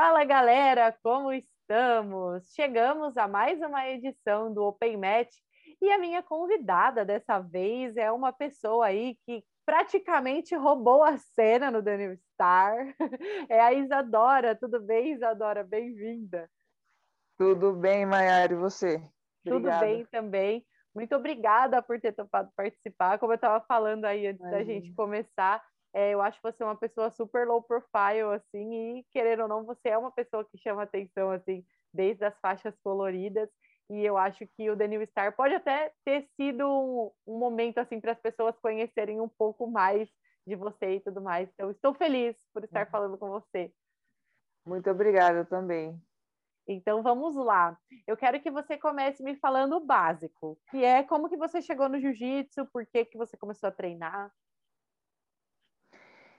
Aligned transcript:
Fala 0.00 0.22
galera, 0.22 0.96
como 1.02 1.32
estamos? 1.32 2.54
Chegamos 2.54 3.16
a 3.16 3.26
mais 3.26 3.60
uma 3.60 3.84
edição 3.88 4.54
do 4.54 4.62
Open 4.62 4.96
Match 4.96 5.34
e 5.82 5.90
a 5.90 5.98
minha 5.98 6.22
convidada 6.22 7.04
dessa 7.04 7.40
vez 7.40 7.96
é 7.96 8.12
uma 8.12 8.32
pessoa 8.32 8.86
aí 8.86 9.16
que 9.26 9.42
praticamente 9.66 10.54
roubou 10.54 11.02
a 11.02 11.16
cena 11.16 11.68
no 11.68 11.82
Daniel 11.82 12.16
Star. 12.32 12.94
É 13.50 13.60
a 13.60 13.72
Isadora. 13.72 14.54
Tudo 14.54 14.78
bem, 14.80 15.14
Isadora? 15.14 15.64
Bem-vinda. 15.64 16.48
Tudo 17.36 17.72
bem, 17.72 18.06
Maiara, 18.06 18.52
e 18.52 18.56
você? 18.56 19.02
Obrigada. 19.44 19.80
Tudo 19.80 19.80
bem 19.80 20.06
também. 20.12 20.66
Muito 20.94 21.16
obrigada 21.16 21.82
por 21.82 22.00
ter 22.00 22.12
topado 22.12 22.52
participar. 22.54 23.18
Como 23.18 23.32
eu 23.32 23.34
estava 23.34 23.60
falando 23.66 24.04
aí 24.04 24.28
antes 24.28 24.48
da 24.48 24.62
gente 24.62 24.94
começar, 24.94 25.60
é, 25.94 26.12
eu 26.12 26.20
acho 26.20 26.40
você 26.42 26.62
uma 26.62 26.76
pessoa 26.76 27.10
super 27.10 27.46
low 27.46 27.62
profile, 27.62 28.34
assim, 28.34 28.98
e 28.98 29.04
querendo 29.10 29.42
ou 29.42 29.48
não, 29.48 29.64
você 29.64 29.88
é 29.88 29.98
uma 29.98 30.10
pessoa 30.10 30.44
que 30.44 30.58
chama 30.58 30.82
atenção, 30.82 31.30
assim, 31.30 31.64
desde 31.92 32.24
as 32.24 32.38
faixas 32.40 32.78
coloridas. 32.82 33.48
E 33.90 34.04
eu 34.04 34.18
acho 34.18 34.46
que 34.48 34.70
o 34.70 34.76
The 34.76 34.86
New 34.86 35.06
Star 35.06 35.34
pode 35.34 35.54
até 35.54 35.92
ter 36.04 36.28
sido 36.36 36.66
um, 36.68 37.10
um 37.26 37.38
momento, 37.38 37.78
assim, 37.78 38.00
para 38.00 38.12
as 38.12 38.20
pessoas 38.20 38.58
conhecerem 38.58 39.20
um 39.20 39.28
pouco 39.28 39.66
mais 39.66 40.08
de 40.46 40.54
você 40.54 40.96
e 40.96 41.00
tudo 41.00 41.22
mais. 41.22 41.48
Então, 41.54 41.70
estou 41.70 41.94
feliz 41.94 42.36
por 42.52 42.64
estar 42.64 42.84
uhum. 42.84 42.90
falando 42.90 43.18
com 43.18 43.28
você. 43.30 43.72
Muito 44.66 44.90
obrigada 44.90 45.44
também. 45.46 45.98
Então 46.68 47.02
vamos 47.02 47.34
lá. 47.34 47.78
Eu 48.06 48.14
quero 48.14 48.38
que 48.42 48.50
você 48.50 48.76
comece 48.76 49.22
me 49.22 49.34
falando 49.36 49.76
o 49.76 49.84
básico, 49.84 50.58
que 50.70 50.84
é 50.84 51.02
como 51.02 51.28
que 51.28 51.36
você 51.36 51.62
chegou 51.62 51.88
no 51.88 51.98
jiu-jitsu, 51.98 52.66
por 52.66 52.84
que 52.84 53.06
que 53.06 53.16
você 53.16 53.38
começou 53.38 53.68
a 53.70 53.72
treinar? 53.72 54.30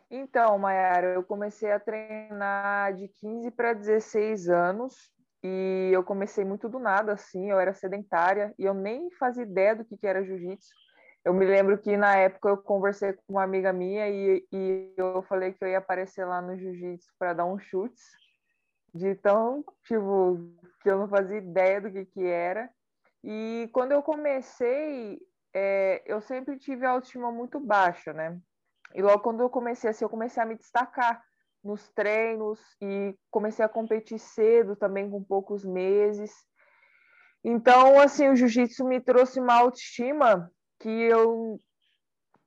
Então, 0.10 0.58
Mayara, 0.58 1.14
eu 1.14 1.24
comecei 1.24 1.72
a 1.72 1.80
treinar 1.80 2.94
de 2.96 3.08
15 3.08 3.52
para 3.52 3.74
16 3.74 4.50
anos 4.50 4.96
e 5.44 5.92
eu 5.94 6.04
comecei 6.04 6.44
muito 6.44 6.68
do 6.68 6.80
nada, 6.80 7.14
assim, 7.14 7.50
eu 7.50 7.60
era 7.60 7.74
sedentária 7.74 8.54
e 8.58 8.66
eu 8.66 8.74
nem 8.74 9.12
fazia 9.12 9.44
ideia 9.44 9.76
do 9.76 9.86
que, 9.86 9.96
que 9.98 10.08
era 10.08 10.24
jiu-jitsu. 10.24 10.74
Eu 11.24 11.34
me 11.34 11.46
lembro 11.46 11.78
que 11.78 11.96
na 11.96 12.16
época 12.16 12.50
eu 12.50 12.58
conversei 12.58 13.14
com 13.14 13.34
uma 13.34 13.44
amiga 13.44 13.72
minha 13.72 14.10
e, 14.10 14.48
e 14.52 14.94
eu 14.98 15.22
falei 15.24 15.54
que 15.54 15.64
eu 15.64 15.68
ia 15.68 15.78
aparecer 15.78 16.26
lá 16.26 16.42
no 16.42 16.58
jiu-jitsu 16.58 17.08
para 17.20 17.34
dar 17.34 17.46
uns 17.46 17.64
chutes, 17.64 18.04
de 18.94 19.14
tão, 19.16 19.64
tipo, 19.84 20.40
que 20.82 20.90
eu 20.90 20.98
não 20.98 21.08
fazia 21.08 21.38
ideia 21.38 21.80
do 21.80 21.92
que, 21.92 22.06
que 22.06 22.26
era. 22.26 22.70
E 23.24 23.70
quando 23.72 23.92
eu 23.92 24.02
comecei, 24.02 25.20
é, 25.54 26.02
eu 26.06 26.20
sempre 26.22 26.58
tive 26.58 26.86
a 26.86 26.92
autoestima 26.92 27.32
muito 27.32 27.60
baixa, 27.60 28.12
né? 28.14 28.40
E 28.96 29.02
logo 29.02 29.22
quando 29.22 29.42
eu 29.42 29.50
comecei 29.50 29.90
assim, 29.90 30.04
eu 30.04 30.10
comecei 30.10 30.42
a 30.42 30.46
me 30.46 30.56
destacar 30.56 31.24
nos 31.64 31.90
treinos 31.92 32.60
e 32.82 33.16
comecei 33.30 33.64
a 33.64 33.70
competir 33.70 34.20
cedo 34.20 34.76
também 34.76 35.10
com 35.10 35.24
poucos 35.24 35.64
meses. 35.64 36.32
Então, 37.44 38.00
assim, 38.00 38.30
o 38.30 38.36
jiu-jitsu 38.36 38.86
me 38.86 39.00
trouxe 39.00 39.40
uma 39.40 39.56
autoestima 39.56 40.52
que 40.80 40.90
eu 40.90 41.60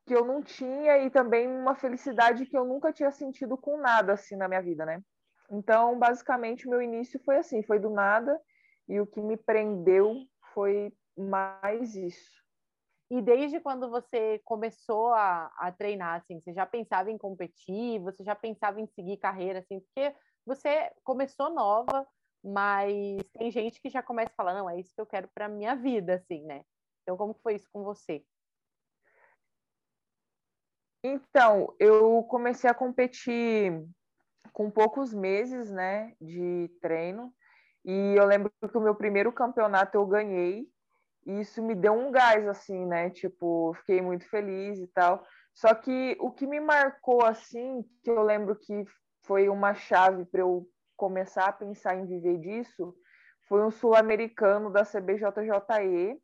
que 0.04 0.14
eu 0.14 0.24
não 0.24 0.42
tinha 0.42 0.98
e 0.98 1.10
também 1.10 1.46
uma 1.46 1.76
felicidade 1.76 2.44
que 2.46 2.58
eu 2.58 2.64
nunca 2.64 2.92
tinha 2.92 3.10
sentido 3.12 3.56
com 3.56 3.76
nada 3.76 4.14
assim 4.14 4.34
na 4.34 4.48
minha 4.48 4.60
vida, 4.60 4.84
né? 4.84 5.00
Então, 5.48 5.96
basicamente, 5.96 6.66
o 6.66 6.70
meu 6.70 6.82
início 6.82 7.20
foi 7.24 7.36
assim, 7.36 7.62
foi 7.62 7.78
do 7.78 7.88
nada 7.88 8.36
e 8.88 9.00
o 9.00 9.06
que 9.06 9.20
me 9.20 9.36
prendeu 9.36 10.16
foi 10.52 10.92
mais 11.16 11.94
isso. 11.94 12.41
E 13.12 13.20
desde 13.20 13.60
quando 13.60 13.90
você 13.90 14.40
começou 14.42 15.12
a, 15.12 15.52
a 15.58 15.70
treinar, 15.70 16.14
assim, 16.14 16.40
você 16.40 16.54
já 16.54 16.64
pensava 16.64 17.10
em 17.10 17.18
competir, 17.18 18.00
você 18.00 18.24
já 18.24 18.34
pensava 18.34 18.80
em 18.80 18.86
seguir 18.86 19.18
carreira, 19.18 19.58
assim, 19.58 19.80
porque 19.80 20.16
você 20.46 20.90
começou 21.04 21.50
nova, 21.50 22.08
mas 22.42 23.22
tem 23.34 23.50
gente 23.50 23.82
que 23.82 23.90
já 23.90 24.02
começa 24.02 24.32
a 24.32 24.34
falar, 24.34 24.54
não, 24.54 24.70
é 24.70 24.80
isso 24.80 24.94
que 24.94 25.00
eu 25.02 25.04
quero 25.04 25.28
para 25.34 25.46
minha 25.46 25.76
vida, 25.76 26.14
assim, 26.14 26.42
né? 26.46 26.64
Então, 27.02 27.14
como 27.18 27.34
foi 27.34 27.56
isso 27.56 27.68
com 27.70 27.84
você? 27.84 28.24
Então, 31.04 31.74
eu 31.78 32.22
comecei 32.30 32.70
a 32.70 32.74
competir 32.74 33.86
com 34.54 34.70
poucos 34.70 35.12
meses, 35.12 35.70
né, 35.70 36.16
de 36.18 36.74
treino, 36.80 37.30
e 37.84 38.14
eu 38.16 38.24
lembro 38.24 38.50
que 38.50 38.78
o 38.78 38.80
meu 38.80 38.94
primeiro 38.94 39.30
campeonato 39.30 39.98
eu 39.98 40.06
ganhei, 40.06 40.66
e 41.24 41.40
isso 41.40 41.62
me 41.62 41.74
deu 41.74 41.92
um 41.92 42.10
gás, 42.10 42.46
assim, 42.48 42.84
né? 42.86 43.10
Tipo, 43.10 43.72
fiquei 43.80 44.00
muito 44.02 44.28
feliz 44.28 44.78
e 44.78 44.86
tal. 44.88 45.24
Só 45.54 45.74
que 45.74 46.16
o 46.20 46.30
que 46.30 46.46
me 46.46 46.60
marcou, 46.60 47.24
assim, 47.24 47.84
que 48.02 48.10
eu 48.10 48.22
lembro 48.22 48.56
que 48.56 48.84
foi 49.22 49.48
uma 49.48 49.74
chave 49.74 50.24
para 50.24 50.40
eu 50.40 50.66
começar 50.96 51.46
a 51.46 51.52
pensar 51.52 51.96
em 51.96 52.06
viver 52.06 52.38
disso, 52.38 52.94
foi 53.48 53.64
um 53.64 53.70
sul-americano 53.70 54.70
da 54.70 54.84
CBJJE. 54.84 56.20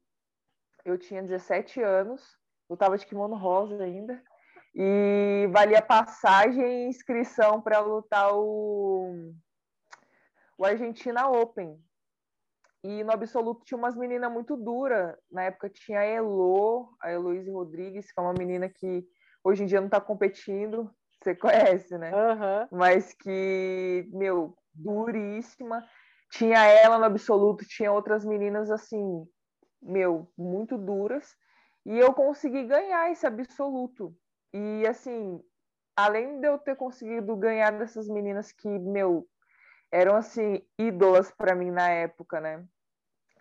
Eu 0.85 0.99
tinha 0.99 1.23
17 1.23 1.83
anos, 1.83 2.23
eu 2.69 2.77
tava 2.77 2.97
de 2.97 3.07
kimono 3.07 3.37
rosa 3.37 3.83
ainda, 3.83 4.21
e 4.75 5.49
valia 5.53 5.83
passagem 5.83 6.85
e 6.85 6.89
inscrição 6.89 7.61
para 7.61 7.81
lutar 7.81 8.33
o, 8.33 9.33
o 10.57 10.65
Argentina 10.65 11.29
Open, 11.29 11.79
e 12.83 13.03
no 13.03 13.13
absoluto 13.13 13.65
tinha 13.65 13.79
umas 13.79 13.97
meninas 13.97 14.31
muito 14.31 14.57
duras. 14.57 15.17
Na 15.31 15.45
época 15.45 15.69
tinha 15.69 16.01
a 16.01 16.05
Elo, 16.05 16.97
a 17.01 17.11
Heloísa 17.11 17.53
Rodrigues, 17.53 18.13
que 18.13 18.21
é 18.21 18.23
uma 18.23 18.35
menina 18.35 18.69
que 18.69 19.05
hoje 19.43 19.63
em 19.63 19.67
dia 19.67 19.81
não 19.81 19.89
está 19.89 20.01
competindo. 20.01 20.91
Você 21.23 21.35
conhece, 21.35 21.99
né? 21.99 22.13
Uhum. 22.13 22.79
Mas 22.79 23.13
que, 23.15 24.09
meu, 24.13 24.57
duríssima. 24.73 25.85
Tinha 26.31 26.65
ela 26.65 26.99
no 26.99 27.05
absoluto, 27.05 27.65
tinha 27.65 27.91
outras 27.91 28.25
meninas 28.25 28.71
assim, 28.71 29.27
meu, 29.83 30.31
muito 30.37 30.77
duras. 30.77 31.35
E 31.87 31.99
eu 31.99 32.13
consegui 32.13 32.65
ganhar 32.65 33.11
esse 33.11 33.27
absoluto. 33.27 34.15
E 34.53 34.87
assim, 34.87 35.43
além 35.97 36.39
de 36.39 36.47
eu 36.47 36.59
ter 36.59 36.77
conseguido 36.77 37.35
ganhar 37.35 37.73
dessas 37.73 38.09
meninas 38.09 38.53
que, 38.53 38.69
meu, 38.69 39.27
eram 39.91 40.17
assim 40.17 40.63
ídolas 40.79 41.31
para 41.31 41.55
mim 41.55 41.71
na 41.71 41.89
época, 41.91 42.41
né? 42.41 42.65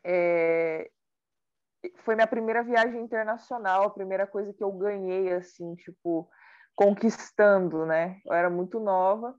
É... 0.03 0.89
Foi 2.03 2.15
minha 2.15 2.27
primeira 2.27 2.63
viagem 2.63 3.01
internacional, 3.01 3.83
a 3.83 3.89
primeira 3.89 4.25
coisa 4.25 4.53
que 4.53 4.63
eu 4.63 4.71
ganhei 4.71 5.31
assim, 5.33 5.75
tipo, 5.75 6.29
conquistando, 6.75 7.85
né? 7.85 8.19
Eu 8.25 8.33
era 8.33 8.49
muito 8.49 8.79
nova. 8.79 9.35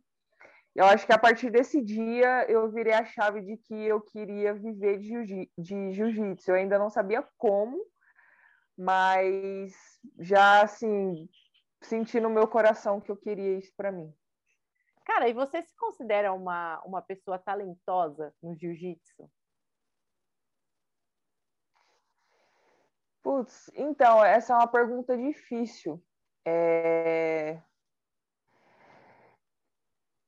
Eu 0.74 0.84
acho 0.84 1.04
que 1.06 1.12
a 1.12 1.18
partir 1.18 1.50
desse 1.50 1.82
dia 1.82 2.48
eu 2.48 2.70
virei 2.70 2.92
a 2.92 3.04
chave 3.04 3.40
de 3.42 3.56
que 3.56 3.74
eu 3.74 4.00
queria 4.00 4.54
viver 4.54 4.98
de 4.98 5.92
jiu-jitsu. 5.92 6.50
Eu 6.50 6.54
ainda 6.54 6.78
não 6.78 6.88
sabia 6.88 7.26
como, 7.36 7.84
mas 8.76 9.72
já 10.20 10.62
assim 10.62 11.28
senti 11.82 12.20
no 12.20 12.30
meu 12.30 12.46
coração 12.46 13.00
que 13.00 13.10
eu 13.10 13.16
queria 13.16 13.58
isso 13.58 13.72
para 13.76 13.90
mim. 13.90 14.12
Cara, 15.08 15.26
e 15.26 15.32
você 15.32 15.62
se 15.62 15.74
considera 15.74 16.34
uma, 16.34 16.82
uma 16.84 17.00
pessoa 17.00 17.38
talentosa 17.38 18.30
no 18.42 18.54
jiu-jitsu? 18.54 19.28
Putz, 23.22 23.70
então, 23.74 24.22
essa 24.22 24.52
é 24.52 24.56
uma 24.56 24.66
pergunta 24.66 25.16
difícil. 25.16 25.98
É... 26.46 27.58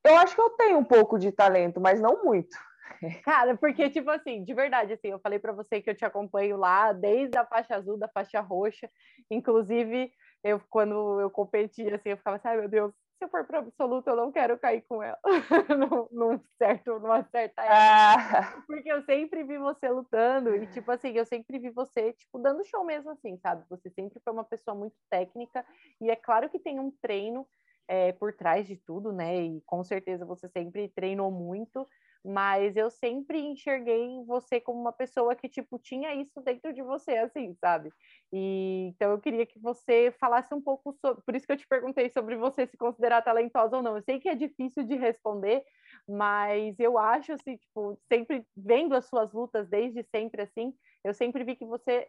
Eu 0.02 0.16
acho 0.16 0.34
que 0.34 0.40
eu 0.40 0.48
tenho 0.50 0.78
um 0.78 0.84
pouco 0.84 1.18
de 1.18 1.30
talento, 1.30 1.78
mas 1.78 2.00
não 2.00 2.24
muito. 2.24 2.56
Cara, 3.22 3.58
porque, 3.58 3.90
tipo 3.90 4.10
assim, 4.10 4.42
de 4.42 4.54
verdade, 4.54 4.94
assim, 4.94 5.08
eu 5.08 5.20
falei 5.20 5.38
para 5.38 5.52
você 5.52 5.82
que 5.82 5.90
eu 5.90 5.94
te 5.94 6.06
acompanho 6.06 6.56
lá 6.56 6.94
desde 6.94 7.36
a 7.36 7.44
faixa 7.44 7.76
azul, 7.76 7.98
da 7.98 8.08
faixa 8.08 8.40
roxa. 8.40 8.90
Inclusive, 9.30 10.10
eu, 10.42 10.58
quando 10.70 11.20
eu 11.20 11.30
competi, 11.30 11.86
assim, 11.92 12.08
eu 12.08 12.16
ficava 12.16 12.36
assim, 12.36 12.48
ai 12.48 12.56
meu 12.56 12.68
Deus, 12.68 12.94
se 13.20 13.24
eu 13.24 13.28
for 13.28 13.44
para 13.44 13.58
absoluto, 13.58 14.08
eu 14.08 14.16
não 14.16 14.32
quero 14.32 14.58
cair 14.58 14.80
com 14.88 15.02
ela 15.02 15.18
num, 15.78 16.08
num 16.10 16.40
certo, 16.56 16.98
numa 16.98 17.22
certa 17.24 17.62
época. 17.62 17.76
Ah. 17.76 18.64
Porque 18.66 18.90
eu 18.90 19.02
sempre 19.02 19.44
vi 19.44 19.58
você 19.58 19.90
lutando 19.90 20.56
e, 20.56 20.66
tipo 20.68 20.90
assim, 20.90 21.10
eu 21.10 21.26
sempre 21.26 21.58
vi 21.58 21.68
você, 21.68 22.14
tipo, 22.14 22.38
dando 22.38 22.64
show 22.64 22.82
mesmo 22.82 23.10
assim, 23.10 23.36
sabe? 23.36 23.62
Você 23.68 23.90
sempre 23.90 24.18
foi 24.20 24.32
uma 24.32 24.44
pessoa 24.44 24.74
muito 24.74 24.96
técnica 25.10 25.66
e 26.00 26.10
é 26.10 26.16
claro 26.16 26.48
que 26.48 26.58
tem 26.58 26.80
um 26.80 26.90
treino 26.90 27.46
é, 27.86 28.12
por 28.12 28.32
trás 28.32 28.66
de 28.66 28.76
tudo, 28.76 29.12
né? 29.12 29.36
E 29.36 29.60
com 29.66 29.84
certeza 29.84 30.24
você 30.24 30.48
sempre 30.48 30.88
treinou 30.88 31.30
muito, 31.30 31.86
mas 32.24 32.76
eu 32.76 32.90
sempre 32.90 33.38
enxerguei 33.40 34.22
você 34.26 34.60
como 34.60 34.80
uma 34.80 34.92
pessoa 34.92 35.34
que, 35.34 35.48
tipo, 35.48 35.78
tinha 35.78 36.14
isso 36.14 36.40
dentro 36.42 36.72
de 36.72 36.82
você, 36.82 37.12
assim, 37.12 37.54
sabe? 37.54 37.90
E, 38.32 38.88
então 38.94 39.10
eu 39.12 39.20
queria 39.20 39.46
que 39.46 39.58
você 39.58 40.14
falasse 40.20 40.54
um 40.54 40.60
pouco 40.60 40.92
sobre, 40.92 41.22
por 41.22 41.34
isso 41.34 41.46
que 41.46 41.52
eu 41.52 41.56
te 41.56 41.66
perguntei 41.66 42.10
sobre 42.10 42.36
você 42.36 42.66
se 42.66 42.76
considerar 42.76 43.22
talentosa 43.22 43.76
ou 43.76 43.82
não. 43.82 43.96
Eu 43.96 44.02
sei 44.02 44.20
que 44.20 44.28
é 44.28 44.34
difícil 44.34 44.84
de 44.84 44.96
responder, 44.96 45.64
mas 46.08 46.78
eu 46.78 46.98
acho, 46.98 47.32
assim, 47.32 47.56
tipo, 47.56 47.98
sempre 48.12 48.46
vendo 48.56 48.94
as 48.94 49.06
suas 49.06 49.32
lutas 49.32 49.68
desde 49.68 50.02
sempre, 50.04 50.42
assim, 50.42 50.74
eu 51.04 51.14
sempre 51.14 51.44
vi 51.44 51.56
que 51.56 51.64
você 51.66 52.08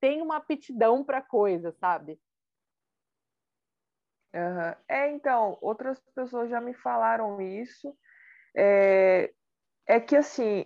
tem 0.00 0.22
uma 0.22 0.36
aptidão 0.36 1.04
para 1.04 1.22
coisa, 1.22 1.72
sabe? 1.72 2.18
Uhum. 4.34 4.74
É, 4.88 5.10
então, 5.10 5.58
outras 5.60 5.98
pessoas 6.14 6.50
já 6.50 6.60
me 6.60 6.74
falaram 6.74 7.40
isso, 7.40 7.96
é, 8.56 9.32
é 9.88 9.98
que 9.98 10.14
assim, 10.14 10.64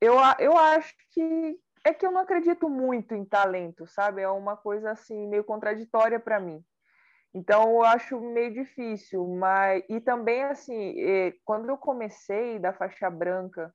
eu, 0.00 0.16
eu 0.40 0.58
acho 0.58 0.94
que 1.12 1.58
é 1.84 1.94
que 1.94 2.06
eu 2.06 2.12
não 2.12 2.20
acredito 2.20 2.68
muito 2.68 3.14
em 3.14 3.24
talento, 3.24 3.86
sabe? 3.86 4.22
É 4.22 4.28
uma 4.28 4.56
coisa 4.56 4.90
assim 4.90 5.28
meio 5.28 5.44
contraditória 5.44 6.20
para 6.20 6.40
mim. 6.40 6.62
Então 7.34 7.70
eu 7.70 7.82
acho 7.84 8.20
meio 8.20 8.52
difícil, 8.52 9.26
mas 9.26 9.82
e 9.88 10.00
também 10.00 10.42
assim, 10.44 11.00
é, 11.00 11.32
quando 11.44 11.68
eu 11.68 11.78
comecei 11.78 12.58
da 12.58 12.72
faixa 12.72 13.08
branca 13.08 13.74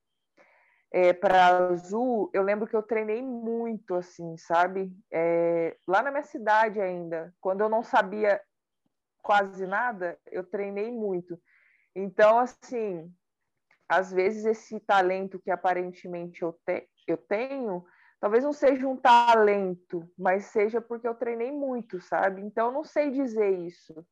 é, 0.92 1.12
para 1.12 1.70
azul, 1.70 2.30
eu 2.34 2.44
lembro 2.44 2.68
que 2.68 2.76
eu 2.76 2.84
treinei 2.84 3.22
muito, 3.22 3.96
assim, 3.96 4.38
sabe? 4.38 4.92
É, 5.12 5.76
lá 5.88 6.02
na 6.02 6.12
minha 6.12 6.24
cidade 6.24 6.80
ainda, 6.80 7.34
quando 7.42 7.62
eu 7.62 7.70
não 7.70 7.84
sabia 7.84 8.42
quase 9.22 9.66
nada, 9.66 10.18
eu 10.28 10.44
treinei 10.44 10.92
muito. 10.92 11.38
Então, 11.96 12.40
assim, 12.40 13.12
às 13.88 14.12
vezes 14.12 14.46
esse 14.46 14.80
talento 14.80 15.40
que 15.40 15.50
aparentemente 15.50 16.42
eu, 16.42 16.54
te, 16.66 16.88
eu 17.08 17.18
tenho, 17.18 17.86
talvez 18.20 18.44
não 18.44 18.54
seja 18.54 18.88
um 18.88 18.98
talento, 18.98 20.10
mas 20.18 20.46
seja 20.46 20.82
porque 20.82 21.08
eu 21.08 21.16
treinei 21.16 21.52
muito, 21.52 22.02
sabe? 22.02 22.42
Então, 22.42 22.68
eu 22.68 22.74
não 22.74 22.84
sei 22.84 23.12
dizer 23.12 23.50
isso, 23.60 24.06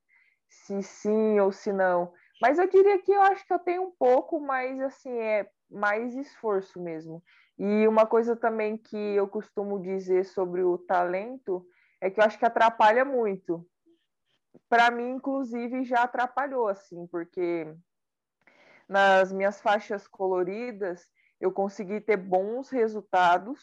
se 0.48 0.82
sim 0.82 1.40
ou 1.40 1.52
se 1.52 1.74
não. 1.74 2.14
Mas 2.42 2.60
eu 2.60 2.68
diria 2.68 3.02
que 3.02 3.12
eu 3.12 3.22
acho 3.22 3.46
que 3.46 3.54
eu 3.54 3.60
tenho 3.60 3.84
um 3.84 3.92
pouco, 3.92 4.40
mas 4.40 4.80
assim, 4.82 5.12
é 5.12 5.50
mais 5.70 6.16
esforço 6.16 6.82
mesmo. 6.82 7.24
E 7.58 7.88
uma 7.88 8.06
coisa 8.06 8.36
também 8.36 8.78
que 8.78 8.98
eu 8.98 9.28
costumo 9.28 9.82
dizer 9.82 10.26
sobre 10.26 10.64
o 10.64 10.78
talento 10.78 11.66
é 12.02 12.10
que 12.10 12.20
eu 12.20 12.24
acho 12.24 12.38
que 12.38 12.46
atrapalha 12.46 13.06
muito. 13.06 13.66
Para 14.70 14.92
mim, 14.92 15.12
inclusive, 15.12 15.84
já 15.84 16.04
atrapalhou, 16.04 16.68
assim, 16.68 17.08
porque 17.08 17.74
nas 18.88 19.32
minhas 19.32 19.62
faixas 19.62 20.08
coloridas 20.08 21.08
eu 21.40 21.52
consegui 21.52 22.00
ter 22.00 22.18
bons 22.18 22.70
resultados 22.70 23.60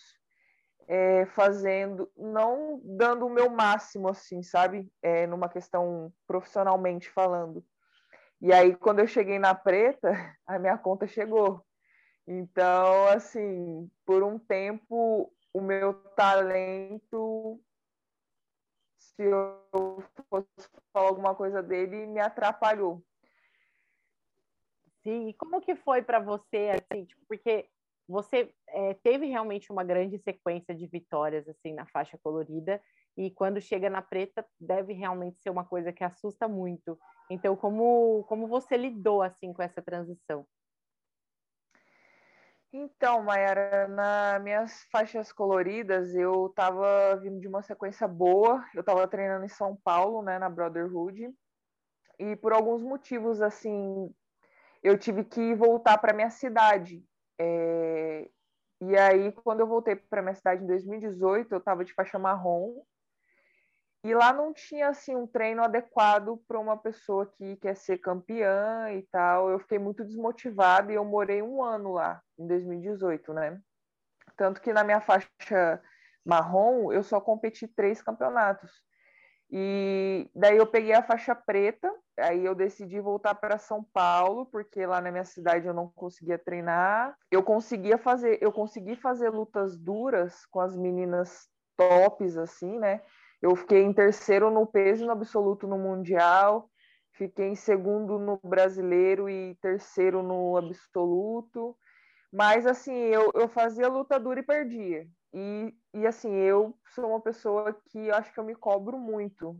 é, 0.86 1.26
fazendo, 1.26 2.10
não 2.16 2.80
dando 2.84 3.26
o 3.26 3.30
meu 3.30 3.48
máximo, 3.48 4.08
assim, 4.08 4.42
sabe? 4.42 4.90
É, 5.00 5.26
numa 5.26 5.48
questão 5.48 6.12
profissionalmente 6.26 7.08
falando. 7.10 7.64
E 8.40 8.52
aí, 8.52 8.74
quando 8.74 8.98
eu 8.98 9.06
cheguei 9.06 9.38
na 9.38 9.54
preta, 9.54 10.10
a 10.46 10.58
minha 10.58 10.76
conta 10.76 11.06
chegou. 11.06 11.64
Então, 12.26 13.06
assim, 13.08 13.90
por 14.04 14.22
um 14.22 14.38
tempo, 14.38 15.32
o 15.52 15.60
meu 15.60 15.94
talento, 16.14 17.60
se 18.98 19.22
eu 19.22 20.02
fosse 20.28 20.68
falar 20.92 21.08
alguma 21.08 21.34
coisa 21.34 21.62
dele, 21.62 22.06
me 22.06 22.20
atrapalhou. 22.20 23.02
Sim, 25.02 25.28
e 25.28 25.34
como 25.34 25.60
que 25.60 25.74
foi 25.74 26.02
para 26.02 26.20
você, 26.20 26.70
assim, 26.70 27.04
tipo, 27.04 27.20
porque 27.26 27.68
você 28.08 28.52
é, 28.68 28.94
teve 28.94 29.26
realmente 29.26 29.72
uma 29.72 29.82
grande 29.82 30.18
sequência 30.18 30.74
de 30.74 30.86
vitórias, 30.86 31.48
assim, 31.48 31.72
na 31.72 31.86
faixa 31.86 32.18
colorida, 32.22 32.80
e 33.16 33.30
quando 33.30 33.60
chega 33.60 33.90
na 33.90 34.00
preta, 34.00 34.46
deve 34.60 34.92
realmente 34.92 35.40
ser 35.40 35.50
uma 35.50 35.64
coisa 35.64 35.92
que 35.92 36.04
assusta 36.04 36.48
muito. 36.48 36.98
Então, 37.30 37.56
como, 37.56 38.24
como 38.28 38.46
você 38.46 38.76
lidou, 38.76 39.22
assim, 39.22 39.52
com 39.52 39.62
essa 39.62 39.82
transição? 39.82 40.46
Então, 42.72 43.22
Mayara, 43.22 43.86
nas 43.88 44.42
minhas 44.42 44.84
faixas 44.90 45.30
coloridas, 45.30 46.14
eu 46.14 46.46
estava 46.46 47.16
vindo 47.16 47.38
de 47.38 47.46
uma 47.46 47.62
sequência 47.62 48.08
boa. 48.08 48.64
Eu 48.74 48.80
estava 48.80 49.06
treinando 49.06 49.44
em 49.44 49.48
São 49.48 49.76
Paulo, 49.76 50.22
né, 50.22 50.38
na 50.38 50.48
Brotherhood. 50.48 51.34
E 52.18 52.34
por 52.36 52.54
alguns 52.54 52.82
motivos, 52.82 53.42
assim, 53.42 54.10
eu 54.82 54.98
tive 54.98 55.24
que 55.24 55.54
voltar 55.54 55.98
para 55.98 56.12
minha 56.12 56.30
cidade. 56.30 57.04
É... 57.38 58.28
E 58.80 58.96
aí, 58.96 59.30
quando 59.32 59.60
eu 59.60 59.66
voltei 59.66 59.94
para 59.94 60.22
minha 60.22 60.34
cidade 60.34 60.64
em 60.64 60.66
2018, 60.66 61.52
eu 61.52 61.58
estava 61.58 61.84
de 61.84 61.94
faixa 61.94 62.18
marrom. 62.18 62.82
E 64.04 64.12
lá 64.12 64.32
não 64.32 64.52
tinha 64.52 64.88
assim 64.88 65.14
um 65.14 65.28
treino 65.28 65.62
adequado 65.62 66.36
para 66.48 66.58
uma 66.58 66.76
pessoa 66.76 67.24
que 67.24 67.54
quer 67.56 67.76
ser 67.76 67.98
campeã 67.98 68.90
e 68.90 69.02
tal. 69.02 69.48
Eu 69.48 69.60
fiquei 69.60 69.78
muito 69.78 70.04
desmotivada 70.04 70.90
e 70.90 70.96
eu 70.96 71.04
morei 71.04 71.40
um 71.40 71.62
ano 71.62 71.92
lá 71.92 72.20
em 72.36 72.46
2018, 72.48 73.32
né? 73.32 73.60
Tanto 74.36 74.60
que 74.60 74.72
na 74.72 74.82
minha 74.82 75.00
faixa 75.00 75.80
marrom 76.24 76.92
eu 76.92 77.04
só 77.04 77.20
competi 77.20 77.68
três 77.68 78.02
campeonatos. 78.02 78.82
E 79.54 80.30
daí 80.34 80.56
eu 80.56 80.66
peguei 80.66 80.94
a 80.94 81.02
faixa 81.02 81.34
preta, 81.34 81.92
aí 82.18 82.42
eu 82.42 82.54
decidi 82.54 82.98
voltar 83.00 83.34
para 83.34 83.58
São 83.58 83.84
Paulo, 83.84 84.46
porque 84.46 84.86
lá 84.86 84.98
na 84.98 85.10
minha 85.10 85.26
cidade 85.26 85.66
eu 85.66 85.74
não 85.74 85.92
conseguia 85.94 86.38
treinar. 86.38 87.14
Eu 87.30 87.42
conseguia 87.42 87.98
fazer, 87.98 88.38
eu 88.40 88.50
consegui 88.50 88.96
fazer 88.96 89.28
lutas 89.28 89.76
duras 89.76 90.46
com 90.46 90.58
as 90.58 90.74
meninas 90.74 91.48
tops 91.76 92.38
assim, 92.38 92.78
né? 92.78 93.02
Eu 93.42 93.54
fiquei 93.54 93.82
em 93.82 93.92
terceiro 93.92 94.50
no 94.50 94.66
peso 94.66 95.04
no 95.04 95.12
absoluto 95.12 95.66
no 95.66 95.76
Mundial, 95.76 96.70
fiquei 97.12 97.48
em 97.48 97.54
segundo 97.54 98.18
no 98.18 98.40
brasileiro 98.42 99.28
e 99.28 99.54
terceiro 99.60 100.22
no 100.22 100.56
absoluto. 100.56 101.76
Mas, 102.32 102.66
assim, 102.66 102.94
eu, 102.94 103.30
eu 103.34 103.48
fazia 103.48 103.86
luta 103.88 104.18
dura 104.18 104.40
e 104.40 104.42
perdia. 104.42 105.06
E, 105.34 105.74
e, 105.94 106.06
assim, 106.06 106.34
eu 106.34 106.78
sou 106.94 107.08
uma 107.08 107.20
pessoa 107.20 107.72
que 107.90 108.08
eu 108.08 108.14
acho 108.14 108.32
que 108.32 108.38
eu 108.38 108.44
me 108.44 108.54
cobro 108.54 108.98
muito. 108.98 109.58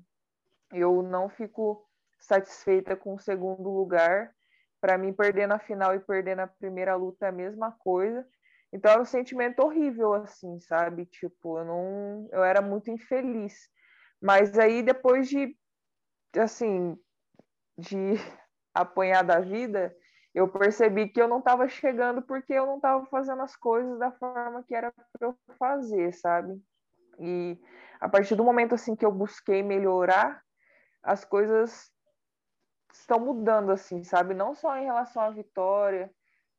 Eu 0.73 1.03
não 1.03 1.29
fico 1.29 1.87
satisfeita 2.21 2.97
com 2.97 3.15
o 3.15 3.19
segundo 3.19 3.71
lugar. 3.71 4.35
Para 4.81 4.99
mim, 4.99 5.13
perder 5.13 5.47
na 5.47 5.59
final 5.59 5.95
e 5.95 6.01
perder 6.01 6.37
na 6.37 6.47
primeira 6.47 6.97
luta 6.97 7.27
é 7.27 7.29
a 7.29 7.33
mesma 7.33 7.73
coisa. 7.73 8.27
Então 8.73 8.91
era 8.91 9.01
um 9.03 9.05
sentimento 9.05 9.61
horrível, 9.61 10.15
assim, 10.15 10.59
sabe? 10.61 11.07
Tipo, 11.07 11.59
eu 11.59 11.65
não. 11.65 12.29
Eu 12.33 12.43
era 12.45 12.63
muito 12.63 12.91
infeliz. 12.91 13.69
Mas 14.21 14.59
aí 14.59 14.83
depois 14.83 15.29
de, 15.29 15.57
assim, 16.39 16.97
de 17.79 18.15
apanhar 18.75 19.23
da 19.23 19.41
vida, 19.41 19.95
eu 20.35 20.49
percebi 20.49 21.09
que 21.09 21.21
eu 21.21 21.29
não 21.29 21.39
estava 21.39 21.69
chegando 21.69 22.23
porque 22.23 22.53
eu 22.53 22.67
não 22.67 22.77
estava 22.77 23.05
fazendo 23.07 23.43
as 23.43 23.55
coisas 23.55 23.99
da 23.99 24.11
forma 24.13 24.63
que 24.63 24.75
era 24.75 24.93
para 24.93 25.29
eu 25.29 25.37
fazer, 25.59 26.13
sabe? 26.15 26.61
E 27.19 27.59
a 28.01 28.09
partir 28.09 28.35
do 28.35 28.45
momento 28.45 28.75
assim 28.75 28.97
que 28.97 29.05
eu 29.05 29.13
busquei 29.13 29.63
melhorar, 29.63 30.43
as 31.03 31.25
coisas 31.25 31.91
estão 32.93 33.19
mudando 33.21 33.71
assim, 33.71 34.03
sabe? 34.05 34.35
Não 34.35 34.55
só 34.55 34.77
em 34.77 34.85
relação 34.85 35.23
à 35.23 35.31
vitória, 35.31 36.11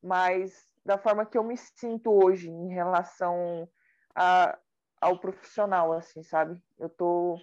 mas 0.01 0.67
da 0.85 0.97
forma 0.97 1.25
que 1.25 1.37
eu 1.37 1.44
me 1.44 1.57
sinto 1.57 2.11
hoje 2.11 2.49
em 2.49 2.69
relação 2.69 3.68
a, 4.15 4.57
ao 5.01 5.19
profissional, 5.19 5.94
assim, 5.94 6.21
sabe? 6.23 6.61
Eu 6.77 6.89
tô, 6.89 7.37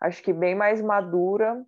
acho 0.00 0.22
que 0.22 0.32
bem 0.32 0.54
mais 0.54 0.80
madura 0.80 1.64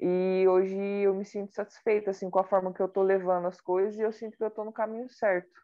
e 0.00 0.46
hoje 0.48 0.76
eu 0.76 1.14
me 1.14 1.24
sinto 1.24 1.52
satisfeita, 1.52 2.10
assim, 2.10 2.30
com 2.30 2.38
a 2.38 2.44
forma 2.44 2.72
que 2.72 2.80
eu 2.80 2.88
tô 2.88 3.02
levando 3.02 3.46
as 3.46 3.60
coisas 3.60 3.98
e 3.98 4.02
eu 4.02 4.12
sinto 4.12 4.36
que 4.36 4.44
eu 4.44 4.50
tô 4.50 4.64
no 4.64 4.72
caminho 4.72 5.08
certo. 5.08 5.60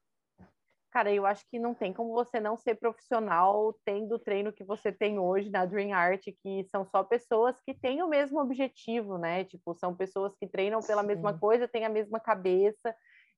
Cara, 0.90 1.12
eu 1.12 1.26
acho 1.26 1.44
que 1.50 1.58
não 1.58 1.74
tem 1.74 1.92
como 1.92 2.12
você 2.12 2.38
não 2.38 2.56
ser 2.56 2.76
profissional 2.76 3.76
tendo 3.84 4.14
o 4.14 4.18
treino 4.18 4.52
que 4.52 4.62
você 4.62 4.92
tem 4.92 5.18
hoje 5.18 5.50
na 5.50 5.66
Dream 5.66 5.92
Art, 5.92 6.22
que 6.40 6.64
são 6.70 6.86
só 6.86 7.02
pessoas 7.02 7.60
que 7.60 7.74
têm 7.74 8.00
o 8.00 8.08
mesmo 8.08 8.40
objetivo, 8.40 9.18
né? 9.18 9.44
Tipo, 9.44 9.74
são 9.74 9.96
pessoas 9.96 10.36
que 10.36 10.46
treinam 10.46 10.80
pela 10.80 11.02
Sim. 11.02 11.08
mesma 11.08 11.36
coisa, 11.36 11.66
têm 11.66 11.84
a 11.84 11.88
mesma 11.88 12.20
cabeça, 12.20 12.94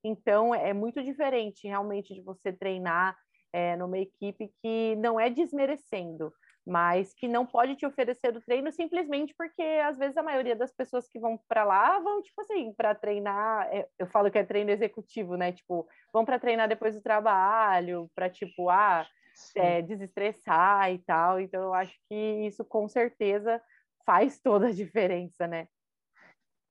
então, 0.07 0.55
é 0.55 0.73
muito 0.73 1.03
diferente 1.03 1.67
realmente 1.67 2.15
de 2.15 2.23
você 2.23 2.53
treinar 2.53 3.17
é, 3.53 3.76
numa 3.76 3.99
equipe 3.99 4.53
que 4.62 4.95
não 4.97 5.19
é 5.19 5.29
desmerecendo, 5.29 6.33
mas 6.66 7.14
que 7.14 7.28
não 7.28 7.46
pode 7.46 7.76
te 7.76 7.87
oferecer 7.87 8.37
o 8.37 8.40
treino 8.40 8.73
simplesmente 8.73 9.32
porque 9.38 9.62
às 9.62 9.96
vezes 9.96 10.16
a 10.16 10.23
maioria 10.23 10.56
das 10.56 10.73
pessoas 10.73 11.08
que 11.08 11.18
vão 11.18 11.38
para 11.49 11.62
lá 11.62 12.00
vão 12.00 12.20
tipo 12.20 12.40
assim 12.40 12.73
para 12.75 12.94
treinar 12.94 13.68
é, 13.73 13.88
eu 13.96 14.06
falo 14.08 14.30
que 14.30 14.38
é 14.38 14.44
treino 14.44 14.73
executivo 14.73 15.37
né 15.37 15.52
tipo 15.52 15.88
vão 16.12 16.25
para 16.25 16.40
treinar 16.40 16.68
depois 16.68 16.94
do 16.96 17.00
trabalho 17.00 18.11
para 18.14 18.28
tipo 18.28 18.68
ah 18.68 19.06
é, 19.54 19.80
desestressar 19.80 20.90
e 20.92 20.99
tal 20.99 21.38
então 21.38 21.62
eu 21.62 21.75
acho 21.75 21.96
que 22.08 22.46
isso 22.46 22.64
com 22.64 22.88
certeza 22.88 23.62
faz 24.04 24.40
toda 24.40 24.66
a 24.66 24.73
diferença 24.73 25.46
né? 25.46 25.68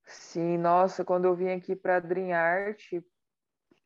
Sim 0.03 0.57
nossa 0.57 1.05
quando 1.05 1.25
eu 1.25 1.35
vim 1.35 1.49
aqui 1.49 1.73
para 1.73 2.01
Dream 2.01 2.33
Art 2.33 2.91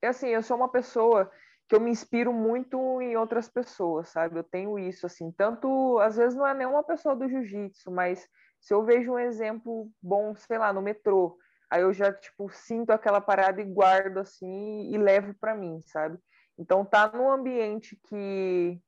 é 0.01 0.07
assim, 0.07 0.27
eu 0.27 0.41
sou 0.41 0.55
uma 0.55 0.71
pessoa 0.71 1.29
que 1.69 1.75
eu 1.75 1.79
me 1.79 1.91
inspiro 1.91 2.33
muito 2.33 2.99
em 2.99 3.15
outras 3.15 3.47
pessoas, 3.47 4.09
sabe? 4.09 4.39
Eu 4.39 4.43
tenho 4.43 4.79
isso, 4.79 5.05
assim, 5.05 5.31
tanto, 5.31 5.99
às 5.99 6.17
vezes 6.17 6.35
não 6.35 6.47
é 6.47 6.53
nenhuma 6.55 6.83
pessoa 6.83 7.15
do 7.15 7.29
jiu-jitsu, 7.29 7.91
mas 7.91 8.27
se 8.59 8.73
eu 8.73 8.83
vejo 8.83 9.11
um 9.13 9.19
exemplo 9.19 9.88
bom, 10.01 10.35
sei 10.35 10.57
lá, 10.57 10.73
no 10.73 10.81
metrô, 10.81 11.38
aí 11.69 11.83
eu 11.83 11.93
já, 11.93 12.11
tipo, 12.11 12.49
sinto 12.49 12.89
aquela 12.89 13.21
parada 13.21 13.61
e 13.61 13.65
guardo, 13.65 14.17
assim, 14.17 14.91
e 14.91 14.97
levo 14.97 15.35
para 15.35 15.53
mim, 15.53 15.79
sabe? 15.81 16.17
Então, 16.57 16.83
tá 16.83 17.11
num 17.13 17.29
ambiente 17.29 17.95
que 18.07 18.81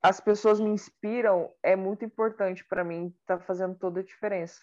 as 0.00 0.20
pessoas 0.20 0.60
me 0.60 0.70
inspiram 0.70 1.52
é 1.60 1.74
muito 1.74 2.04
importante 2.04 2.64
para 2.64 2.84
mim, 2.84 3.12
tá 3.26 3.40
fazendo 3.40 3.74
toda 3.74 3.98
a 3.98 4.04
diferença. 4.04 4.60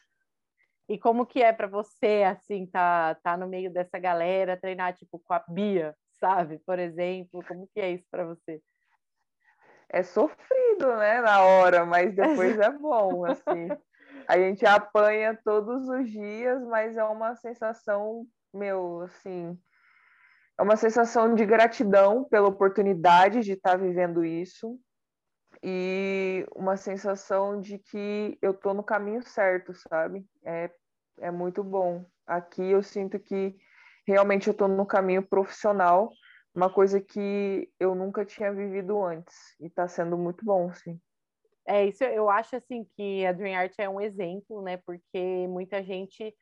E 0.88 0.98
como 0.98 1.25
que 1.25 1.43
é 1.43 1.51
para 1.51 1.67
você, 1.67 2.24
assim, 2.25 2.65
tá, 2.65 3.15
tá 3.15 3.36
no 3.36 3.50
meio 3.50 3.69
dessa 3.69 4.00
galera, 4.00 4.55
treinar, 4.55 4.96
tipo, 4.96 5.19
com 5.19 5.34
a 5.34 5.43
Bia, 5.50 5.93
sabe? 6.19 6.59
Por 6.65 6.79
exemplo, 6.79 7.43
como 7.47 7.67
que 7.74 7.79
é 7.79 7.91
isso 7.91 8.05
para 8.09 8.25
você? 8.25 8.62
É 9.89 10.03
sofrido, 10.03 10.95
né, 10.97 11.21
na 11.21 11.41
hora, 11.43 11.86
mas 11.86 12.13
depois 12.13 12.59
é 12.59 12.69
bom, 12.71 13.25
assim. 13.25 13.69
A 14.27 14.38
gente 14.38 14.65
apanha 14.65 15.39
todos 15.43 15.88
os 15.88 16.09
dias, 16.09 16.62
mas 16.65 16.97
é 16.97 17.03
uma 17.03 17.36
sensação, 17.36 18.25
meu, 18.53 19.01
assim, 19.01 19.57
é 20.57 20.63
uma 20.63 20.75
sensação 20.75 21.36
de 21.36 21.45
gratidão 21.45 22.24
pela 22.25 22.47
oportunidade 22.47 23.41
de 23.41 23.53
estar 23.53 23.77
vivendo 23.77 24.25
isso 24.25 24.77
e 25.63 26.45
uma 26.55 26.75
sensação 26.75 27.59
de 27.59 27.77
que 27.77 28.38
eu 28.41 28.51
estou 28.51 28.74
no 28.74 28.83
caminho 28.83 29.21
certo, 29.21 29.74
sabe? 29.74 30.25
É, 30.43 30.71
é 31.19 31.31
muito 31.31 31.63
bom. 31.63 32.03
Aqui 32.25 32.63
eu 32.63 32.81
sinto 32.81 33.19
que 33.19 33.55
realmente 34.07 34.47
eu 34.47 34.51
estou 34.51 34.67
no 34.67 34.85
caminho 34.85 35.21
profissional, 35.21 36.11
uma 36.55 36.69
coisa 36.69 36.99
que 37.01 37.69
eu 37.79 37.93
nunca 37.93 38.25
tinha 38.25 38.51
vivido 38.51 39.03
antes 39.03 39.35
e 39.59 39.67
está 39.67 39.87
sendo 39.87 40.17
muito 40.17 40.43
bom, 40.43 40.73
sim. 40.73 40.99
É 41.67 41.85
isso, 41.85 42.03
eu 42.03 42.29
acho 42.29 42.55
assim 42.55 42.85
que 42.95 43.25
a 43.25 43.33
Dream 43.33 43.59
Art 43.59 43.73
é 43.77 43.89
um 43.89 43.99
exemplo, 43.99 44.61
né? 44.61 44.77
Porque 44.77 45.47
muita 45.49 45.83
gente 45.83 46.33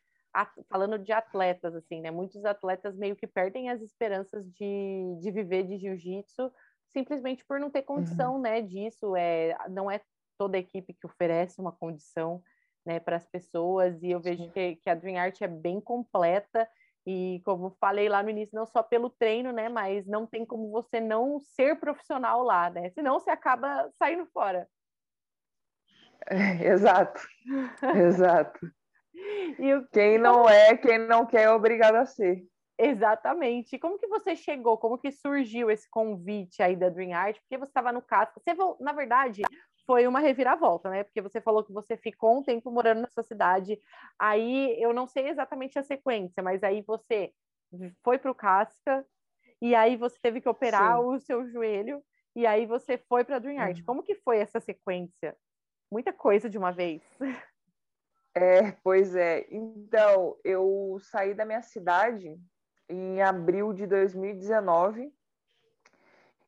falando 0.69 0.99
de 0.99 1.11
atletas 1.11 1.73
assim, 1.73 2.01
né? 2.01 2.11
Muitos 2.11 2.45
atletas 2.45 2.95
meio 2.95 3.15
que 3.15 3.25
perdem 3.25 3.69
as 3.69 3.81
esperanças 3.81 4.45
de, 4.51 5.17
de 5.19 5.31
viver 5.31 5.63
de 5.63 5.77
jiu-jitsu 5.77 6.51
simplesmente 6.95 7.43
por 7.45 7.59
não 7.59 7.69
ter 7.69 7.81
condição, 7.81 8.35
uhum. 8.35 8.41
né, 8.41 8.61
disso. 8.61 9.15
É, 9.15 9.55
não 9.69 9.91
é 9.91 9.99
toda 10.37 10.57
equipe 10.57 10.93
que 10.93 11.05
oferece 11.05 11.59
uma 11.59 11.73
condição, 11.73 12.41
né, 12.85 12.99
para 12.99 13.17
as 13.17 13.25
pessoas. 13.25 14.01
E 14.01 14.11
eu 14.11 14.21
vejo 14.21 14.49
que, 14.51 14.77
que, 14.77 14.89
a 14.89 14.95
Dream 14.95 15.17
Art 15.17 15.41
é 15.41 15.47
bem 15.47 15.81
completa. 15.81 16.67
E 17.05 17.41
como 17.45 17.75
falei 17.79 18.09
lá 18.09 18.23
no 18.23 18.31
início, 18.31 18.55
não 18.55 18.65
só 18.65 18.81
pelo 18.81 19.09
treino, 19.09 19.51
né, 19.51 19.69
mas 19.69 20.07
não 20.07 20.25
tem 20.25 20.43
como 20.45 20.71
você 20.71 20.99
não 20.99 21.39
ser 21.39 21.79
profissional 21.79 22.41
lá, 22.41 22.69
né? 22.69 22.89
Senão 22.91 23.19
você 23.19 23.29
acaba 23.29 23.89
saindo 23.97 24.25
fora. 24.27 24.67
É, 26.27 26.67
exato, 26.67 27.21
exato. 27.95 28.59
O... 29.57 29.87
Quem 29.93 30.17
não 30.17 30.47
é, 30.47 30.75
quem 30.75 30.99
não 30.99 31.25
quer 31.25 31.43
é 31.43 31.49
obrigado 31.49 31.95
a 31.95 32.05
ser. 32.05 32.45
Exatamente. 32.77 33.79
Como 33.79 33.97
que 33.97 34.07
você 34.07 34.35
chegou? 34.35 34.77
Como 34.77 34.97
que 34.97 35.09
surgiu 35.09 35.71
esse 35.71 35.89
convite 35.89 36.61
aí 36.61 36.75
da 36.75 36.89
Dream 36.89 37.13
Art? 37.13 37.39
Porque 37.39 37.57
você 37.57 37.69
estava 37.69 37.91
no 37.91 38.01
Casca. 38.01 38.41
Você, 38.41 38.53
na 38.81 38.91
verdade, 38.91 39.41
foi 39.85 40.07
uma 40.07 40.19
reviravolta, 40.19 40.89
né? 40.89 41.03
Porque 41.03 41.21
você 41.21 41.39
falou 41.39 41.63
que 41.63 41.71
você 41.71 41.95
ficou 41.95 42.39
um 42.39 42.43
tempo 42.43 42.71
morando 42.71 43.01
na 43.01 43.09
sua 43.09 43.23
cidade. 43.23 43.79
Aí 44.19 44.75
eu 44.81 44.93
não 44.93 45.07
sei 45.07 45.29
exatamente 45.29 45.77
a 45.77 45.83
sequência, 45.83 46.41
mas 46.41 46.63
aí 46.63 46.81
você 46.81 47.31
foi 48.03 48.17
para 48.17 48.31
o 48.31 48.35
Casca 48.35 49.05
e 49.61 49.75
aí 49.75 49.95
você 49.97 50.17
teve 50.21 50.41
que 50.41 50.49
operar 50.49 50.97
Sim. 50.97 51.05
o 51.05 51.19
seu 51.19 51.47
joelho 51.47 52.03
e 52.35 52.45
aí 52.45 52.65
você 52.65 52.97
foi 52.97 53.23
para 53.23 53.37
a 53.37 53.39
Dream 53.39 53.59
Art. 53.59 53.79
Uhum. 53.79 53.85
Como 53.85 54.03
que 54.03 54.15
foi 54.15 54.39
essa 54.39 54.59
sequência? 54.59 55.35
Muita 55.91 56.11
coisa 56.11 56.49
de 56.49 56.57
uma 56.57 56.71
vez. 56.71 57.01
É, 58.37 58.73
pois 58.83 59.15
é. 59.15 59.47
Então, 59.49 60.35
eu 60.43 60.97
saí 60.99 61.33
da 61.33 61.45
minha 61.45 61.61
cidade 61.61 62.37
em 62.89 63.21
abril 63.21 63.71
de 63.71 63.87
2019 63.87 65.09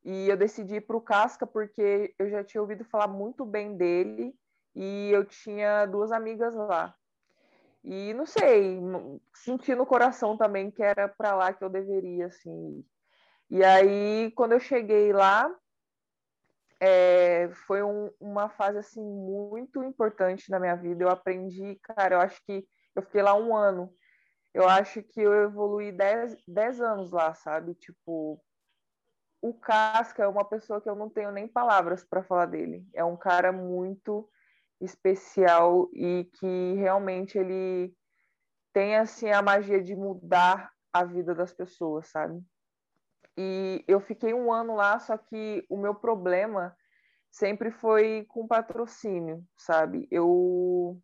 e 0.04 0.30
eu 0.30 0.38
decidi 0.38 0.76
ir 0.76 0.82
para 0.82 0.98
o 0.98 1.02
Casca 1.02 1.46
porque 1.46 2.14
eu 2.18 2.30
já 2.30 2.44
tinha 2.44 2.62
ouvido 2.62 2.86
falar 2.86 3.08
muito 3.08 3.46
bem 3.46 3.76
dele 3.76 4.36
e 4.76 5.10
eu 5.12 5.26
tinha 5.26 5.86
duas 5.86 6.12
amigas 6.12 6.56
lá. 6.56 6.96
E 7.84 8.14
não 8.14 8.26
sei, 8.26 8.80
senti 9.34 9.74
no 9.76 9.86
coração 9.86 10.38
também 10.38 10.72
que 10.72 10.84
era 10.84 11.08
para 11.08 11.36
lá 11.36 11.54
que 11.54 11.64
eu 11.64 11.70
deveria, 11.70 12.28
assim. 12.28 12.84
E 13.50 13.64
aí, 13.64 14.32
quando 14.36 14.52
eu 14.54 14.60
cheguei 14.60 15.14
lá, 15.14 15.50
é, 16.80 17.50
foi 17.66 17.82
um, 17.82 18.12
uma 18.20 18.50
fase, 18.50 18.78
assim, 18.80 19.02
muito 19.02 19.84
importante 19.84 20.52
na 20.52 20.60
minha 20.60 20.76
vida. 20.76 21.04
Eu 21.04 21.10
aprendi, 21.10 21.80
cara, 21.82 22.16
eu 22.16 22.20
acho 22.20 22.44
que 22.46 22.68
eu 22.94 23.02
fiquei 23.02 23.22
lá 23.22 23.34
um 23.36 23.56
ano 23.56 23.94
eu 24.58 24.68
acho 24.68 25.04
que 25.04 25.22
eu 25.22 25.44
evolui 25.44 25.92
10 26.48 26.82
anos 26.82 27.12
lá, 27.12 27.32
sabe? 27.36 27.76
Tipo, 27.76 28.42
o 29.42 29.54
Casca 29.54 30.24
é 30.24 30.28
uma 30.28 30.46
pessoa 30.46 30.82
que 30.82 30.90
eu 30.90 30.96
não 30.96 31.10
tenho 31.10 31.32
nem 31.32 31.48
palavras 31.48 32.04
para 32.04 32.24
falar 32.24 32.48
dele. 32.48 32.86
É 32.94 33.04
um 33.04 33.16
cara 33.16 33.52
muito 33.52 34.30
especial 34.82 35.90
e 35.94 36.30
que 36.40 36.74
realmente 36.74 37.38
ele 37.38 37.94
tem 38.74 38.96
assim 38.96 39.30
a 39.30 39.42
magia 39.42 39.82
de 39.82 39.96
mudar 39.96 40.72
a 40.94 41.04
vida 41.04 41.34
das 41.34 41.54
pessoas, 41.54 42.08
sabe? 42.08 42.42
E 43.36 43.84
eu 43.88 44.00
fiquei 44.00 44.34
um 44.34 44.52
ano 44.52 44.76
lá, 44.76 45.00
só 45.00 45.18
que 45.18 45.66
o 45.70 45.78
meu 45.78 45.94
problema 45.94 46.76
sempre 47.30 47.72
foi 47.72 48.26
com 48.30 48.48
patrocínio, 48.48 49.44
sabe? 49.56 50.08
Eu 50.12 51.00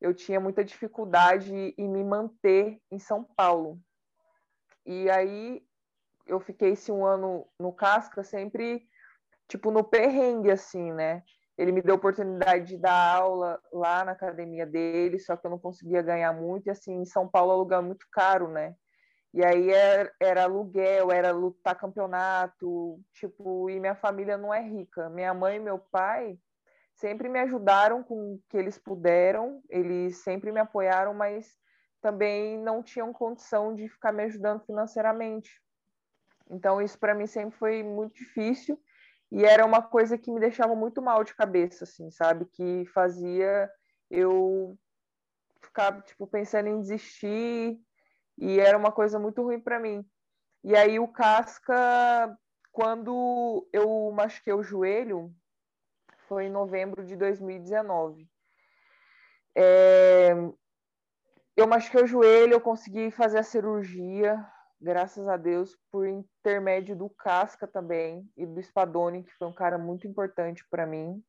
eu 0.00 0.12
tinha 0.12 0.40
muita 0.40 0.64
dificuldade 0.64 1.54
em 1.78 1.88
me 1.88 2.02
manter 2.02 2.80
em 2.90 2.98
São 2.98 3.22
Paulo. 3.22 3.80
E 4.84 5.08
aí 5.08 5.64
eu 6.26 6.40
fiquei 6.40 6.70
esse 6.72 6.90
um 6.92 7.04
ano 7.04 7.46
no 7.58 7.72
Casca 7.72 8.22
sempre 8.22 8.86
tipo 9.48 9.70
no 9.70 9.84
perrengue 9.84 10.50
assim, 10.50 10.92
né? 10.92 11.22
Ele 11.58 11.72
me 11.72 11.82
deu 11.82 11.94
oportunidade 11.96 12.66
de 12.66 12.78
dar 12.78 13.16
aula 13.16 13.60
lá 13.72 14.04
na 14.04 14.12
academia 14.12 14.64
dele, 14.64 15.18
só 15.18 15.36
que 15.36 15.46
eu 15.46 15.50
não 15.50 15.58
conseguia 15.58 16.00
ganhar 16.02 16.32
muito 16.32 16.66
e 16.66 16.70
assim, 16.70 16.94
em 16.94 17.04
São 17.04 17.28
Paulo 17.28 17.72
é 17.72 17.80
muito 17.80 18.06
caro, 18.10 18.48
né? 18.48 18.74
E 19.34 19.44
aí 19.44 19.70
era, 19.70 20.12
era, 20.20 20.42
aluguel, 20.44 21.10
era 21.10 21.30
lutar 21.30 21.78
campeonato, 21.78 23.00
tipo, 23.14 23.70
e 23.70 23.80
minha 23.80 23.94
família 23.94 24.36
não 24.36 24.52
é 24.52 24.60
rica. 24.60 25.08
Minha 25.08 25.32
mãe 25.32 25.56
e 25.56 25.60
meu 25.60 25.78
pai, 25.78 26.38
sempre 26.96 27.30
me 27.30 27.38
ajudaram 27.40 28.02
com 28.02 28.34
o 28.34 28.40
que 28.50 28.56
eles 28.58 28.78
puderam, 28.78 29.62
eles 29.70 30.22
sempre 30.22 30.52
me 30.52 30.60
apoiaram, 30.60 31.14
mas 31.14 31.50
também 32.02 32.58
não 32.58 32.82
tinham 32.82 33.12
condição 33.12 33.74
de 33.74 33.88
ficar 33.88 34.12
me 34.12 34.24
ajudando 34.24 34.64
financeiramente. 34.66 35.61
Então, 36.50 36.80
isso 36.80 36.98
para 36.98 37.14
mim 37.14 37.26
sempre 37.26 37.56
foi 37.58 37.82
muito 37.82 38.14
difícil 38.14 38.80
e 39.30 39.44
era 39.44 39.64
uma 39.64 39.80
coisa 39.82 40.18
que 40.18 40.30
me 40.30 40.38
deixava 40.38 40.74
muito 40.74 41.00
mal 41.00 41.24
de 41.24 41.34
cabeça, 41.34 41.84
assim, 41.84 42.10
sabe? 42.10 42.44
Que 42.44 42.84
fazia 42.92 43.70
eu 44.10 44.78
ficar, 45.62 46.02
tipo, 46.02 46.26
pensando 46.26 46.68
em 46.68 46.80
desistir 46.80 47.80
e 48.36 48.60
era 48.60 48.76
uma 48.76 48.92
coisa 48.92 49.18
muito 49.18 49.42
ruim 49.42 49.60
para 49.60 49.80
mim. 49.80 50.04
E 50.62 50.76
aí, 50.76 50.98
o 50.98 51.08
Casca, 51.08 52.38
quando 52.70 53.66
eu 53.72 54.10
machuquei 54.12 54.52
o 54.52 54.62
joelho, 54.62 55.34
foi 56.28 56.44
em 56.44 56.50
novembro 56.50 57.04
de 57.04 57.16
2019. 57.16 58.28
É, 59.54 60.32
eu 61.56 61.66
machuquei 61.66 62.02
o 62.02 62.06
joelho, 62.06 62.54
eu 62.54 62.60
consegui 62.60 63.10
fazer 63.10 63.38
a 63.38 63.42
cirurgia, 63.42 64.46
graças 64.82 65.28
a 65.28 65.36
Deus, 65.36 65.78
por 65.90 66.06
intermédio 66.06 66.96
do 66.96 67.08
Casca 67.08 67.66
também 67.66 68.28
e 68.36 68.44
do 68.44 68.62
Spadoni, 68.62 69.22
que 69.22 69.32
foi 69.34 69.48
um 69.48 69.52
cara 69.52 69.78
muito 69.78 70.06
importante 70.06 70.66
para 70.68 70.86
mim. 70.86 71.22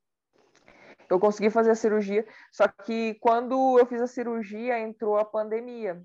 Eu 1.10 1.19
consegui 1.19 1.50
fazer 1.50 1.72
a 1.72 1.75
cirurgia, 1.75 2.25
só 2.51 2.67
que 2.67 3.15
quando 3.15 3.77
eu 3.77 3.86
fiz 3.86 4.01
a 4.01 4.07
cirurgia 4.07 4.79
entrou 4.79 5.17
a 5.17 5.25
pandemia. 5.25 6.03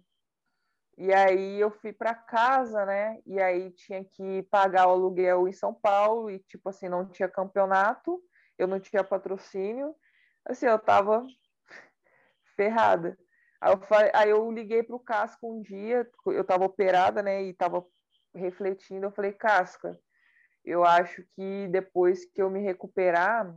E 0.97 1.12
aí 1.14 1.61
eu 1.61 1.71
fui 1.71 1.93
para 1.93 2.14
casa, 2.14 2.85
né? 2.85 3.19
E 3.25 3.40
aí 3.40 3.71
tinha 3.71 4.05
que 4.05 4.43
pagar 4.50 4.88
o 4.88 4.90
aluguel 4.90 5.49
em 5.49 5.52
São 5.52 5.73
Paulo 5.73 6.31
e 6.31 6.40
tipo 6.40 6.69
assim, 6.69 6.88
não 6.88 7.09
tinha 7.09 7.28
campeonato 7.28 8.21
eu 8.59 8.67
não 8.67 8.81
tinha 8.81 9.05
patrocínio, 9.05 9.95
assim, 10.45 10.67
eu 10.67 10.78
tava 10.78 11.25
ferrada. 12.57 13.17
Aí 13.61 13.73
eu, 13.73 13.81
falei, 13.83 14.11
aí 14.15 14.31
eu 14.31 14.50
liguei 14.50 14.83
pro 14.83 15.00
Casco 15.00 15.53
um 15.53 15.61
dia, 15.62 16.09
eu 16.27 16.45
tava 16.45 16.65
operada, 16.65 17.23
né, 17.23 17.43
e 17.43 17.53
tava 17.53 17.85
refletindo, 18.35 19.07
eu 19.07 19.11
falei, 19.11 19.33
Casca, 19.33 19.99
eu 20.65 20.85
acho 20.85 21.25
que 21.35 21.69
depois 21.69 22.25
que 22.27 22.43
eu 22.43 22.50
me 22.50 22.61
recuperar, 22.61 23.53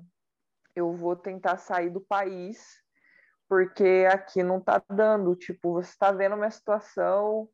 eu 0.75 0.93
vou 0.93 1.15
tentar 1.15 1.57
sair 1.57 1.89
do 1.89 2.01
país, 2.01 2.81
porque 3.47 4.07
aqui 4.11 4.43
não 4.43 4.61
tá 4.61 4.81
dando, 4.89 5.35
tipo, 5.35 5.73
você 5.73 5.95
tá 5.97 6.11
vendo 6.11 6.37
minha 6.37 6.51
situação, 6.51 7.49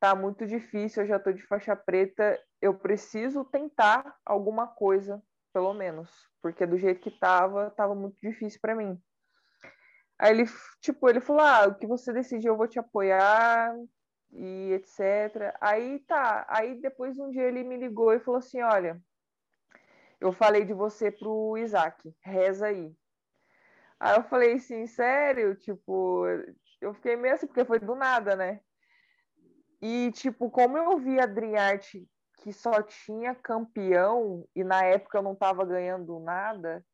tá 0.00 0.14
muito 0.14 0.46
difícil, 0.46 1.02
eu 1.02 1.08
já 1.08 1.18
tô 1.18 1.32
de 1.32 1.46
faixa 1.46 1.76
preta, 1.76 2.40
eu 2.60 2.74
preciso 2.78 3.44
tentar 3.44 4.16
alguma 4.24 4.66
coisa, 4.66 5.22
pelo 5.52 5.74
menos 5.74 6.10
porque 6.46 6.64
do 6.64 6.78
jeito 6.78 7.00
que 7.00 7.10
tava, 7.10 7.72
tava 7.72 7.92
muito 7.92 8.20
difícil 8.22 8.60
para 8.60 8.76
mim. 8.76 8.96
Aí 10.18 10.30
ele, 10.32 10.44
tipo, 10.80 11.08
ele 11.08 11.20
falou: 11.20 11.42
"Ah, 11.42 11.66
o 11.68 11.74
que 11.76 11.86
você 11.86 12.12
decidir, 12.12 12.48
eu 12.48 12.56
vou 12.56 12.68
te 12.68 12.78
apoiar" 12.78 13.74
e 14.32 14.72
etc. 14.74 15.54
Aí 15.60 16.00
tá, 16.00 16.46
aí 16.48 16.80
depois 16.80 17.18
um 17.18 17.30
dia 17.30 17.44
ele 17.44 17.64
me 17.64 17.76
ligou 17.76 18.12
e 18.12 18.20
falou 18.20 18.38
assim: 18.38 18.62
"Olha, 18.62 19.00
eu 20.20 20.32
falei 20.32 20.64
de 20.64 20.74
você 20.74 21.10
pro 21.10 21.56
Isaac, 21.58 22.14
reza 22.22 22.66
aí". 22.66 22.94
Aí 23.98 24.16
eu 24.16 24.22
falei 24.24 24.54
assim, 24.54 24.86
sério, 24.86 25.54
tipo, 25.56 26.26
Eu 26.80 26.94
fiquei 26.94 27.16
meio 27.16 27.34
assim, 27.34 27.46
porque 27.46 27.64
foi 27.64 27.78
do 27.78 27.94
nada, 27.94 28.36
né? 28.36 28.60
E, 29.80 30.10
tipo, 30.12 30.50
como 30.50 30.76
eu 30.76 30.98
vi 30.98 31.20
a 31.20 31.26
Dream 31.26 31.78
que 32.42 32.52
só 32.52 32.82
tinha 32.82 33.34
campeão, 33.34 34.46
e 34.54 34.62
na 34.62 34.84
época 34.84 35.18
eu 35.18 35.22
não 35.22 35.34
tava 35.34 35.64
ganhando 35.64 36.18
nada, 36.20 36.84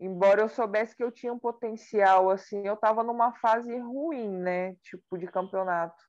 embora 0.00 0.42
eu 0.42 0.48
soubesse 0.48 0.94
que 0.96 1.02
eu 1.02 1.10
tinha 1.10 1.32
um 1.32 1.38
potencial, 1.38 2.30
assim, 2.30 2.66
eu 2.66 2.76
tava 2.76 3.02
numa 3.02 3.32
fase 3.34 3.76
ruim, 3.78 4.28
né? 4.30 4.74
Tipo, 4.76 5.18
de 5.18 5.26
campeonato. 5.26 6.02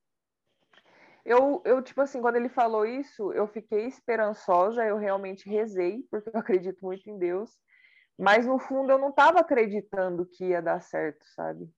Eu, 1.24 1.62
eu, 1.64 1.82
tipo 1.82 2.00
assim, 2.00 2.20
quando 2.20 2.36
ele 2.36 2.48
falou 2.48 2.86
isso, 2.86 3.32
eu 3.32 3.46
fiquei 3.46 3.86
esperançosa, 3.86 4.84
eu 4.84 4.96
realmente 4.96 5.48
rezei, 5.48 6.02
porque 6.10 6.30
eu 6.30 6.40
acredito 6.40 6.84
muito 6.84 7.08
em 7.10 7.18
Deus. 7.18 7.50
Mas 8.18 8.46
no 8.46 8.58
fundo 8.58 8.92
eu 8.92 8.98
não 8.98 9.10
estava 9.10 9.40
acreditando 9.40 10.26
que 10.26 10.46
ia 10.46 10.60
dar 10.60 10.80
certo, 10.82 11.24
sabe? 11.34 11.68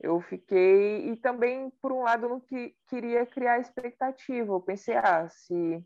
Eu 0.00 0.20
fiquei 0.20 1.08
e 1.08 1.16
também 1.16 1.70
por 1.80 1.92
um 1.92 2.02
lado 2.02 2.26
eu 2.26 2.28
não 2.28 2.40
que, 2.40 2.74
queria 2.88 3.24
criar 3.24 3.60
expectativa. 3.60 4.52
Eu 4.52 4.60
pensei, 4.60 4.96
ah, 4.96 5.28
se 5.28 5.84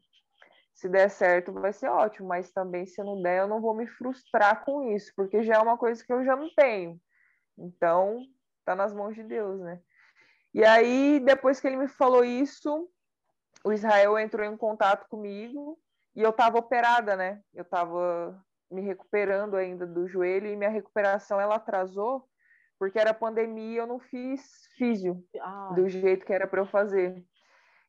se 0.79 0.89
der 0.89 1.11
certo 1.11 1.53
vai 1.53 1.73
ser 1.73 1.89
ótimo, 1.89 2.29
mas 2.29 2.53
também 2.53 2.87
se 2.87 3.03
não 3.03 3.21
der 3.21 3.41
eu 3.41 3.49
não 3.49 3.61
vou 3.61 3.75
me 3.75 3.85
frustrar 3.89 4.65
com 4.65 4.93
isso, 4.95 5.13
porque 5.17 5.43
já 5.43 5.57
é 5.57 5.59
uma 5.59 5.77
coisa 5.77 6.05
que 6.05 6.13
eu 6.13 6.25
já 6.25 6.37
não 6.37 6.49
tenho. 6.55 7.01
Então, 7.59 8.25
tá 8.65 8.77
nas 8.77 8.95
mãos 8.95 9.17
de 9.17 9.25
Deus, 9.25 9.59
né? 9.61 9.81
E 10.55 10.65
aí, 10.65 11.19
depois 11.19 11.59
que 11.59 11.67
ele 11.67 11.77
me 11.77 11.89
falou 11.89 12.25
isso, 12.25 12.89
o 13.65 13.73
Israel 13.73 14.17
entrou 14.21 14.47
em 14.47 14.57
contato 14.57 15.09
comigo 15.09 15.77
e 16.15 16.23
eu 16.23 16.31
estava 16.31 16.59
operada, 16.59 17.17
né? 17.17 17.43
Eu 17.53 17.63
estava 17.63 18.41
me 18.71 18.81
recuperando 18.81 19.57
ainda 19.57 19.85
do 19.85 20.07
joelho 20.07 20.47
e 20.47 20.55
minha 20.55 20.71
recuperação 20.71 21.41
ela 21.41 21.57
atrasou 21.57 22.25
porque 22.79 23.01
era 23.01 23.13
pandemia, 23.13 23.81
eu 23.81 23.87
não 23.89 23.99
fiz 23.99 24.69
físio 24.77 25.25
Ai. 25.41 25.75
do 25.75 25.89
jeito 25.89 26.25
que 26.25 26.33
era 26.33 26.47
para 26.47 26.61
eu 26.61 26.67
fazer. 26.67 27.25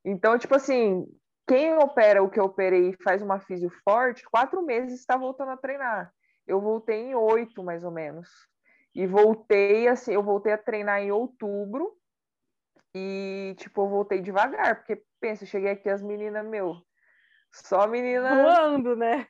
Então, 0.04 0.40
tipo 0.40 0.56
assim, 0.56 1.06
quem 1.50 1.76
opera 1.76 2.22
o 2.22 2.30
que 2.30 2.40
eu 2.40 2.44
operei 2.46 2.90
e 2.90 3.04
faz 3.04 3.24
uma 3.24 3.40
físio 3.40 3.72
forte, 3.84 4.24
quatro 4.30 4.62
meses 4.62 5.00
está 5.00 5.18
voltando 5.18 5.50
a 5.50 5.58
treinar. 5.58 6.14
Eu 6.46 6.62
voltei 6.62 7.10
em 7.10 7.16
oito, 7.16 7.64
mais 7.64 7.84
ou 7.84 7.90
menos. 7.90 8.30
E 8.94 9.08
voltei, 9.08 9.88
assim, 9.88 10.14
eu 10.14 10.22
voltei 10.22 10.54
a 10.54 10.58
treinar 10.58 11.02
em 11.02 11.12
outubro. 11.12 11.98
E, 12.94 13.56
tipo, 13.58 13.82
eu 13.82 13.90
voltei 13.90 14.22
devagar, 14.22 14.76
porque, 14.76 15.04
pensa, 15.20 15.46
cheguei 15.46 15.72
aqui 15.72 15.90
as 15.90 16.04
meninas, 16.04 16.46
meu, 16.46 16.76
só 17.52 17.88
menina... 17.88 18.44
Voando, 18.44 18.96
né? 18.96 19.28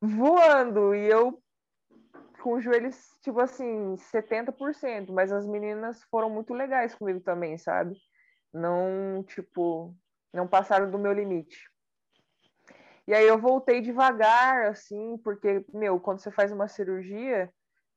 voando 0.00 0.94
e 0.94 1.06
eu 1.06 1.42
com 2.40 2.54
os 2.54 2.62
joelhos, 2.62 2.96
tipo 3.20 3.40
assim, 3.40 3.96
70%, 3.96 5.10
mas 5.10 5.32
as 5.32 5.44
meninas 5.46 6.02
foram 6.04 6.30
muito 6.30 6.54
legais 6.54 6.94
comigo 6.94 7.20
também, 7.20 7.58
sabe? 7.58 7.96
Não, 8.52 9.24
tipo, 9.24 9.94
não 10.32 10.46
passaram 10.46 10.90
do 10.90 10.98
meu 10.98 11.12
limite. 11.12 11.68
E 13.06 13.14
aí 13.14 13.26
eu 13.26 13.38
voltei 13.38 13.80
devagar, 13.80 14.66
assim, 14.66 15.16
porque, 15.24 15.64
meu, 15.72 15.98
quando 15.98 16.20
você 16.20 16.30
faz 16.30 16.52
uma 16.52 16.68
cirurgia, 16.68 17.50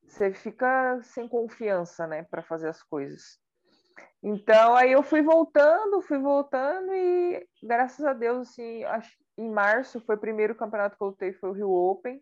você 0.08 0.34
fica 0.34 1.02
sem 1.04 1.28
confiança, 1.28 2.08
né, 2.08 2.24
para 2.24 2.42
fazer 2.42 2.70
as 2.70 2.82
coisas. 2.82 3.38
Então, 4.24 4.76
aí 4.76 4.92
eu 4.92 5.04
fui 5.04 5.22
voltando, 5.22 6.02
fui 6.02 6.18
voltando 6.18 6.94
e, 6.94 7.46
graças 7.62 8.06
a 8.06 8.14
Deus, 8.14 8.50
assim, 8.50 8.84
em 9.38 9.50
março 9.50 10.00
foi 10.02 10.16
o 10.16 10.20
primeiro 10.20 10.56
campeonato 10.56 10.96
que 10.96 11.04
eu 11.04 11.08
lutei, 11.08 11.34
foi 11.34 11.50
o 11.50 11.54
Rio 11.54 11.72
Open. 11.72 12.22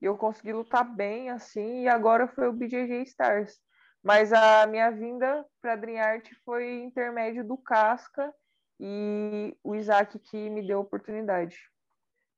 E 0.00 0.06
eu 0.06 0.16
consegui 0.16 0.52
lutar 0.52 0.84
bem, 0.84 1.30
assim, 1.30 1.82
e 1.82 1.88
agora 1.88 2.28
foi 2.28 2.48
o 2.48 2.52
BJJ 2.52 3.02
Stars. 3.02 3.58
Mas 4.02 4.32
a 4.32 4.66
minha 4.66 4.90
vinda 4.90 5.44
para 5.60 5.76
Dream 5.76 6.02
Art 6.02 6.28
foi 6.44 6.82
intermédio 6.82 7.44
do 7.44 7.56
Casca 7.56 8.32
e 8.80 9.56
o 9.62 9.74
Isaac 9.74 10.18
que 10.18 10.50
me 10.50 10.66
deu 10.66 10.78
a 10.78 10.82
oportunidade. 10.82 11.70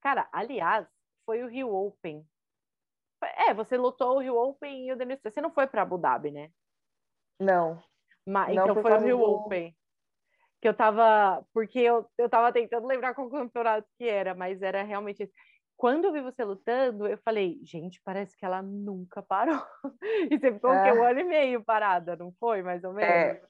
Cara, 0.01 0.29
aliás, 0.33 0.87
foi 1.25 1.43
o 1.43 1.49
Rio 1.49 1.75
Open. 1.75 2.27
É, 3.49 3.55
você 3.55 3.77
lutou 3.77 4.17
o 4.17 4.21
Rio 4.21 4.37
Open 4.37 4.87
e 4.87 4.93
o 4.93 4.97
Denis. 4.97 5.21
Você 5.23 5.41
não 5.41 5.51
foi 5.51 5.67
para 5.67 5.83
Abu 5.83 5.99
Dhabi, 5.99 6.31
né? 6.31 6.51
Não. 7.41 7.83
Mas, 8.27 8.55
não 8.55 8.65
então 8.65 8.83
foi 8.83 8.93
o 8.93 9.01
Rio 9.01 9.19
do... 9.19 9.25
Open 9.25 9.77
que 10.61 10.69
eu 10.69 10.75
tava. 10.75 11.45
Porque 11.53 11.79
eu, 11.79 12.09
eu 12.19 12.29
tava 12.29 12.53
tentando 12.53 12.87
lembrar 12.87 13.15
qual 13.15 13.31
campeonato 13.31 13.89
que 13.97 14.09
era, 14.09 14.35
mas 14.35 14.63
era 14.63 14.83
realmente. 14.83 15.31
Quando 15.77 16.07
eu 16.07 16.13
vi 16.13 16.23
você 16.23 16.43
lutando, 16.43 17.07
eu 17.07 17.19
falei, 17.19 17.61
gente, 17.63 18.01
parece 18.03 18.35
que 18.35 18.47
ela 18.47 18.63
nunca 18.63 19.23
parou. 19.23 19.63
E 20.31 20.39
você 20.39 20.53
ficou 20.53 20.73
é. 20.73 20.93
um 20.93 21.05
ano 21.05 21.21
e 21.21 21.25
meio 21.25 21.63
parada, 21.63 22.17
não 22.17 22.33
foi, 22.41 22.63
mais 22.63 22.83
ou 22.83 22.95
menos? 22.95 23.11
É, 23.11 23.43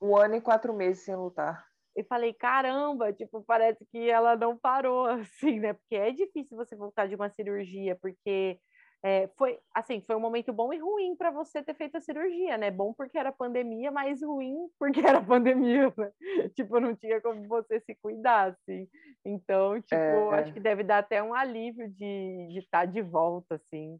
um 0.00 0.14
ano 0.14 0.36
e 0.36 0.40
quatro 0.40 0.74
meses 0.74 1.02
sem 1.02 1.16
lutar. 1.16 1.66
E 1.96 2.02
falei, 2.04 2.32
caramba, 2.32 3.12
tipo, 3.12 3.42
parece 3.42 3.84
que 3.86 4.08
ela 4.08 4.34
não 4.36 4.56
parou, 4.56 5.06
assim, 5.52 5.60
né? 5.60 5.74
Porque 5.74 5.96
é 5.96 6.10
difícil 6.10 6.56
você 6.56 6.74
voltar 6.74 7.06
de 7.06 7.14
uma 7.14 7.28
cirurgia, 7.30 7.96
porque 8.00 8.58
é, 9.04 9.28
foi 9.36 9.58
assim, 9.74 10.00
foi 10.00 10.14
um 10.14 10.20
momento 10.20 10.52
bom 10.52 10.72
e 10.72 10.78
ruim 10.78 11.16
para 11.16 11.32
você 11.32 11.60
ter 11.60 11.74
feito 11.74 11.96
a 11.96 12.00
cirurgia, 12.00 12.56
né? 12.56 12.70
Bom 12.70 12.94
porque 12.94 13.18
era 13.18 13.32
pandemia, 13.32 13.90
mas 13.90 14.22
ruim 14.22 14.68
porque 14.78 15.00
era 15.00 15.20
pandemia, 15.26 15.92
né? 15.96 16.12
Tipo, 16.54 16.78
não 16.78 16.94
tinha 16.94 17.20
como 17.20 17.46
você 17.48 17.80
se 17.80 17.96
cuidar, 17.96 18.50
assim. 18.50 18.88
Então, 19.24 19.80
tipo, 19.82 19.94
é... 19.94 20.40
acho 20.40 20.52
que 20.52 20.60
deve 20.60 20.84
dar 20.84 20.98
até 20.98 21.20
um 21.20 21.34
alívio 21.34 21.88
de 21.90 22.58
estar 22.58 22.84
de, 22.86 22.92
tá 22.92 23.00
de 23.00 23.02
volta, 23.02 23.56
assim. 23.56 23.98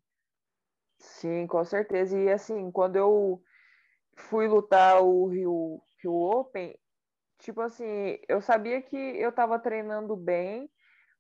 Sim, 0.99 1.49
com 1.49 1.65
certeza. 1.65 2.17
E 2.17 2.31
assim, 2.31 2.71
quando 2.71 2.95
eu 2.95 3.43
fui 4.17 4.47
lutar 4.47 5.03
o 5.03 5.27
Rio, 5.27 5.83
Rio 6.01 6.15
Open, 6.15 6.79
tipo 7.43 7.61
assim, 7.61 8.19
eu 8.29 8.41
sabia 8.41 8.81
que 8.81 8.97
eu 8.97 9.31
estava 9.31 9.59
treinando 9.59 10.17
bem, 10.17 10.71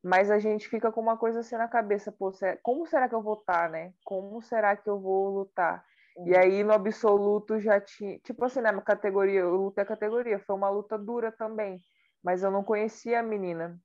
mas 0.02 0.30
a 0.30 0.38
gente 0.38 0.68
fica 0.68 0.90
com 0.90 1.00
uma 1.00 1.16
coisa 1.16 1.40
assim 1.40 1.56
na 1.56 1.68
cabeça, 1.68 2.10
pô, 2.10 2.32
como 2.62 2.86
será 2.86 3.08
que 3.08 3.14
eu 3.14 3.22
vou 3.22 3.34
estar, 3.34 3.68
né? 3.68 3.92
Como 4.04 4.40
será 4.40 4.76
que 4.76 4.88
eu 4.88 5.00
vou 5.00 5.28
lutar? 5.28 5.84
Uhum. 6.16 6.28
E 6.28 6.36
aí 6.36 6.64
no 6.64 6.72
absoluto 6.72 7.58
já 7.58 7.80
tinha, 7.80 8.18
tipo 8.20 8.44
assim, 8.44 8.60
na 8.60 8.80
categoria, 8.80 9.40
eu 9.40 9.54
lutei 9.56 9.82
a 9.82 9.86
categoria, 9.86 10.38
foi 10.38 10.56
uma 10.56 10.70
luta 10.70 10.96
dura 10.96 11.32
também, 11.32 11.78
mas 12.22 12.42
eu 12.42 12.50
não 12.50 12.64
conhecia 12.64 13.20
a 13.20 13.22
menina. 13.22 13.78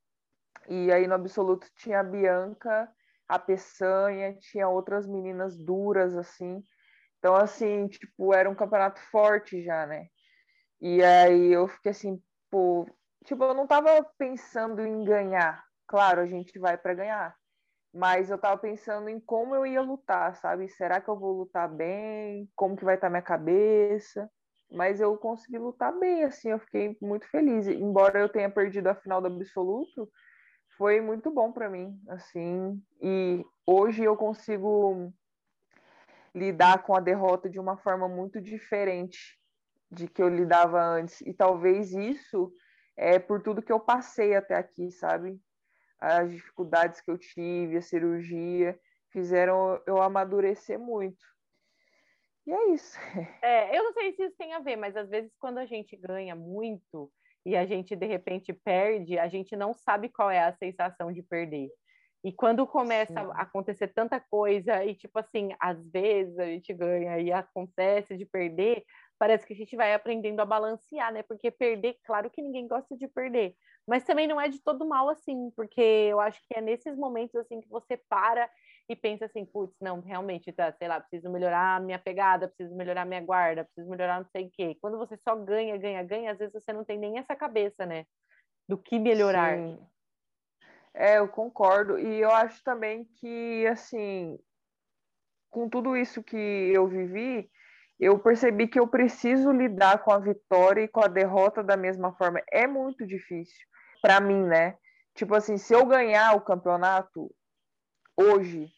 E 0.68 0.92
aí 0.92 1.06
no 1.06 1.14
absoluto 1.14 1.68
tinha 1.76 2.00
a 2.00 2.04
Bianca, 2.04 2.88
a 3.28 3.38
Peçanha, 3.38 4.36
tinha 4.38 4.68
outras 4.68 5.06
meninas 5.06 5.56
duras 5.56 6.16
assim. 6.16 6.62
Então 7.18 7.34
assim, 7.34 7.88
tipo, 7.88 8.32
era 8.34 8.48
um 8.48 8.54
campeonato 8.54 9.00
forte 9.10 9.62
já, 9.62 9.86
né? 9.86 10.06
E 10.80 11.02
aí 11.02 11.52
eu 11.52 11.66
fiquei 11.66 11.90
assim, 11.90 12.22
pô, 12.50 12.86
tipo, 13.24 13.44
eu 13.44 13.54
não 13.54 13.66
tava 13.66 14.04
pensando 14.18 14.80
em 14.82 15.04
ganhar, 15.04 15.64
claro, 15.86 16.20
a 16.20 16.26
gente 16.26 16.58
vai 16.58 16.76
para 16.76 16.94
ganhar. 16.94 17.36
Mas 17.92 18.30
eu 18.30 18.38
tava 18.38 18.58
pensando 18.58 19.08
em 19.08 19.18
como 19.18 19.54
eu 19.54 19.66
ia 19.66 19.80
lutar, 19.80 20.36
sabe? 20.36 20.68
Será 20.68 21.00
que 21.00 21.08
eu 21.08 21.18
vou 21.18 21.32
lutar 21.32 21.68
bem? 21.68 22.48
Como 22.54 22.76
que 22.76 22.84
vai 22.84 22.96
estar 22.96 23.06
tá 23.06 23.10
minha 23.10 23.22
cabeça? 23.22 24.30
Mas 24.70 25.00
eu 25.00 25.16
consegui 25.16 25.58
lutar 25.58 25.98
bem, 25.98 26.24
assim, 26.24 26.50
eu 26.50 26.58
fiquei 26.58 26.96
muito 27.00 27.26
feliz. 27.30 27.66
Embora 27.66 28.20
eu 28.20 28.28
tenha 28.28 28.50
perdido 28.50 28.88
a 28.88 28.94
final 28.94 29.20
do 29.22 29.28
absoluto, 29.28 30.08
foi 30.76 31.00
muito 31.00 31.30
bom 31.30 31.50
para 31.50 31.70
mim, 31.70 31.98
assim. 32.08 32.78
E 33.00 33.44
hoje 33.66 34.04
eu 34.04 34.16
consigo 34.16 35.10
lidar 36.34 36.82
com 36.82 36.94
a 36.94 37.00
derrota 37.00 37.48
de 37.48 37.58
uma 37.58 37.78
forma 37.78 38.06
muito 38.06 38.40
diferente 38.40 39.37
de 39.90 40.08
que 40.08 40.22
eu 40.22 40.28
lidava 40.28 40.82
antes. 40.82 41.20
E 41.22 41.32
talvez 41.32 41.92
isso 41.92 42.52
é 42.96 43.18
por 43.18 43.42
tudo 43.42 43.62
que 43.62 43.72
eu 43.72 43.80
passei 43.80 44.34
até 44.34 44.54
aqui, 44.54 44.90
sabe? 44.90 45.40
as 46.00 46.30
dificuldades 46.30 47.00
que 47.00 47.10
eu 47.10 47.18
tive, 47.18 47.76
a 47.76 47.82
cirurgia, 47.82 48.78
fizeram 49.10 49.82
eu 49.86 50.00
amadurecer 50.00 50.78
muito. 50.78 51.24
E 52.46 52.52
é 52.52 52.70
isso. 52.70 52.96
É, 53.42 53.76
eu 53.76 53.84
não 53.84 53.92
sei 53.92 54.12
se 54.12 54.22
isso 54.24 54.36
tem 54.36 54.52
a 54.54 54.60
ver, 54.60 54.76
mas 54.76 54.96
às 54.96 55.08
vezes 55.08 55.34
quando 55.38 55.58
a 55.58 55.66
gente 55.66 55.96
ganha 55.96 56.34
muito 56.34 57.10
e 57.44 57.56
a 57.56 57.66
gente 57.66 57.94
de 57.96 58.06
repente 58.06 58.52
perde, 58.52 59.18
a 59.18 59.28
gente 59.28 59.56
não 59.56 59.74
sabe 59.74 60.08
qual 60.08 60.30
é 60.30 60.40
a 60.40 60.56
sensação 60.56 61.12
de 61.12 61.22
perder. 61.22 61.68
E 62.24 62.32
quando 62.32 62.66
começa 62.66 63.12
Sim. 63.12 63.30
a 63.32 63.42
acontecer 63.42 63.88
tanta 63.88 64.18
coisa, 64.18 64.84
e 64.84 64.94
tipo 64.94 65.18
assim, 65.18 65.50
às 65.60 65.80
vezes 65.88 66.36
a 66.38 66.46
gente 66.46 66.74
ganha 66.74 67.18
e 67.20 67.32
acontece 67.32 68.16
de 68.16 68.26
perder, 68.26 68.84
parece 69.18 69.46
que 69.46 69.52
a 69.52 69.56
gente 69.56 69.74
vai 69.76 69.92
aprendendo 69.92 70.40
a 70.40 70.46
balancear, 70.46 71.12
né? 71.12 71.22
Porque 71.22 71.50
perder, 71.50 71.98
claro 72.04 72.30
que 72.30 72.40
ninguém 72.40 72.68
gosta 72.68 72.96
de 72.96 73.08
perder, 73.08 73.54
mas 73.86 74.04
também 74.04 74.26
não 74.26 74.40
é 74.40 74.48
de 74.48 74.62
todo 74.62 74.86
mal 74.86 75.08
assim, 75.08 75.50
porque 75.56 75.80
eu 75.80 76.20
acho 76.20 76.40
que 76.46 76.56
é 76.56 76.60
nesses 76.60 76.96
momentos 76.96 77.34
assim 77.36 77.60
que 77.60 77.68
você 77.68 77.96
para 77.96 78.48
e 78.88 78.96
pensa 78.96 79.26
assim, 79.26 79.44
putz, 79.44 79.76
não, 79.80 80.00
realmente, 80.00 80.50
tá, 80.52 80.72
sei 80.72 80.88
lá, 80.88 80.98
preciso 80.98 81.30
melhorar 81.30 81.80
minha 81.80 81.98
pegada, 81.98 82.48
preciso 82.48 82.74
melhorar 82.74 83.04
minha 83.04 83.20
guarda, 83.20 83.64
preciso 83.64 83.90
melhorar 83.90 84.20
não 84.20 84.28
sei 84.30 84.46
o 84.46 84.50
quê. 84.50 84.78
Quando 84.80 84.96
você 84.96 85.16
só 85.18 85.36
ganha, 85.36 85.76
ganha, 85.76 86.02
ganha, 86.02 86.32
às 86.32 86.38
vezes 86.38 86.54
você 86.54 86.72
não 86.72 86.84
tem 86.84 86.98
nem 86.98 87.18
essa 87.18 87.36
cabeça, 87.36 87.84
né? 87.84 88.06
Do 88.66 88.78
que 88.78 88.98
melhorar. 88.98 89.58
Sim. 89.58 89.78
É, 90.94 91.18
eu 91.18 91.28
concordo. 91.28 91.98
E 91.98 92.20
eu 92.20 92.30
acho 92.30 92.62
também 92.64 93.04
que, 93.04 93.66
assim, 93.66 94.38
com 95.50 95.68
tudo 95.68 95.96
isso 95.96 96.22
que 96.22 96.36
eu 96.36 96.86
vivi, 96.86 97.50
eu 97.98 98.18
percebi 98.18 98.68
que 98.68 98.78
eu 98.78 98.86
preciso 98.86 99.50
lidar 99.50 99.98
com 100.04 100.12
a 100.12 100.18
vitória 100.18 100.82
e 100.82 100.88
com 100.88 101.00
a 101.00 101.08
derrota 101.08 101.62
da 101.62 101.76
mesma 101.76 102.12
forma. 102.12 102.40
É 102.50 102.66
muito 102.66 103.06
difícil 103.06 103.66
para 104.00 104.20
mim, 104.20 104.44
né? 104.44 104.76
Tipo 105.14 105.34
assim, 105.34 105.58
se 105.58 105.74
eu 105.74 105.84
ganhar 105.84 106.36
o 106.36 106.40
campeonato 106.40 107.34
hoje, 108.16 108.68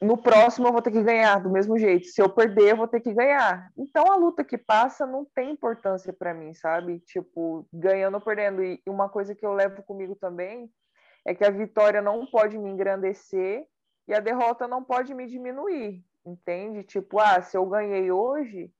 no 0.00 0.16
próximo 0.16 0.68
eu 0.68 0.72
vou 0.72 0.82
ter 0.82 0.90
que 0.90 1.02
ganhar 1.02 1.40
do 1.40 1.50
mesmo 1.50 1.78
jeito. 1.78 2.06
Se 2.06 2.20
eu 2.20 2.28
perder, 2.28 2.72
eu 2.72 2.76
vou 2.76 2.88
ter 2.88 3.00
que 3.00 3.12
ganhar. 3.12 3.70
Então 3.76 4.10
a 4.10 4.16
luta 4.16 4.44
que 4.44 4.58
passa 4.58 5.06
não 5.06 5.24
tem 5.24 5.52
importância 5.52 6.12
para 6.12 6.34
mim, 6.34 6.54
sabe? 6.54 7.00
Tipo, 7.00 7.66
ganhando 7.72 8.14
ou 8.14 8.20
perdendo. 8.20 8.62
E 8.64 8.80
uma 8.88 9.08
coisa 9.08 9.34
que 9.34 9.46
eu 9.46 9.52
levo 9.52 9.82
comigo 9.82 10.16
também 10.16 10.68
é 11.24 11.34
que 11.34 11.44
a 11.44 11.50
vitória 11.50 12.00
não 12.00 12.26
pode 12.26 12.58
me 12.58 12.68
engrandecer 12.68 13.66
e 14.06 14.14
a 14.14 14.20
derrota 14.20 14.66
não 14.66 14.82
pode 14.82 15.12
me 15.14 15.26
diminuir, 15.26 16.02
entende? 16.32 16.84
Tipo, 16.84 17.18
ah, 17.18 17.40
se 17.42 17.56
eu 17.56 17.66
ganhei 17.66 18.10
hoje, 18.10 18.72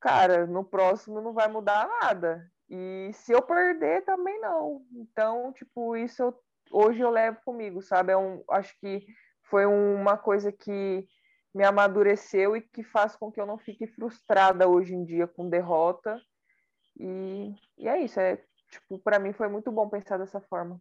cara, 0.00 0.46
no 0.46 0.64
próximo 0.64 1.20
não 1.20 1.32
vai 1.32 1.48
mudar 1.48 1.88
nada. 2.02 2.50
E 2.68 3.10
se 3.14 3.32
eu 3.32 3.42
perder, 3.42 4.04
também 4.04 4.38
não. 4.40 4.82
Então, 4.92 5.52
tipo, 5.52 5.96
isso 5.96 6.22
eu, 6.22 6.34
hoje 6.70 7.00
eu 7.00 7.10
levo 7.10 7.38
comigo, 7.44 7.80
sabe? 7.82 8.12
É 8.12 8.16
um, 8.16 8.42
acho 8.50 8.78
que 8.80 9.06
foi 9.44 9.64
uma 9.66 10.16
coisa 10.16 10.52
que 10.52 11.06
me 11.54 11.64
amadureceu 11.64 12.56
e 12.56 12.60
que 12.60 12.82
faz 12.82 13.16
com 13.16 13.32
que 13.32 13.40
eu 13.40 13.46
não 13.46 13.58
fique 13.58 13.86
frustrada 13.86 14.68
hoje 14.68 14.94
em 14.94 15.04
dia 15.04 15.26
com 15.26 15.48
derrota. 15.48 16.20
E, 16.98 17.54
e 17.78 17.88
é 17.88 18.00
isso, 18.02 18.20
é 18.20 18.36
tipo, 18.70 18.98
para 18.98 19.18
mim 19.18 19.32
foi 19.32 19.48
muito 19.48 19.72
bom 19.72 19.88
pensar 19.88 20.18
dessa 20.18 20.40
forma. 20.42 20.80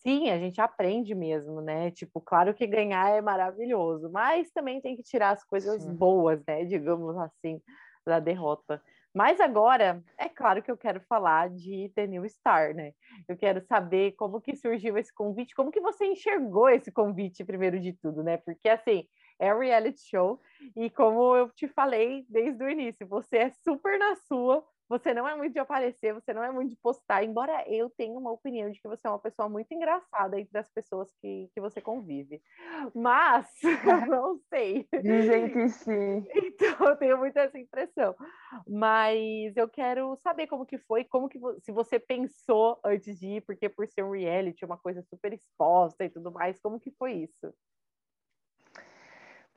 Sim, 0.00 0.30
a 0.30 0.38
gente 0.38 0.60
aprende 0.60 1.12
mesmo, 1.14 1.60
né? 1.60 1.90
Tipo, 1.90 2.20
claro 2.20 2.54
que 2.54 2.66
ganhar 2.66 3.10
é 3.10 3.20
maravilhoso, 3.20 4.08
mas 4.10 4.50
também 4.52 4.80
tem 4.80 4.96
que 4.96 5.02
tirar 5.02 5.30
as 5.30 5.44
coisas 5.44 5.84
Sim. 5.84 5.88
boas, 5.88 6.40
né? 6.46 6.64
Digamos 6.64 7.16
assim, 7.18 7.60
da 8.06 8.20
derrota. 8.20 8.80
Mas 9.12 9.40
agora, 9.40 10.02
é 10.16 10.28
claro 10.28 10.62
que 10.62 10.70
eu 10.70 10.76
quero 10.78 11.00
falar 11.00 11.50
de 11.50 11.90
The 11.96 12.06
New 12.06 12.28
Star, 12.28 12.74
né? 12.74 12.92
Eu 13.28 13.36
quero 13.36 13.60
saber 13.60 14.12
como 14.12 14.40
que 14.40 14.54
surgiu 14.54 14.96
esse 14.96 15.12
convite, 15.12 15.54
como 15.54 15.72
que 15.72 15.80
você 15.80 16.06
enxergou 16.06 16.68
esse 16.68 16.92
convite, 16.92 17.44
primeiro 17.44 17.80
de 17.80 17.92
tudo, 17.92 18.22
né? 18.22 18.36
Porque, 18.36 18.68
assim, 18.68 19.04
é 19.40 19.52
um 19.52 19.58
reality 19.58 20.00
show 20.08 20.40
e 20.76 20.88
como 20.90 21.34
eu 21.36 21.50
te 21.50 21.66
falei 21.66 22.24
desde 22.28 22.62
o 22.62 22.70
início, 22.70 23.06
você 23.08 23.38
é 23.38 23.50
super 23.50 23.98
na 23.98 24.14
sua, 24.14 24.64
você 24.88 25.12
não 25.12 25.28
é 25.28 25.36
muito 25.36 25.52
de 25.52 25.58
aparecer, 25.58 26.14
você 26.14 26.32
não 26.32 26.42
é 26.42 26.50
muito 26.50 26.70
de 26.70 26.76
postar, 26.76 27.22
embora 27.22 27.62
eu 27.68 27.90
tenha 27.90 28.18
uma 28.18 28.32
opinião 28.32 28.70
de 28.70 28.80
que 28.80 28.88
você 28.88 29.06
é 29.06 29.10
uma 29.10 29.18
pessoa 29.18 29.48
muito 29.48 29.72
engraçada 29.72 30.40
entre 30.40 30.56
as 30.58 30.68
pessoas 30.70 31.12
que, 31.20 31.50
que 31.52 31.60
você 31.60 31.80
convive. 31.80 32.40
Mas, 32.94 33.46
não 34.10 34.38
sei. 34.48 34.88
Dizem 35.02 35.50
que 35.50 35.68
sim. 35.68 36.26
Então, 36.34 36.88
eu 36.88 36.96
tenho 36.96 37.18
muito 37.18 37.36
essa 37.36 37.58
impressão. 37.58 38.14
Mas 38.66 39.56
eu 39.56 39.68
quero 39.68 40.16
saber 40.22 40.46
como 40.46 40.64
que 40.64 40.78
foi, 40.78 41.04
como 41.04 41.28
que 41.28 41.38
se 41.60 41.70
você 41.70 41.98
pensou 41.98 42.80
antes 42.84 43.18
de 43.18 43.36
ir, 43.36 43.40
porque 43.42 43.68
por 43.68 43.86
ser 43.86 44.02
um 44.02 44.12
reality, 44.12 44.64
uma 44.64 44.78
coisa 44.78 45.02
super 45.02 45.32
exposta 45.32 46.04
e 46.04 46.10
tudo 46.10 46.32
mais, 46.32 46.58
como 46.60 46.80
que 46.80 46.90
foi 46.92 47.12
isso? 47.12 47.54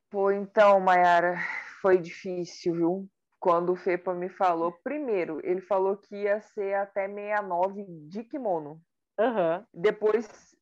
Pô, 0.09 0.29
então, 0.29 0.77
Mayara, 0.81 1.37
foi 1.81 1.97
difícil, 1.97 2.75
viu? 2.75 3.09
Quando 3.41 3.71
o 3.71 3.75
Fepa 3.75 4.13
me 4.13 4.29
falou, 4.29 4.71
primeiro, 4.83 5.41
ele 5.43 5.61
falou 5.61 5.97
que 5.97 6.15
ia 6.15 6.39
ser 6.39 6.75
até 6.75 7.07
69 7.07 7.83
de 8.07 8.23
kimono. 8.23 8.79
Uhum. 9.19 9.65
Depois 9.73 10.55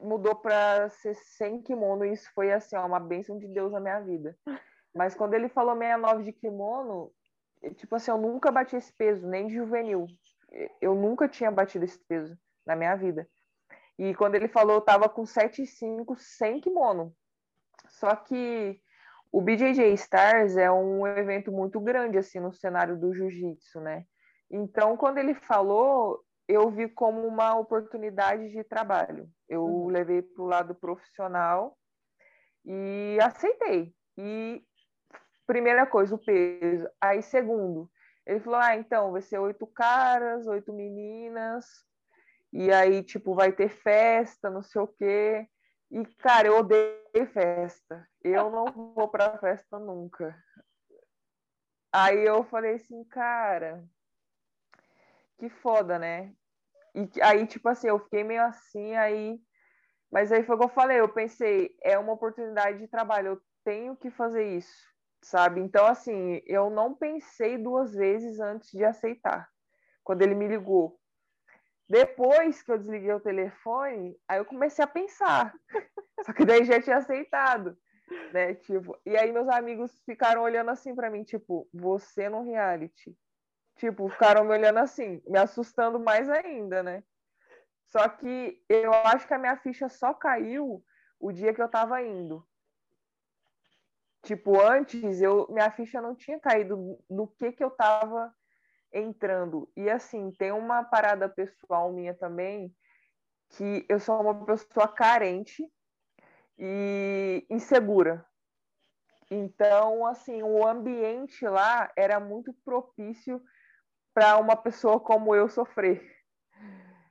mudou 0.00 0.36
para 0.36 0.88
ser 0.90 1.14
sem 1.14 1.60
kimono, 1.60 2.04
e 2.04 2.12
isso 2.12 2.30
foi 2.32 2.52
assim, 2.52 2.76
ó, 2.76 2.86
uma 2.86 3.00
bênção 3.00 3.36
de 3.36 3.48
Deus 3.48 3.72
na 3.72 3.80
minha 3.80 3.98
vida. 4.00 4.38
Mas 4.94 5.12
quando 5.16 5.34
ele 5.34 5.48
falou 5.48 5.74
69 5.74 6.22
de 6.22 6.32
kimono, 6.32 7.12
tipo 7.74 7.96
assim, 7.96 8.12
eu 8.12 8.18
nunca 8.18 8.52
bati 8.52 8.76
esse 8.76 8.92
peso, 8.92 9.26
nem 9.26 9.48
de 9.48 9.56
juvenil. 9.56 10.06
Eu 10.80 10.94
nunca 10.94 11.28
tinha 11.28 11.50
batido 11.50 11.84
esse 11.84 11.98
peso 12.06 12.38
na 12.64 12.76
minha 12.76 12.94
vida. 12.94 13.28
E 13.98 14.14
quando 14.14 14.36
ele 14.36 14.46
falou, 14.46 14.76
eu 14.76 14.80
tava 14.80 15.08
com 15.08 15.22
7,5 15.22 16.16
sem 16.16 16.60
kimono. 16.60 17.12
Só 17.88 18.14
que 18.14 18.80
o 19.32 19.40
BJJ 19.40 19.92
Stars 19.94 20.56
é 20.56 20.70
um 20.70 21.06
evento 21.06 21.52
muito 21.52 21.80
grande 21.80 22.18
assim 22.18 22.40
no 22.40 22.52
cenário 22.52 22.98
do 22.98 23.14
jiu-jitsu, 23.14 23.80
né? 23.80 24.04
Então, 24.50 24.96
quando 24.96 25.18
ele 25.18 25.34
falou, 25.34 26.20
eu 26.48 26.68
vi 26.70 26.88
como 26.88 27.24
uma 27.26 27.56
oportunidade 27.56 28.50
de 28.50 28.64
trabalho. 28.64 29.28
Eu 29.48 29.64
uhum. 29.64 29.86
levei 29.86 30.22
para 30.22 30.42
o 30.42 30.46
lado 30.46 30.74
profissional 30.74 31.76
e 32.64 33.18
aceitei. 33.22 33.94
E 34.18 34.62
primeira 35.46 35.86
coisa, 35.86 36.14
o 36.14 36.18
peso. 36.18 36.88
Aí, 37.00 37.22
segundo, 37.22 37.88
ele 38.26 38.40
falou: 38.40 38.58
ah, 38.60 38.76
então 38.76 39.12
vai 39.12 39.22
ser 39.22 39.38
oito 39.38 39.66
caras, 39.66 40.46
oito 40.46 40.72
meninas, 40.72 41.64
e 42.52 42.72
aí, 42.72 43.02
tipo, 43.02 43.34
vai 43.34 43.52
ter 43.52 43.68
festa, 43.68 44.50
não 44.50 44.62
sei 44.62 44.82
o 44.82 44.88
quê. 44.88 45.46
E, 45.90 46.04
cara, 46.18 46.46
eu 46.46 46.58
odeio 46.58 47.26
festa. 47.32 48.08
Eu 48.22 48.50
não 48.50 48.66
vou 48.94 49.08
pra 49.08 49.38
festa 49.38 49.78
nunca. 49.78 50.36
Aí 51.92 52.24
eu 52.24 52.44
falei 52.44 52.74
assim, 52.74 53.02
cara, 53.04 53.84
que 55.38 55.48
foda, 55.48 55.98
né? 55.98 56.32
E 56.94 57.08
aí, 57.22 57.46
tipo 57.46 57.68
assim, 57.68 57.88
eu 57.88 57.98
fiquei 57.98 58.22
meio 58.22 58.42
assim, 58.42 58.94
aí. 58.94 59.40
Mas 60.10 60.30
aí 60.30 60.44
foi 60.44 60.54
o 60.54 60.58
que 60.58 60.64
eu 60.64 60.68
falei, 60.68 61.00
eu 61.00 61.08
pensei, 61.08 61.74
é 61.82 61.98
uma 61.98 62.12
oportunidade 62.12 62.78
de 62.78 62.88
trabalho, 62.88 63.28
eu 63.28 63.42
tenho 63.64 63.96
que 63.96 64.10
fazer 64.10 64.56
isso, 64.56 64.84
sabe? 65.22 65.60
Então, 65.60 65.86
assim, 65.86 66.40
eu 66.46 66.68
não 66.70 66.94
pensei 66.94 67.58
duas 67.58 67.94
vezes 67.94 68.38
antes 68.40 68.70
de 68.70 68.84
aceitar. 68.84 69.48
Quando 70.02 70.22
ele 70.22 70.34
me 70.34 70.48
ligou, 70.48 70.99
depois 71.90 72.62
que 72.62 72.70
eu 72.70 72.78
desliguei 72.78 73.12
o 73.12 73.18
telefone, 73.18 74.16
aí 74.28 74.38
eu 74.38 74.44
comecei 74.44 74.84
a 74.84 74.86
pensar. 74.86 75.52
Só 76.24 76.32
que 76.32 76.44
daí 76.44 76.64
já 76.64 76.80
tinha 76.80 76.98
aceitado, 76.98 77.76
né? 78.32 78.54
Tipo, 78.54 78.96
e 79.04 79.16
aí 79.16 79.32
meus 79.32 79.48
amigos 79.48 80.00
ficaram 80.06 80.42
olhando 80.42 80.70
assim 80.70 80.94
para 80.94 81.10
mim, 81.10 81.24
tipo, 81.24 81.68
você 81.74 82.28
no 82.28 82.44
reality. 82.44 83.12
Tipo, 83.74 84.08
ficaram 84.08 84.44
me 84.44 84.52
olhando 84.52 84.78
assim, 84.78 85.20
me 85.26 85.36
assustando 85.36 85.98
mais 85.98 86.30
ainda, 86.30 86.80
né? 86.80 87.02
Só 87.86 88.08
que 88.08 88.62
eu 88.68 88.94
acho 88.94 89.26
que 89.26 89.34
a 89.34 89.38
minha 89.38 89.56
ficha 89.56 89.88
só 89.88 90.14
caiu 90.14 90.84
o 91.18 91.32
dia 91.32 91.52
que 91.52 91.60
eu 91.60 91.68
tava 91.68 92.00
indo. 92.00 92.46
Tipo, 94.22 94.60
antes 94.60 95.20
eu 95.20 95.48
minha 95.50 95.72
ficha 95.72 96.00
não 96.00 96.14
tinha 96.14 96.38
caído 96.38 97.00
no 97.10 97.26
que 97.26 97.50
que 97.50 97.64
eu 97.64 97.70
tava 97.70 98.32
entrando. 98.92 99.70
E 99.76 99.88
assim, 99.88 100.30
tem 100.32 100.52
uma 100.52 100.84
parada 100.84 101.28
pessoal 101.28 101.92
minha 101.92 102.14
também, 102.14 102.74
que 103.50 103.84
eu 103.88 103.98
sou 103.98 104.20
uma 104.20 104.44
pessoa 104.44 104.88
carente 104.88 105.64
e 106.58 107.46
insegura. 107.50 108.24
Então, 109.30 110.06
assim, 110.06 110.42
o 110.42 110.66
ambiente 110.66 111.46
lá 111.46 111.90
era 111.96 112.18
muito 112.18 112.52
propício 112.64 113.40
para 114.12 114.38
uma 114.38 114.56
pessoa 114.56 114.98
como 114.98 115.34
eu 115.34 115.48
sofrer. 115.48 116.02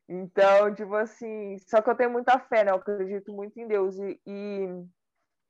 Então, 0.08 0.74
tipo 0.74 0.96
assim, 0.96 1.58
só 1.60 1.82
que 1.82 1.90
eu 1.90 1.96
tenho 1.96 2.10
muita 2.12 2.40
fé, 2.40 2.64
né? 2.64 2.72
Eu 2.72 2.76
acredito 2.76 3.32
muito 3.32 3.58
em 3.60 3.68
Deus 3.68 3.98
e, 4.00 4.20
e 4.26 4.68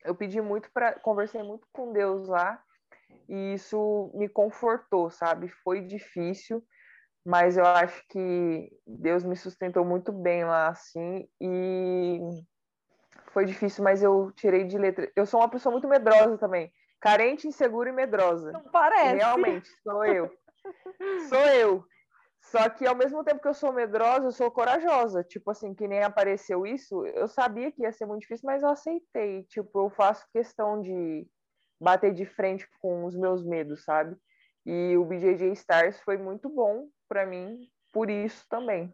eu 0.03 0.13
pedi 0.13 0.41
muito 0.41 0.69
para 0.71 0.99
conversei 0.99 1.41
muito 1.41 1.67
com 1.71 1.91
Deus 1.91 2.27
lá 2.27 2.61
e 3.27 3.53
isso 3.53 4.11
me 4.13 4.27
confortou, 4.27 5.09
sabe? 5.09 5.47
Foi 5.63 5.81
difícil, 5.81 6.63
mas 7.25 7.57
eu 7.57 7.65
acho 7.65 8.03
que 8.09 8.71
Deus 8.85 9.23
me 9.23 9.35
sustentou 9.35 9.85
muito 9.85 10.11
bem 10.11 10.43
lá, 10.43 10.69
assim, 10.69 11.27
e 11.39 12.19
foi 13.31 13.45
difícil, 13.45 13.83
mas 13.83 14.01
eu 14.01 14.31
tirei 14.35 14.63
de 14.63 14.77
letra. 14.77 15.11
Eu 15.15 15.25
sou 15.25 15.39
uma 15.39 15.49
pessoa 15.49 15.71
muito 15.71 15.87
medrosa 15.87 16.37
também, 16.37 16.71
carente, 16.99 17.47
insegura 17.47 17.89
e 17.89 17.93
medrosa. 17.93 18.51
Não 18.51 18.63
parece. 18.63 19.17
Realmente, 19.17 19.69
sou 19.83 20.03
eu. 20.05 20.31
sou 21.29 21.45
eu. 21.47 21.85
Só 22.41 22.67
que 22.69 22.87
ao 22.87 22.95
mesmo 22.95 23.23
tempo 23.23 23.41
que 23.41 23.47
eu 23.47 23.53
sou 23.53 23.71
medrosa, 23.71 24.25
eu 24.25 24.31
sou 24.31 24.49
corajosa. 24.49 25.23
Tipo 25.23 25.51
assim, 25.51 25.73
que 25.75 25.87
nem 25.87 26.01
apareceu 26.03 26.65
isso, 26.65 27.05
eu 27.07 27.27
sabia 27.27 27.71
que 27.71 27.83
ia 27.83 27.91
ser 27.91 28.05
muito 28.05 28.21
difícil, 28.21 28.47
mas 28.47 28.63
eu 28.63 28.69
aceitei. 28.69 29.43
Tipo, 29.43 29.85
eu 29.85 29.89
faço 29.89 30.25
questão 30.31 30.81
de 30.81 31.27
bater 31.79 32.13
de 32.13 32.25
frente 32.25 32.67
com 32.79 33.05
os 33.05 33.15
meus 33.15 33.43
medos, 33.43 33.83
sabe? 33.83 34.15
E 34.65 34.95
o 34.97 35.05
BJJ 35.05 35.51
Stars 35.53 35.99
foi 36.01 36.17
muito 36.17 36.49
bom 36.49 36.87
para 37.07 37.25
mim 37.25 37.69
por 37.91 38.09
isso 38.09 38.45
também. 38.49 38.93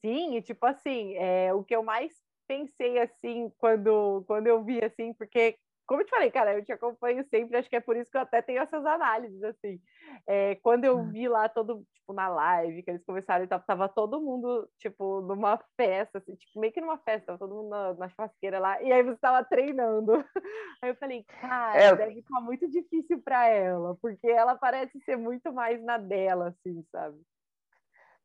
Sim, 0.00 0.36
e 0.36 0.42
tipo 0.42 0.64
assim, 0.64 1.14
é, 1.16 1.52
o 1.52 1.62
que 1.62 1.74
eu 1.74 1.82
mais 1.82 2.12
pensei 2.48 2.98
assim 2.98 3.52
quando, 3.58 4.24
quando 4.26 4.46
eu 4.46 4.64
vi 4.64 4.82
assim, 4.82 5.12
porque 5.12 5.58
como 5.90 6.02
eu 6.02 6.06
te 6.06 6.10
falei, 6.10 6.30
cara, 6.30 6.54
eu 6.54 6.64
te 6.64 6.70
acompanho 6.70 7.26
sempre, 7.28 7.56
acho 7.56 7.68
que 7.68 7.74
é 7.74 7.80
por 7.80 7.96
isso 7.96 8.08
que 8.08 8.16
eu 8.16 8.20
até 8.20 8.40
tenho 8.40 8.62
essas 8.62 8.86
análises, 8.86 9.42
assim. 9.42 9.80
É, 10.24 10.54
quando 10.62 10.84
eu 10.84 11.02
vi 11.10 11.26
lá 11.26 11.48
todo, 11.48 11.84
tipo, 11.92 12.12
na 12.12 12.28
live, 12.28 12.84
que 12.84 12.90
eles 12.92 13.04
começaram 13.04 13.44
e 13.44 13.48
tal, 13.48 13.58
tava 13.58 13.88
todo 13.88 14.20
mundo, 14.20 14.70
tipo, 14.78 15.20
numa 15.22 15.58
festa, 15.76 16.18
assim, 16.18 16.36
tipo, 16.36 16.60
meio 16.60 16.72
que 16.72 16.80
numa 16.80 16.96
festa, 16.98 17.26
tava 17.26 17.40
todo 17.40 17.56
mundo 17.56 17.70
na, 17.70 17.94
na 17.94 18.08
churrasqueira 18.08 18.60
lá, 18.60 18.80
e 18.80 18.92
aí 18.92 19.02
você 19.02 19.18
tava 19.18 19.44
treinando. 19.44 20.12
Aí 20.80 20.90
eu 20.90 20.94
falei, 20.94 21.24
cara, 21.24 21.76
é. 21.76 21.96
deve 21.96 22.20
estar 22.20 22.40
muito 22.40 22.70
difícil 22.70 23.20
para 23.20 23.48
ela, 23.48 23.96
porque 24.00 24.28
ela 24.28 24.54
parece 24.54 24.98
ser 25.00 25.16
muito 25.16 25.52
mais 25.52 25.82
na 25.82 25.98
dela, 25.98 26.50
assim, 26.50 26.84
sabe? 26.92 27.20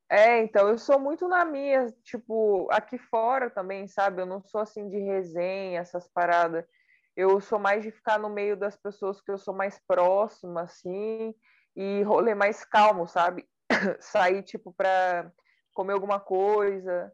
É, 0.08 0.38
então, 0.44 0.70
eu 0.70 0.78
sou 0.78 1.00
muito 1.00 1.28
na 1.28 1.44
minha, 1.44 1.88
tipo, 2.04 2.68
aqui 2.72 3.00
fora 3.00 3.50
também, 3.50 3.88
sabe? 3.88 4.22
Eu 4.22 4.28
não 4.28 4.40
sou 4.44 4.62
assim 4.62 4.88
de 4.88 5.00
resenha, 5.00 5.80
essas 5.80 6.08
paradas. 6.08 6.64
Eu 7.16 7.40
sou 7.40 7.58
mais 7.58 7.84
de 7.84 7.92
ficar 7.92 8.20
no 8.20 8.30
meio 8.30 8.58
das 8.58 8.76
pessoas 8.76 9.22
que 9.22 9.32
eu 9.32 9.38
sou 9.38 9.54
mais 9.54 9.80
próxima, 9.88 10.62
assim, 10.62 11.34
e 11.76 12.02
rolê 12.04 12.36
mais 12.36 12.66
calmo, 12.66 13.08
sabe? 13.08 13.48
Sair, 14.00 14.44
tipo, 14.44 14.74
pra 14.74 15.32
comer 15.74 15.94
alguma 15.94 16.20
coisa 16.20 17.12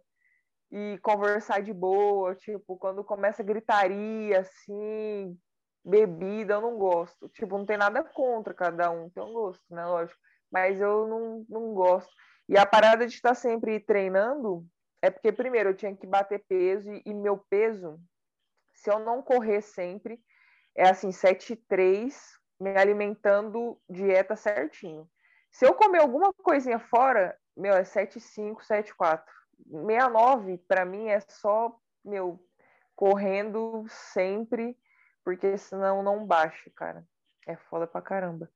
e 0.72 0.98
conversar 1.04 1.62
de 1.62 1.74
boa, 1.74 2.34
tipo, 2.36 2.78
quando 2.78 3.04
começa 3.04 3.44
gritaria, 3.44 4.40
assim, 4.40 5.38
bebida, 5.84 6.54
eu 6.54 6.62
não 6.62 6.78
gosto. 6.78 7.28
Tipo, 7.30 7.58
não 7.58 7.66
tem 7.66 7.78
nada 7.78 8.04
contra 8.04 8.54
cada 8.54 8.90
um, 8.90 9.10
tem 9.10 9.22
um 9.22 9.34
gosto, 9.34 9.64
né? 9.70 9.86
Lógico. 9.86 10.20
Mas 10.52 10.80
eu 10.80 11.08
não, 11.08 11.46
não 11.50 11.74
gosto. 11.74 12.12
E 12.48 12.58
a 12.58 12.66
parada 12.66 13.06
de 13.06 13.14
estar 13.14 13.34
sempre 13.34 13.80
treinando 13.80 14.66
é 15.02 15.10
porque, 15.10 15.32
primeiro, 15.32 15.70
eu 15.70 15.76
tinha 15.76 15.96
que 15.96 16.08
bater 16.08 16.44
peso 16.48 16.92
e, 16.92 17.02
e 17.06 17.14
meu 17.14 17.38
peso, 17.50 18.00
se 18.82 18.90
eu 18.90 18.98
não 18.98 19.22
correr 19.22 19.62
sempre, 19.62 20.20
é 20.76 20.90
assim, 20.90 21.10
7,3, 21.10 22.16
me 22.60 22.76
alimentando 22.76 23.80
dieta 23.88 24.36
certinho. 24.36 25.08
Se 25.52 25.66
eu 25.66 25.76
comer 25.76 26.00
alguma 26.00 26.34
coisinha 26.34 26.80
fora, 26.80 27.38
meu, 27.56 27.76
é 27.76 27.84
7,5, 27.84 28.64
7,4. 28.64 29.24
69, 29.70 30.58
para 30.68 30.84
mim, 30.84 31.10
é 31.10 31.20
só, 31.20 31.78
meu, 32.04 32.44
correndo 32.96 33.86
sempre, 33.88 34.76
porque 35.24 35.60
senão 35.60 36.02
não 36.02 36.26
baixa, 36.26 36.72
cara. 36.76 37.06
É 37.48 37.56
foda 37.56 37.86
pra 37.86 38.02
caramba. 38.02 38.50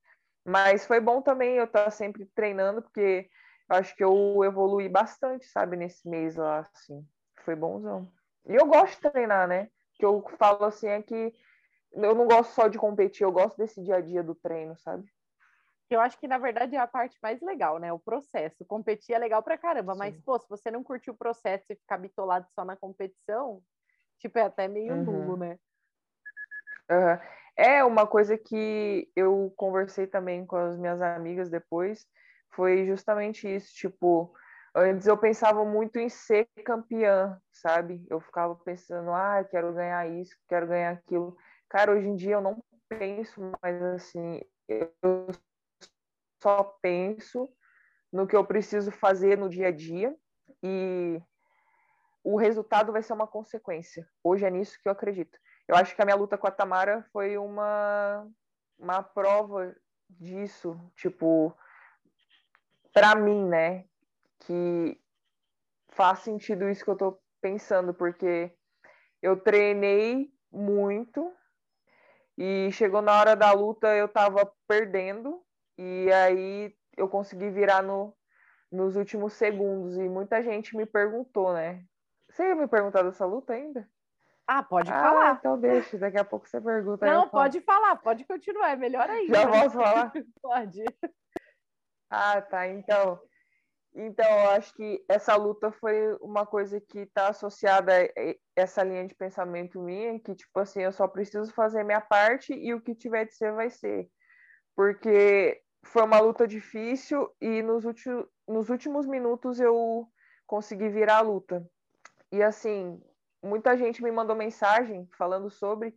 Mas 0.44 0.84
foi 0.86 0.98
bom 0.98 1.22
também 1.22 1.54
eu 1.54 1.66
estar 1.66 1.90
sempre 1.92 2.26
treinando, 2.34 2.82
porque 2.82 3.30
acho 3.68 3.94
que 3.94 4.02
eu 4.02 4.42
evolui 4.42 4.88
bastante, 4.88 5.46
sabe, 5.46 5.76
nesse 5.76 6.08
mês 6.08 6.34
lá, 6.34 6.60
assim. 6.60 7.06
Foi 7.44 7.54
bonzão. 7.54 8.10
E 8.48 8.56
eu 8.56 8.66
gosto 8.66 9.00
de 9.00 9.10
treinar, 9.10 9.46
né? 9.46 9.70
Que 9.98 10.04
eu 10.04 10.24
falo 10.38 10.64
assim 10.64 10.88
é 10.88 11.02
que 11.02 11.34
eu 11.92 12.14
não 12.14 12.26
gosto 12.26 12.52
só 12.52 12.68
de 12.68 12.78
competir, 12.78 13.24
eu 13.24 13.32
gosto 13.32 13.56
desse 13.56 13.82
dia 13.82 13.96
a 13.96 14.00
dia 14.00 14.22
do 14.22 14.34
treino, 14.34 14.76
sabe? 14.78 15.10
Eu 15.88 16.00
acho 16.00 16.18
que, 16.18 16.26
na 16.26 16.36
verdade, 16.36 16.74
é 16.74 16.78
a 16.78 16.86
parte 16.86 17.16
mais 17.22 17.40
legal, 17.40 17.78
né? 17.78 17.92
O 17.92 17.98
processo. 17.98 18.64
Competir 18.64 19.14
é 19.14 19.18
legal 19.18 19.42
pra 19.42 19.56
caramba, 19.56 19.92
Sim. 19.92 19.98
mas, 20.00 20.20
pô, 20.20 20.38
se 20.38 20.48
você 20.48 20.70
não 20.70 20.82
curtir 20.82 21.10
o 21.10 21.16
processo 21.16 21.64
e 21.70 21.76
ficar 21.76 21.96
bitolado 21.96 22.46
só 22.54 22.64
na 22.64 22.76
competição, 22.76 23.62
tipo, 24.18 24.38
é 24.38 24.42
até 24.42 24.66
meio 24.66 24.94
uhum. 24.94 25.04
nulo, 25.04 25.36
né? 25.36 25.58
Uhum. 26.90 27.18
É 27.56 27.84
uma 27.84 28.06
coisa 28.06 28.36
que 28.36 29.10
eu 29.16 29.52
conversei 29.56 30.06
também 30.06 30.44
com 30.44 30.56
as 30.56 30.76
minhas 30.76 31.00
amigas 31.00 31.48
depois, 31.48 32.06
foi 32.50 32.86
justamente 32.86 33.48
isso, 33.48 33.72
tipo, 33.72 34.34
antes 34.76 35.06
eu 35.06 35.16
pensava 35.16 35.64
muito 35.64 35.98
em 35.98 36.08
ser 36.08 36.46
campeã, 36.64 37.40
sabe? 37.50 38.06
Eu 38.10 38.20
ficava 38.20 38.54
pensando, 38.54 39.10
ah, 39.10 39.42
quero 39.50 39.72
ganhar 39.72 40.06
isso, 40.08 40.36
quero 40.46 40.66
ganhar 40.66 40.92
aquilo. 40.92 41.36
Cara, 41.68 41.92
hoje 41.92 42.06
em 42.06 42.14
dia 42.14 42.34
eu 42.34 42.42
não 42.42 42.62
penso 42.88 43.40
mais 43.62 43.82
assim, 43.82 44.40
eu 44.68 44.92
só 46.42 46.62
penso 46.82 47.48
no 48.12 48.26
que 48.26 48.36
eu 48.36 48.44
preciso 48.44 48.92
fazer 48.92 49.38
no 49.38 49.48
dia 49.48 49.68
a 49.68 49.72
dia 49.72 50.14
e 50.62 51.20
o 52.22 52.36
resultado 52.36 52.92
vai 52.92 53.02
ser 53.02 53.14
uma 53.14 53.26
consequência. 53.26 54.06
Hoje 54.22 54.44
é 54.44 54.50
nisso 54.50 54.78
que 54.82 54.88
eu 54.88 54.92
acredito. 54.92 55.38
Eu 55.66 55.74
acho 55.74 55.96
que 55.96 56.02
a 56.02 56.04
minha 56.04 56.16
luta 56.16 56.36
com 56.36 56.46
a 56.46 56.50
Tamara 56.50 57.04
foi 57.12 57.38
uma, 57.38 58.28
uma 58.78 59.02
prova 59.02 59.74
disso, 60.08 60.78
tipo, 60.96 61.56
para 62.92 63.14
mim, 63.16 63.44
né, 63.48 63.84
que 64.46 65.00
faz 65.88 66.20
sentido 66.20 66.68
isso 66.68 66.84
que 66.84 66.90
eu 66.90 66.96
tô 66.96 67.18
pensando, 67.40 67.92
porque 67.92 68.52
eu 69.20 69.36
treinei 69.38 70.30
muito 70.52 71.32
e 72.38 72.70
chegou 72.72 73.02
na 73.02 73.18
hora 73.18 73.34
da 73.34 73.52
luta 73.52 73.94
eu 73.96 74.08
tava 74.08 74.50
perdendo 74.68 75.42
e 75.76 76.10
aí 76.12 76.74
eu 76.96 77.08
consegui 77.08 77.50
virar 77.50 77.82
no, 77.82 78.16
nos 78.70 78.96
últimos 78.96 79.32
segundos 79.32 79.96
e 79.96 80.08
muita 80.08 80.42
gente 80.42 80.76
me 80.76 80.86
perguntou, 80.86 81.52
né? 81.52 81.84
Você 82.30 82.46
ia 82.46 82.54
me 82.54 82.68
perguntar 82.68 83.02
dessa 83.02 83.24
luta 83.24 83.52
ainda? 83.52 83.88
Ah, 84.46 84.62
pode 84.62 84.90
ah, 84.92 85.00
falar. 85.00 85.36
Então 85.40 85.58
deixa, 85.58 85.98
daqui 85.98 86.18
a 86.18 86.24
pouco 86.24 86.48
você 86.48 86.60
pergunta. 86.60 87.04
Não, 87.04 87.28
pode 87.28 87.60
falar, 87.62 87.96
pode 87.96 88.24
continuar, 88.24 88.70
é 88.70 88.76
melhor 88.76 89.08
ainda. 89.10 89.34
Já 89.34 89.48
posso 89.48 89.70
falar? 89.70 90.12
pode. 90.40 90.84
Ah, 92.08 92.40
tá. 92.40 92.68
Então, 92.68 93.20
então 93.98 94.26
eu 94.26 94.50
acho 94.50 94.74
que 94.74 95.02
essa 95.08 95.34
luta 95.36 95.72
foi 95.72 96.14
uma 96.20 96.44
coisa 96.44 96.78
que 96.78 96.98
está 97.00 97.28
associada 97.28 97.92
a 97.94 98.34
essa 98.54 98.82
linha 98.82 99.06
de 99.06 99.14
pensamento 99.14 99.80
minha, 99.80 100.20
que 100.20 100.34
tipo 100.34 100.60
assim, 100.60 100.82
eu 100.82 100.92
só 100.92 101.08
preciso 101.08 101.50
fazer 101.54 101.82
minha 101.82 102.00
parte 102.00 102.52
e 102.52 102.74
o 102.74 102.80
que 102.80 102.94
tiver 102.94 103.24
de 103.24 103.34
ser 103.34 103.52
vai 103.52 103.70
ser. 103.70 104.10
Porque 104.74 105.62
foi 105.86 106.02
uma 106.02 106.20
luta 106.20 106.46
difícil 106.46 107.26
e 107.40 107.62
nos, 107.62 107.84
nos 108.46 108.68
últimos 108.68 109.06
minutos 109.06 109.58
eu 109.58 110.06
consegui 110.46 110.90
virar 110.90 111.18
a 111.18 111.22
luta. 111.22 111.66
E 112.30 112.42
assim, 112.42 113.00
muita 113.42 113.78
gente 113.78 114.02
me 114.02 114.10
mandou 114.10 114.36
mensagem 114.36 115.08
falando 115.16 115.48
sobre 115.48 115.96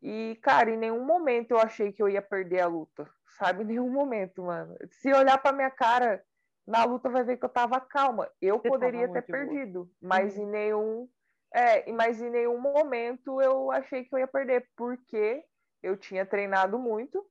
e, 0.00 0.38
cara, 0.42 0.70
em 0.70 0.76
nenhum 0.76 1.04
momento 1.04 1.52
eu 1.52 1.58
achei 1.58 1.90
que 1.90 2.02
eu 2.02 2.08
ia 2.08 2.20
perder 2.20 2.60
a 2.60 2.66
luta, 2.66 3.10
sabe? 3.38 3.64
Em 3.64 3.66
nenhum 3.74 3.90
momento, 3.90 4.42
mano. 4.44 4.76
Se 4.90 5.12
olhar 5.12 5.38
pra 5.38 5.52
minha 5.52 5.70
cara 5.70 6.22
na 6.66 6.84
luta, 6.84 7.10
vai 7.10 7.22
ver 7.24 7.36
que 7.36 7.44
eu 7.44 7.48
tava 7.48 7.80
calma. 7.80 8.30
Eu 8.40 8.58
Você 8.58 8.68
poderia 8.68 9.10
ter 9.12 9.22
perdido, 9.22 9.90
mas 10.00 10.36
uhum. 10.36 10.42
em 10.42 10.46
nenhum. 10.46 11.08
É, 11.52 11.92
mas 11.92 12.20
em 12.20 12.30
nenhum 12.30 12.58
momento 12.58 13.40
eu 13.40 13.70
achei 13.70 14.04
que 14.04 14.14
eu 14.14 14.18
ia 14.18 14.26
perder, 14.26 14.68
porque 14.76 15.44
eu 15.82 15.96
tinha 15.96 16.26
treinado 16.26 16.78
muito, 16.78 17.24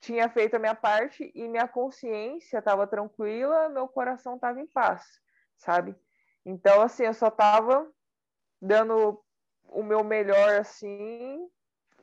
tinha 0.00 0.28
feito 0.28 0.56
a 0.56 0.58
minha 0.58 0.74
parte 0.74 1.30
e 1.34 1.46
minha 1.46 1.68
consciência 1.68 2.58
estava 2.58 2.86
tranquila, 2.86 3.68
meu 3.68 3.86
coração 3.86 4.34
estava 4.34 4.60
em 4.60 4.66
paz, 4.66 5.04
sabe? 5.56 5.94
Então, 6.44 6.82
assim, 6.82 7.04
eu 7.04 7.14
só 7.14 7.30
tava 7.30 7.88
dando 8.60 9.22
o 9.68 9.82
meu 9.82 10.02
melhor, 10.02 10.54
assim, 10.54 11.48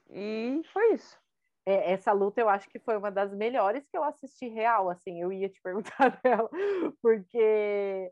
e 0.10 0.62
foi 0.71 0.93
isso. 0.93 1.20
É, 1.65 1.91
essa 1.93 2.12
luta 2.12 2.41
eu 2.41 2.50
acho 2.50 2.67
que 2.69 2.80
foi 2.80 2.97
uma 2.97 3.12
das 3.12 3.34
melhores 3.34 3.88
que 3.88 3.95
eu 3.97 4.04
assisti 4.04 4.47
real, 4.47 4.89
assim, 4.89 5.21
eu 5.21 5.32
ia 5.32 5.47
te 5.50 5.62
perguntar 5.63 6.19
dela, 6.24 6.50
porque 7.02 8.12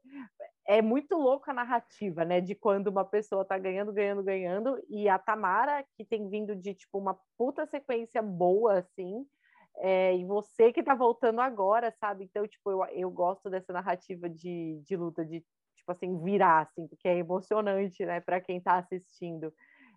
é 0.68 0.82
muito 0.82 1.16
louco 1.18 1.50
a 1.50 1.54
narrativa, 1.54 2.24
né, 2.26 2.42
de 2.42 2.56
quando 2.56 2.88
uma 2.88 3.04
pessoa 3.06 3.44
tá 3.46 3.58
ganhando, 3.58 3.92
ganhando, 3.94 4.24
ganhando, 4.24 4.80
e 4.90 5.10
a 5.10 5.18
Tamara, 5.18 5.84
que 5.96 6.06
tem 6.06 6.30
vindo 6.30 6.56
de, 6.56 6.76
tipo, 6.76 7.00
uma 7.00 7.20
puta 7.38 7.66
sequência 7.66 8.22
boa, 8.22 8.80
assim, 8.80 9.26
é, 9.78 10.16
e 10.16 10.26
você 10.26 10.72
que 10.74 10.84
tá 10.84 10.94
voltando 10.96 11.40
agora, 11.42 11.92
sabe? 11.92 12.26
Então, 12.26 12.46
tipo, 12.48 12.70
eu, 12.72 12.84
eu 12.92 13.10
gosto 13.12 13.50
dessa 13.50 13.72
narrativa 13.74 14.30
de, 14.30 14.82
de 14.86 14.96
luta, 14.98 15.26
de, 15.26 15.40
tipo 15.76 15.92
assim, 15.92 16.22
virar, 16.24 16.62
assim, 16.64 16.88
porque 16.88 17.08
é 17.08 17.18
emocionante, 17.18 18.06
né, 18.06 18.20
para 18.22 18.42
quem 18.42 18.62
tá 18.62 18.78
assistindo. 18.78 19.54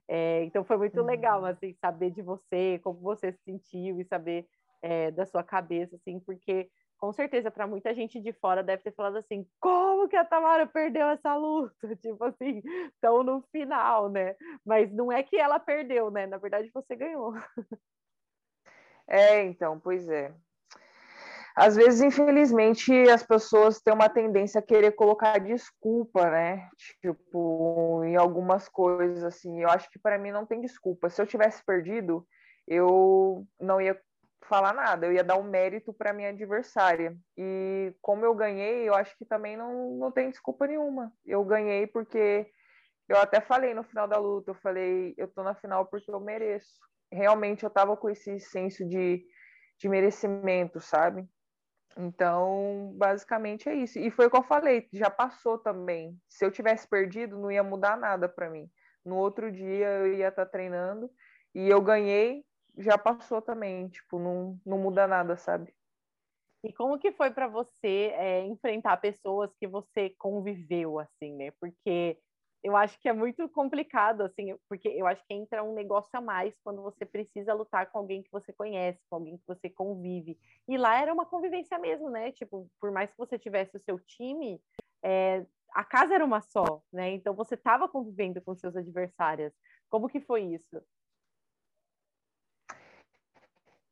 É, 0.09 0.45
então 0.45 0.65
foi 0.65 0.77
muito 0.77 1.01
legal, 1.03 1.41
uhum. 1.41 1.47
assim, 1.47 1.75
saber 1.75 2.11
de 2.11 2.23
você, 2.23 2.79
como 2.83 3.01
você 3.01 3.33
se 3.33 3.43
sentiu 3.45 4.01
e 4.01 4.05
saber 4.05 4.47
é, 4.83 5.11
da 5.11 5.25
sua 5.25 5.43
cabeça, 5.43 5.97
assim, 5.97 6.19
porque 6.21 6.71
com 6.99 7.13
certeza 7.13 7.51
para 7.51 7.67
muita 7.67 7.93
gente 7.95 8.21
de 8.21 8.33
fora 8.33 8.63
deve 8.63 8.83
ter 8.83 8.93
falado 8.93 9.17
assim, 9.17 9.47
como 9.61 10.09
que 10.09 10.17
a 10.17 10.25
Tamara 10.25 10.67
perdeu 10.67 11.09
essa 11.09 11.35
luta? 11.35 11.75
Tipo 12.01 12.25
assim, 12.25 12.63
tão 13.01 13.23
no 13.23 13.43
final, 13.51 14.09
né? 14.09 14.37
Mas 14.65 14.93
não 14.93 15.11
é 15.11 15.23
que 15.23 15.37
ela 15.37 15.59
perdeu, 15.59 16.11
né? 16.11 16.27
Na 16.27 16.39
verdade 16.39 16.71
você 16.73 16.95
ganhou. 16.95 17.35
É, 19.09 19.43
então, 19.43 19.81
pois 19.81 20.09
é 20.09 20.33
às 21.55 21.77
vezes, 21.77 22.01
infelizmente, 22.01 22.93
as 23.11 23.23
pessoas 23.23 23.81
têm 23.81 23.93
uma 23.93 24.09
tendência 24.09 24.59
a 24.59 24.63
querer 24.63 24.93
colocar 24.93 25.39
desculpa, 25.39 26.31
né? 26.31 26.69
Tipo, 27.01 28.03
em 28.05 28.17
algumas 28.17 28.69
coisas, 28.69 29.23
assim. 29.23 29.63
Eu 29.63 29.69
acho 29.69 29.91
que 29.91 29.99
para 29.99 30.19
mim 30.19 30.31
não 30.31 30.47
tem 30.47 30.61
desculpa. 30.61 31.11
Se 31.11 31.21
eu 31.21 31.27
tivesse 31.27 31.63
perdido, 31.65 32.27
eu 32.67 33.47
não 33.61 33.81
ia 33.81 34.01
falar 34.49 34.73
nada, 34.75 35.07
eu 35.07 35.13
ia 35.13 35.25
dar 35.25 35.37
um 35.37 35.43
mérito 35.43 35.93
para 35.93 36.13
minha 36.13 36.31
adversária. 36.31 37.17
E 37.37 37.95
como 38.01 38.25
eu 38.25 38.35
ganhei, 38.35 38.89
eu 38.89 38.95
acho 38.95 39.17
que 39.17 39.25
também 39.25 39.57
não, 39.57 39.97
não 39.97 40.11
tem 40.11 40.31
desculpa 40.31 40.67
nenhuma. 40.67 41.13
Eu 41.25 41.45
ganhei 41.45 41.87
porque 41.87 42.47
eu 43.09 43.17
até 43.19 43.41
falei 43.41 43.75
no 43.75 43.85
final 43.85 44.09
da 44.09 44.19
luta, 44.19 44.51
eu 44.51 44.55
falei, 44.55 45.15
eu 45.17 45.29
tô 45.29 45.43
na 45.43 45.55
final 45.55 45.87
porque 45.87 46.11
eu 46.11 46.21
mereço. 46.21 46.81
realmente 47.11 47.65
eu 47.65 47.71
tava 47.71 47.97
com 47.97 48.09
esse 48.09 48.41
senso 48.41 48.89
de, 48.89 49.25
de 49.79 49.89
merecimento, 49.89 50.81
sabe? 50.81 51.27
Então, 51.97 52.93
basicamente 52.97 53.69
é 53.69 53.75
isso. 53.75 53.99
E 53.99 54.11
foi 54.11 54.27
o 54.27 54.31
que 54.31 54.37
eu 54.37 54.43
falei, 54.43 54.89
já 54.93 55.11
passou 55.11 55.59
também. 55.59 56.19
Se 56.29 56.45
eu 56.45 56.51
tivesse 56.51 56.89
perdido, 56.89 57.39
não 57.39 57.51
ia 57.51 57.63
mudar 57.63 57.97
nada 57.97 58.29
para 58.29 58.51
mim. 58.51 58.71
No 59.05 59.17
outro 59.17 59.51
dia 59.51 59.87
eu 59.87 60.15
ia 60.15 60.29
estar 60.29 60.45
tá 60.45 60.51
treinando 60.51 61.11
e 61.55 61.69
eu 61.69 61.81
ganhei, 61.81 62.45
já 62.79 62.97
passou 62.97 63.43
também. 63.43 63.89
Tipo, 63.89 64.19
não, 64.19 64.59
não 64.65 64.79
muda 64.79 65.07
nada, 65.07 65.37
sabe? 65.37 65.75
E 66.65 66.73
como 66.73 66.99
que 66.99 67.13
foi 67.13 67.31
para 67.31 67.49
você 67.49 68.13
é, 68.15 68.45
enfrentar 68.47 68.97
pessoas 68.99 69.51
que 69.59 69.67
você 69.67 70.11
conviveu, 70.11 70.99
assim, 70.99 71.35
né? 71.35 71.51
Porque 71.61 72.19
eu 72.63 72.77
acho 72.77 72.99
que 73.01 73.09
é 73.09 73.13
muito 73.13 73.49
complicado, 73.49 74.23
assim, 74.23 74.57
porque 74.69 74.89
eu 74.89 75.07
acho 75.07 75.25
que 75.27 75.35
entra 75.35 75.65
um 75.65 75.75
negócio 75.75 76.11
a 76.13 76.21
mais 76.21 76.55
quando 76.63 76.81
você 76.81 77.05
precisa 77.05 77.53
lutar 77.53 77.91
com 77.91 77.99
alguém 77.99 78.23
que 78.23 78.31
você 78.31 78.53
conhece, 78.53 79.01
com 79.11 79.17
alguém 79.17 79.37
que 79.37 79.47
você 79.47 79.69
convive. 79.69 80.39
E 80.69 80.79
lá 80.79 81.01
era 81.01 81.13
uma 81.13 81.27
convivência 81.27 81.77
mesmo, 81.79 82.09
né? 82.09 82.31
Tipo, 82.31 82.71
por 82.81 82.93
mais 82.93 83.11
que 83.11 83.19
você 83.19 83.37
tivesse 83.37 83.77
o 83.77 83.81
seu 83.81 83.99
time, 83.99 84.63
é, 85.03 85.45
a 85.75 85.83
casa 85.83 86.15
era 86.15 86.25
uma 86.25 86.41
só, 86.41 86.83
né? 86.93 87.11
Então 87.11 87.35
você 87.35 87.57
estava 87.57 87.89
convivendo 87.89 88.41
com 88.41 88.55
seus 88.55 88.77
adversários. 88.77 89.53
Como 89.91 90.09
que 90.09 90.21
foi 90.21 90.43
isso? 90.43 90.81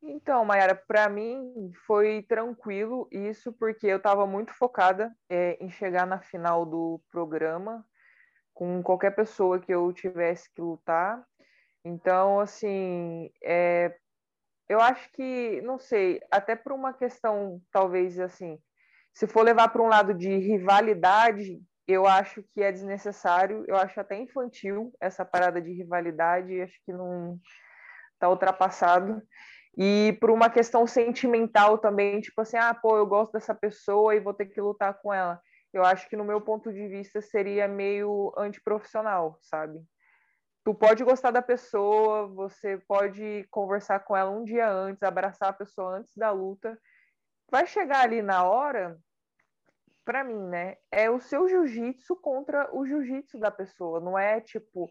Então, 0.03 0.45
Mayara, 0.45 0.75
para 0.75 1.09
mim 1.11 1.73
foi 1.87 2.23
tranquilo 2.23 3.07
isso, 3.11 3.53
porque 3.53 3.87
eu 3.87 3.99
estava 3.99 4.27
muito 4.27 4.53
focada 4.55 5.15
é, 5.29 5.63
em 5.63 5.69
chegar 5.71 6.07
na 6.07 6.21
final 6.21 6.65
do 6.65 7.03
programa 7.11 7.85
com 8.61 8.83
qualquer 8.83 9.13
pessoa 9.13 9.59
que 9.59 9.73
eu 9.73 9.91
tivesse 9.91 10.53
que 10.55 10.61
lutar. 10.61 11.25
Então, 11.83 12.39
assim, 12.41 13.31
é, 13.43 13.97
eu 14.69 14.79
acho 14.79 15.11
que, 15.13 15.63
não 15.63 15.79
sei, 15.79 16.21
até 16.31 16.55
por 16.55 16.73
uma 16.73 16.93
questão, 16.93 17.59
talvez, 17.73 18.21
assim, 18.21 18.59
se 19.15 19.27
for 19.27 19.45
levar 19.45 19.71
para 19.71 19.81
um 19.81 19.89
lado 19.89 20.13
de 20.13 20.29
rivalidade, 20.37 21.59
eu 21.89 22.07
acho 22.07 22.45
que 22.53 22.63
é 22.63 22.71
desnecessário, 22.71 23.65
eu 23.67 23.77
acho 23.77 23.99
até 23.99 24.19
infantil 24.19 24.93
essa 25.01 25.25
parada 25.25 25.59
de 25.59 25.73
rivalidade, 25.73 26.61
acho 26.61 26.79
que 26.85 26.93
não 26.93 27.41
está 28.13 28.29
ultrapassado. 28.29 29.23
E 29.75 30.19
por 30.21 30.31
uma 30.31 30.51
questão 30.51 30.87
sentimental 30.87 31.79
também, 31.79 32.21
tipo 32.21 32.43
assim, 32.43 32.59
ah, 32.59 32.75
pô, 32.75 32.99
eu 32.99 33.07
gosto 33.07 33.33
dessa 33.33 33.55
pessoa 33.55 34.15
e 34.15 34.21
vou 34.21 34.35
ter 34.35 34.45
que 34.45 34.61
lutar 34.61 35.01
com 35.01 35.15
ela 35.15 35.41
eu 35.73 35.85
acho 35.85 36.09
que 36.09 36.17
no 36.17 36.25
meu 36.25 36.41
ponto 36.41 36.73
de 36.73 36.89
vista 36.89 37.21
seria 37.21 37.69
meio 37.69 38.33
antiprofissional, 38.37 39.39
sabe? 39.41 39.81
Tu 40.65 40.75
pode 40.75 41.03
gostar 41.05 41.31
da 41.31 41.41
pessoa, 41.41 42.27
você 42.27 42.77
pode 42.87 43.47
conversar 43.51 44.01
com 44.01 44.17
ela 44.17 44.31
um 44.31 44.45
dia 44.45 44.71
antes, 44.71 45.03
abraçar 45.03 45.51
a 45.51 45.55
pessoa 45.55 45.99
antes 45.99 46.15
da 46.17 46.31
luta. 46.31 46.79
Vai 47.51 47.67
chegar 47.67 48.03
ali 48.03 48.21
na 48.21 48.45
hora, 48.45 48.99
para 50.05 50.25
mim, 50.25 50.43
né? 50.49 50.77
É 50.91 51.09
o 51.09 51.21
seu 51.21 51.49
jiu-jitsu 51.49 52.17
contra 52.17 52.69
o 52.75 52.85
jiu-jitsu 52.85 53.39
da 53.39 53.51
pessoa, 53.51 54.01
não 54.01 54.19
é 54.19 54.41
tipo 54.41 54.91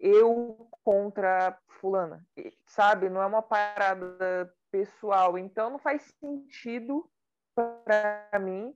eu 0.00 0.68
contra 0.84 1.58
fulana, 1.80 2.24
sabe? 2.66 3.08
Não 3.08 3.20
é 3.20 3.26
uma 3.26 3.42
parada 3.42 4.52
pessoal, 4.70 5.36
então 5.36 5.70
não 5.70 5.78
faz 5.78 6.02
sentido 6.20 7.10
para 7.54 8.38
mim 8.40 8.74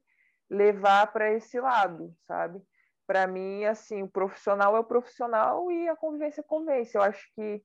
levar 0.52 1.10
para 1.12 1.32
esse 1.32 1.58
lado, 1.58 2.14
sabe? 2.26 2.62
Para 3.06 3.26
mim, 3.26 3.64
assim, 3.64 4.02
o 4.02 4.08
profissional 4.08 4.76
é 4.76 4.80
o 4.80 4.84
profissional 4.84 5.70
e 5.72 5.88
a 5.88 5.96
convivência 5.96 6.42
é 6.42 6.44
convence. 6.44 6.94
Eu 6.94 7.02
acho 7.02 7.26
que 7.34 7.64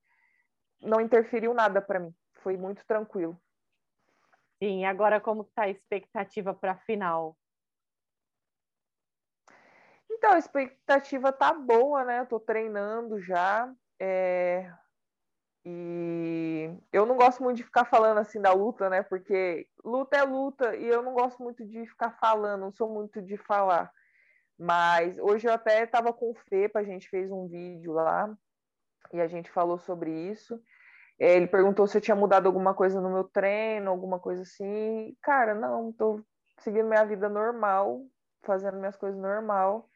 não 0.82 1.02
interferiu 1.02 1.54
nada 1.54 1.82
para 1.82 2.00
mim. 2.00 2.16
Foi 2.42 2.56
muito 2.56 2.86
tranquilo. 2.86 3.40
Sim, 4.64 4.86
agora 4.86 5.20
como 5.20 5.42
está 5.44 5.64
a 5.64 5.70
expectativa 5.70 6.54
para 6.54 6.72
a 6.72 6.78
final? 6.78 7.38
Então, 10.10 10.32
a 10.32 10.40
expectativa 10.40 11.32
tá 11.32 11.54
boa, 11.54 12.04
né? 12.06 12.22
Eu 12.22 12.26
tô 12.26 12.40
treinando 12.40 13.20
já. 13.20 13.72
É... 14.00 14.72
E 15.70 16.72
eu 16.94 17.06
não 17.06 17.18
gosto 17.18 17.44
muito 17.44 17.58
de 17.58 17.64
ficar 17.64 17.84
falando 17.84 18.20
assim 18.20 18.40
da 18.40 18.54
luta, 18.54 18.90
né? 18.90 19.04
Porque 19.04 19.68
luta 19.84 20.16
é 20.16 20.24
luta 20.24 20.74
e 20.78 20.88
eu 20.88 21.04
não 21.04 21.14
gosto 21.14 21.44
muito 21.44 21.66
de 21.66 21.86
ficar 21.86 22.12
falando, 22.22 22.62
não 22.62 22.72
sou 22.72 22.90
muito 22.90 23.22
de 23.22 23.36
falar. 23.36 23.92
Mas 24.58 25.20
hoje 25.20 25.46
eu 25.46 25.52
até 25.52 25.84
estava 25.84 26.14
com 26.14 26.32
o 26.32 26.36
Fepa, 26.48 26.80
a 26.80 26.84
gente 26.84 27.10
fez 27.10 27.30
um 27.30 27.50
vídeo 27.50 27.92
lá 27.92 28.34
e 29.12 29.20
a 29.20 29.28
gente 29.28 29.52
falou 29.52 29.78
sobre 29.78 30.10
isso. 30.10 30.58
É, 31.20 31.36
ele 31.36 31.48
perguntou 31.48 31.86
se 31.86 31.98
eu 31.98 32.02
tinha 32.02 32.16
mudado 32.16 32.46
alguma 32.46 32.74
coisa 32.74 33.02
no 33.02 33.10
meu 33.10 33.26
treino, 33.26 33.92
alguma 33.92 34.20
coisa 34.20 34.44
assim. 34.44 35.18
Cara, 35.22 35.54
não, 35.54 35.92
tô 35.92 36.24
seguindo 36.60 36.88
minha 36.88 37.04
vida 37.04 37.28
normal, 37.28 38.06
fazendo 38.44 38.78
minhas 38.78 38.96
coisas 38.96 39.20
normal. 39.20 39.90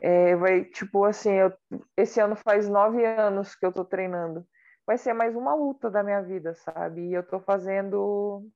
É, 0.00 0.34
vai, 0.36 0.64
tipo 0.64 1.04
assim, 1.04 1.32
eu, 1.32 1.52
esse 1.98 2.18
ano 2.18 2.34
faz 2.34 2.66
nove 2.66 3.04
anos 3.04 3.54
que 3.54 3.66
eu 3.66 3.72
tô 3.72 3.84
treinando 3.84 4.46
vai 4.86 4.98
ser 4.98 5.12
mais 5.12 5.34
uma 5.36 5.54
luta 5.54 5.90
da 5.90 6.02
minha 6.02 6.22
vida, 6.22 6.54
sabe? 6.54 7.08
E 7.08 7.14
eu 7.14 7.22
tô 7.22 7.40
fazendo 7.40 8.48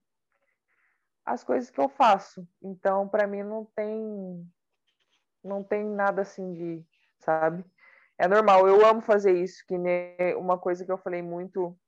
as 1.24 1.42
coisas 1.42 1.70
que 1.70 1.80
eu 1.80 1.88
faço. 1.88 2.46
Então, 2.62 3.08
para 3.08 3.26
mim 3.26 3.42
não 3.42 3.64
tem 3.64 4.46
não 5.42 5.62
tem 5.62 5.84
nada 5.84 6.22
assim 6.22 6.52
de, 6.52 6.84
sabe? 7.20 7.64
É 8.18 8.26
normal, 8.26 8.66
eu 8.66 8.84
amo 8.84 9.00
fazer 9.00 9.32
isso, 9.32 9.64
que 9.66 9.78
nem 9.78 10.16
uma 10.36 10.58
coisa 10.58 10.84
que 10.84 10.90
eu 10.90 10.98
falei 10.98 11.22
muito 11.22 11.78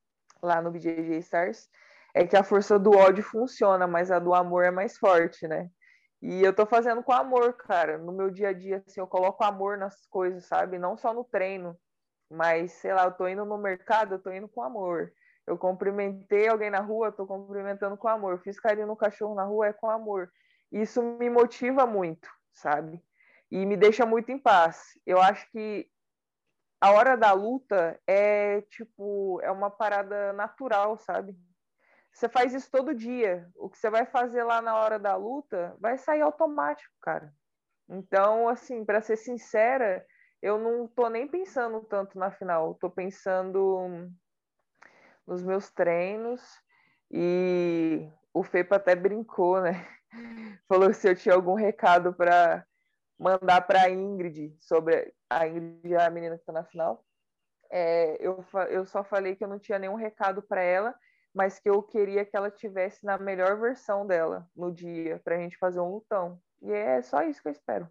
lá 0.41 0.61
no 0.61 0.71
BJJ 0.71 1.17
Stars 1.17 1.69
é 2.13 2.25
que 2.25 2.37
a 2.37 2.43
força 2.43 2.79
do 2.79 2.91
ódio 2.91 3.23
funciona, 3.23 3.85
mas 3.87 4.11
a 4.11 4.19
do 4.19 4.33
amor 4.33 4.63
é 4.63 4.71
mais 4.71 4.97
forte, 4.97 5.47
né? 5.47 5.69
E 6.21 6.41
eu 6.43 6.53
tô 6.53 6.65
fazendo 6.65 7.03
com 7.03 7.13
amor, 7.13 7.53
cara. 7.53 7.97
No 7.97 8.11
meu 8.11 8.29
dia 8.29 8.49
a 8.49 8.53
dia, 8.53 8.83
assim, 8.85 8.99
eu 8.99 9.07
coloco 9.07 9.43
amor 9.43 9.77
nas 9.77 10.05
coisas, 10.07 10.45
sabe? 10.45 10.77
Não 10.77 10.97
só 10.97 11.13
no 11.13 11.23
treino, 11.23 11.77
mas, 12.29 12.73
sei 12.73 12.93
lá, 12.93 13.05
eu 13.05 13.11
tô 13.11 13.27
indo 13.27 13.43
no 13.45 13.57
mercado, 13.57 14.15
eu 14.15 14.19
tô 14.19 14.31
indo 14.31 14.47
com 14.47 14.61
amor. 14.61 15.11
Eu 15.47 15.57
cumprimentei 15.57 16.47
alguém 16.47 16.69
na 16.69 16.79
rua, 16.79 17.07
eu 17.07 17.11
tô 17.11 17.25
cumprimentando 17.25 17.97
com 17.97 18.07
amor. 18.07 18.33
Eu 18.33 18.37
fiz 18.37 18.59
carinho 18.59 18.87
no 18.87 18.95
cachorro 18.95 19.33
na 19.33 19.43
rua, 19.43 19.67
é 19.67 19.73
com 19.73 19.89
amor. 19.89 20.31
Isso 20.71 21.01
me 21.01 21.29
motiva 21.29 21.87
muito, 21.87 22.29
sabe? 22.53 23.03
E 23.49 23.65
me 23.65 23.75
deixa 23.75 24.05
muito 24.05 24.31
em 24.31 24.37
paz. 24.37 24.91
Eu 25.05 25.19
acho 25.19 25.49
que 25.51 25.89
a 26.79 26.91
hora 26.91 27.17
da 27.17 27.31
luta 27.31 27.99
é, 28.05 28.61
tipo, 28.61 29.39
é 29.41 29.51
uma 29.51 29.71
parada 29.71 30.31
natural, 30.33 30.97
sabe? 30.97 31.35
Você 32.13 32.29
faz 32.29 32.53
isso 32.53 32.69
todo 32.71 32.93
dia. 32.93 33.49
O 33.55 33.69
que 33.69 33.77
você 33.77 33.89
vai 33.89 34.05
fazer 34.05 34.43
lá 34.43 34.61
na 34.61 34.75
hora 34.75 34.99
da 34.99 35.15
luta 35.15 35.75
vai 35.79 35.97
sair 35.97 36.21
automático, 36.21 36.93
cara. 37.01 37.33
Então, 37.89 38.47
assim, 38.47 38.85
para 38.85 39.01
ser 39.01 39.17
sincera, 39.17 40.05
eu 40.41 40.57
não 40.57 40.87
tô 40.87 41.09
nem 41.09 41.27
pensando 41.27 41.81
tanto 41.81 42.17
na 42.17 42.31
final, 42.31 42.75
tô 42.75 42.89
pensando 42.89 44.09
nos 45.27 45.43
meus 45.43 45.69
treinos 45.71 46.41
e 47.11 48.09
o 48.33 48.43
Fepa 48.43 48.77
até 48.77 48.95
brincou, 48.95 49.61
né? 49.61 49.85
Falou 50.67 50.93
se 50.93 51.07
eu 51.09 51.15
tinha 51.15 51.35
algum 51.35 51.53
recado 51.53 52.13
para 52.13 52.65
mandar 53.17 53.61
para 53.61 53.83
a 53.83 53.89
Ingrid 53.89 54.55
sobre 54.59 55.13
a 55.29 55.47
Ingrid, 55.47 55.95
a 55.95 56.09
menina 56.09 56.35
que 56.35 56.41
está 56.41 56.53
na 56.53 56.63
final. 56.63 57.03
É, 57.71 58.17
eu, 58.19 58.43
eu 58.69 58.85
só 58.85 59.03
falei 59.03 59.35
que 59.35 59.43
eu 59.43 59.47
não 59.47 59.59
tinha 59.59 59.77
nenhum 59.77 59.95
recado 59.95 60.41
para 60.41 60.61
ela, 60.61 60.95
mas 61.33 61.59
que 61.59 61.69
eu 61.69 61.83
queria 61.83 62.25
que 62.25 62.35
ela 62.35 62.49
tivesse 62.49 63.05
na 63.05 63.17
melhor 63.17 63.59
versão 63.59 64.07
dela 64.07 64.47
no 64.55 64.71
dia, 64.71 65.19
para 65.23 65.35
a 65.35 65.39
gente 65.39 65.57
fazer 65.57 65.79
um 65.79 65.91
lutão. 65.91 66.41
E 66.61 66.71
é 66.71 67.01
só 67.01 67.21
isso 67.21 67.41
que 67.41 67.49
eu 67.49 67.51
espero. 67.51 67.87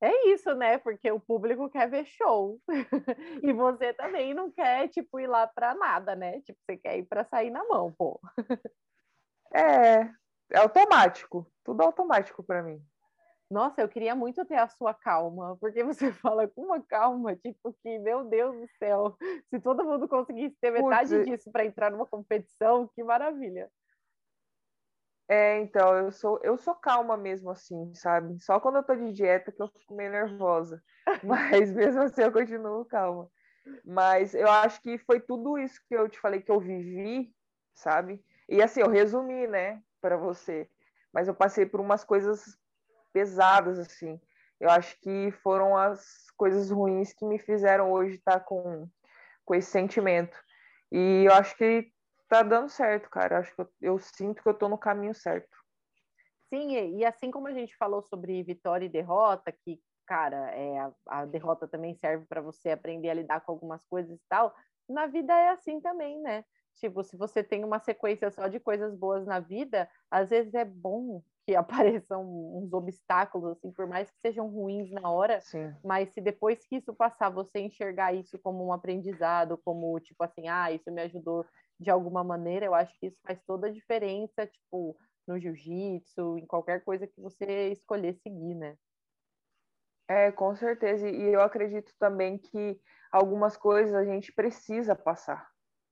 É 0.00 0.28
isso, 0.28 0.54
né? 0.54 0.78
Porque 0.78 1.10
o 1.10 1.18
público 1.18 1.68
quer 1.68 1.90
ver 1.90 2.04
show. 2.06 2.60
e 3.42 3.52
você 3.52 3.92
também 3.92 4.32
não 4.32 4.50
quer, 4.50 4.88
tipo, 4.88 5.18
ir 5.18 5.26
lá 5.26 5.46
para 5.46 5.74
nada, 5.74 6.14
né? 6.14 6.40
Tipo, 6.42 6.58
você 6.64 6.76
quer 6.76 6.98
ir 6.98 7.04
para 7.04 7.24
sair 7.24 7.50
na 7.50 7.64
mão, 7.64 7.92
pô. 7.92 8.20
é, 9.52 10.02
é 10.52 10.58
automático. 10.58 11.50
Tudo 11.64 11.82
automático 11.82 12.44
para 12.44 12.62
mim. 12.62 12.80
Nossa, 13.50 13.80
eu 13.80 13.88
queria 13.88 14.14
muito 14.14 14.44
ter 14.44 14.56
a 14.56 14.68
sua 14.68 14.92
calma, 14.92 15.56
porque 15.58 15.82
você 15.82 16.12
fala 16.12 16.46
com 16.46 16.64
uma 16.64 16.82
calma, 16.82 17.34
tipo 17.34 17.74
que, 17.82 17.98
meu 17.98 18.24
Deus 18.24 18.54
do 18.54 18.68
céu, 18.78 19.16
se 19.48 19.58
todo 19.58 19.84
mundo 19.84 20.06
conseguisse 20.06 20.56
ter 20.60 20.70
metade 20.70 21.14
Putz. 21.14 21.26
disso 21.26 21.50
para 21.50 21.64
entrar 21.64 21.90
numa 21.90 22.06
competição, 22.06 22.88
que 22.94 23.02
maravilha. 23.02 23.70
É, 25.28 25.60
então, 25.60 25.94
eu 25.94 26.10
sou, 26.10 26.40
eu 26.42 26.56
sou 26.56 26.74
calma 26.74 27.16
mesmo 27.16 27.50
assim, 27.50 27.94
sabe? 27.94 28.40
Só 28.40 28.58
quando 28.58 28.76
eu 28.76 28.82
tô 28.82 28.94
de 28.94 29.12
dieta 29.12 29.52
que 29.52 29.62
eu 29.62 29.68
fico 29.68 29.94
meio 29.94 30.10
nervosa. 30.10 30.82
Mas 31.22 31.70
mesmo 31.70 32.02
assim 32.02 32.22
eu 32.22 32.32
continuo 32.32 32.84
calma. 32.86 33.30
Mas 33.84 34.34
eu 34.34 34.50
acho 34.50 34.80
que 34.80 34.96
foi 34.98 35.20
tudo 35.20 35.58
isso 35.58 35.80
que 35.86 35.94
eu 35.94 36.08
te 36.08 36.18
falei 36.18 36.40
que 36.40 36.50
eu 36.50 36.58
vivi, 36.58 37.30
sabe? 37.74 38.24
E 38.48 38.62
assim, 38.62 38.80
eu 38.80 38.88
resumi, 38.88 39.46
né, 39.46 39.82
para 40.00 40.16
você. 40.16 40.68
Mas 41.12 41.28
eu 41.28 41.34
passei 41.34 41.66
por 41.66 41.80
umas 41.80 42.04
coisas 42.04 42.56
pesadas, 43.12 43.78
assim. 43.78 44.18
Eu 44.58 44.70
acho 44.70 44.98
que 45.00 45.30
foram 45.42 45.76
as 45.76 46.30
coisas 46.36 46.70
ruins 46.70 47.12
que 47.12 47.26
me 47.26 47.38
fizeram 47.38 47.92
hoje 47.92 48.14
estar 48.14 48.40
com, 48.40 48.88
com 49.44 49.54
esse 49.54 49.70
sentimento. 49.70 50.36
E 50.90 51.24
eu 51.26 51.34
acho 51.34 51.56
que 51.56 51.92
tá 52.28 52.42
dando 52.42 52.68
certo, 52.68 53.08
cara. 53.10 53.38
Acho 53.38 53.54
que 53.54 53.60
eu, 53.60 53.68
eu 53.80 53.98
sinto 53.98 54.42
que 54.42 54.48
eu 54.48 54.54
tô 54.54 54.68
no 54.68 54.78
caminho 54.78 55.14
certo. 55.14 55.56
Sim, 56.52 56.96
e 56.96 57.04
assim 57.04 57.30
como 57.30 57.46
a 57.48 57.52
gente 57.52 57.76
falou 57.76 58.02
sobre 58.02 58.42
vitória 58.42 58.86
e 58.86 58.88
derrota, 58.88 59.52
que, 59.52 59.80
cara, 60.06 60.50
é, 60.54 60.78
a, 60.78 60.92
a 61.06 61.24
derrota 61.26 61.68
também 61.68 61.94
serve 61.94 62.24
para 62.26 62.40
você 62.40 62.70
aprender 62.70 63.10
a 63.10 63.14
lidar 63.14 63.40
com 63.42 63.52
algumas 63.52 63.84
coisas 63.84 64.16
e 64.16 64.22
tal, 64.28 64.54
na 64.88 65.06
vida 65.06 65.34
é 65.34 65.50
assim 65.50 65.80
também, 65.80 66.20
né? 66.22 66.44
Tipo, 66.76 67.02
se 67.02 67.16
você 67.16 67.42
tem 67.42 67.64
uma 67.64 67.80
sequência 67.80 68.30
só 68.30 68.46
de 68.48 68.60
coisas 68.60 68.94
boas 68.94 69.26
na 69.26 69.40
vida, 69.40 69.90
às 70.10 70.30
vezes 70.30 70.54
é 70.54 70.64
bom 70.64 71.22
que 71.44 71.54
apareçam 72.02 72.22
uns 72.56 72.72
obstáculos, 72.72 73.56
assim, 73.56 73.70
por 73.72 73.86
mais 73.86 74.10
que 74.10 74.20
sejam 74.20 74.48
ruins 74.48 74.90
na 74.90 75.10
hora, 75.10 75.40
Sim. 75.40 75.74
mas 75.84 76.10
se 76.14 76.20
depois 76.20 76.64
que 76.64 76.76
isso 76.76 76.94
passar, 76.94 77.30
você 77.30 77.58
enxergar 77.58 78.14
isso 78.14 78.38
como 78.38 78.64
um 78.64 78.72
aprendizado, 78.72 79.58
como, 79.58 79.98
tipo 80.00 80.22
assim, 80.22 80.48
ah, 80.48 80.70
isso 80.72 80.90
me 80.90 81.02
ajudou 81.02 81.44
de 81.78 81.90
alguma 81.90 82.24
maneira, 82.24 82.66
eu 82.66 82.74
acho 82.74 82.92
que 82.98 83.06
isso 83.06 83.18
faz 83.26 83.40
toda 83.44 83.68
a 83.68 83.72
diferença, 83.72 84.46
tipo, 84.46 84.96
no 85.26 85.38
jiu-jitsu, 85.38 86.38
em 86.38 86.46
qualquer 86.46 86.82
coisa 86.82 87.06
que 87.06 87.20
você 87.20 87.70
escolher 87.70 88.14
seguir, 88.14 88.54
né? 88.54 88.76
É, 90.08 90.32
com 90.32 90.56
certeza. 90.56 91.08
E 91.08 91.32
eu 91.32 91.40
acredito 91.42 91.92
também 91.98 92.38
que 92.38 92.80
algumas 93.12 93.56
coisas 93.56 93.94
a 93.94 94.04
gente 94.04 94.32
precisa 94.32 94.96
passar, 94.96 95.46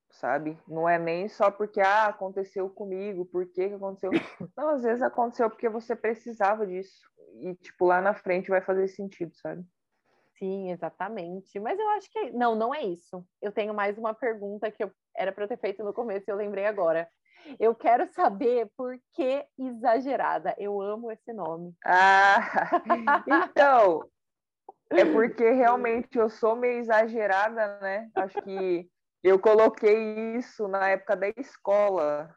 sabe? 0.09 0.59
Não 0.67 0.89
é 0.89 0.97
nem 0.97 1.29
só 1.29 1.51
porque 1.51 1.79
ah, 1.79 2.07
aconteceu 2.07 2.67
comigo, 2.69 3.25
por 3.25 3.45
que, 3.47 3.65
aconteceu. 3.65 4.09
Não, 4.57 4.69
às 4.69 4.81
vezes 4.81 5.03
aconteceu 5.03 5.49
porque 5.49 5.69
você 5.69 5.95
precisava 5.95 6.65
disso. 6.65 7.07
E, 7.41 7.53
tipo, 7.55 7.85
lá 7.85 8.01
na 8.01 8.15
frente 8.15 8.49
vai 8.49 8.61
fazer 8.61 8.87
sentido, 8.87 9.35
sabe? 9.35 9.63
Sim, 10.37 10.71
exatamente. 10.71 11.59
Mas 11.59 11.79
eu 11.79 11.87
acho 11.89 12.09
que. 12.11 12.31
Não, 12.31 12.55
não 12.55 12.73
é 12.73 12.83
isso. 12.83 13.23
Eu 13.41 13.51
tenho 13.51 13.73
mais 13.73 13.97
uma 13.97 14.13
pergunta 14.13 14.71
que 14.71 14.83
eu... 14.83 14.91
era 15.17 15.31
para 15.31 15.47
ter 15.47 15.57
feito 15.57 15.83
no 15.83 15.93
começo 15.93 16.25
e 16.27 16.31
eu 16.31 16.37
lembrei 16.37 16.65
agora. 16.65 17.09
Eu 17.59 17.73
quero 17.73 18.07
saber 18.13 18.69
por 18.75 18.97
que 19.13 19.45
exagerada. 19.57 20.55
Eu 20.57 20.81
amo 20.81 21.11
esse 21.11 21.33
nome. 21.33 21.73
Ah, 21.85 22.39
então, 23.27 24.07
é 24.89 25.05
porque 25.05 25.51
realmente 25.51 26.17
eu 26.17 26.29
sou 26.29 26.55
meio 26.55 26.79
exagerada, 26.79 27.79
né? 27.79 28.09
Acho 28.15 28.41
que 28.41 28.89
eu 29.23 29.39
coloquei 29.39 30.35
isso 30.35 30.67
na 30.67 30.89
época 30.89 31.15
da 31.15 31.29
escola. 31.37 32.35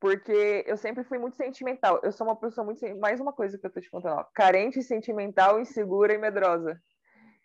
Porque 0.00 0.64
eu 0.66 0.76
sempre 0.76 1.04
fui 1.04 1.18
muito 1.18 1.36
sentimental. 1.36 2.00
Eu 2.02 2.10
sou 2.10 2.26
uma 2.26 2.36
pessoa 2.36 2.64
muito. 2.64 2.84
Mais 2.98 3.20
uma 3.20 3.32
coisa 3.32 3.56
que 3.56 3.64
eu 3.64 3.70
tô 3.70 3.80
te 3.80 3.90
contando: 3.90 4.18
ó. 4.18 4.24
carente, 4.34 4.82
sentimental, 4.82 5.60
insegura 5.60 6.12
e 6.12 6.18
medrosa. 6.18 6.80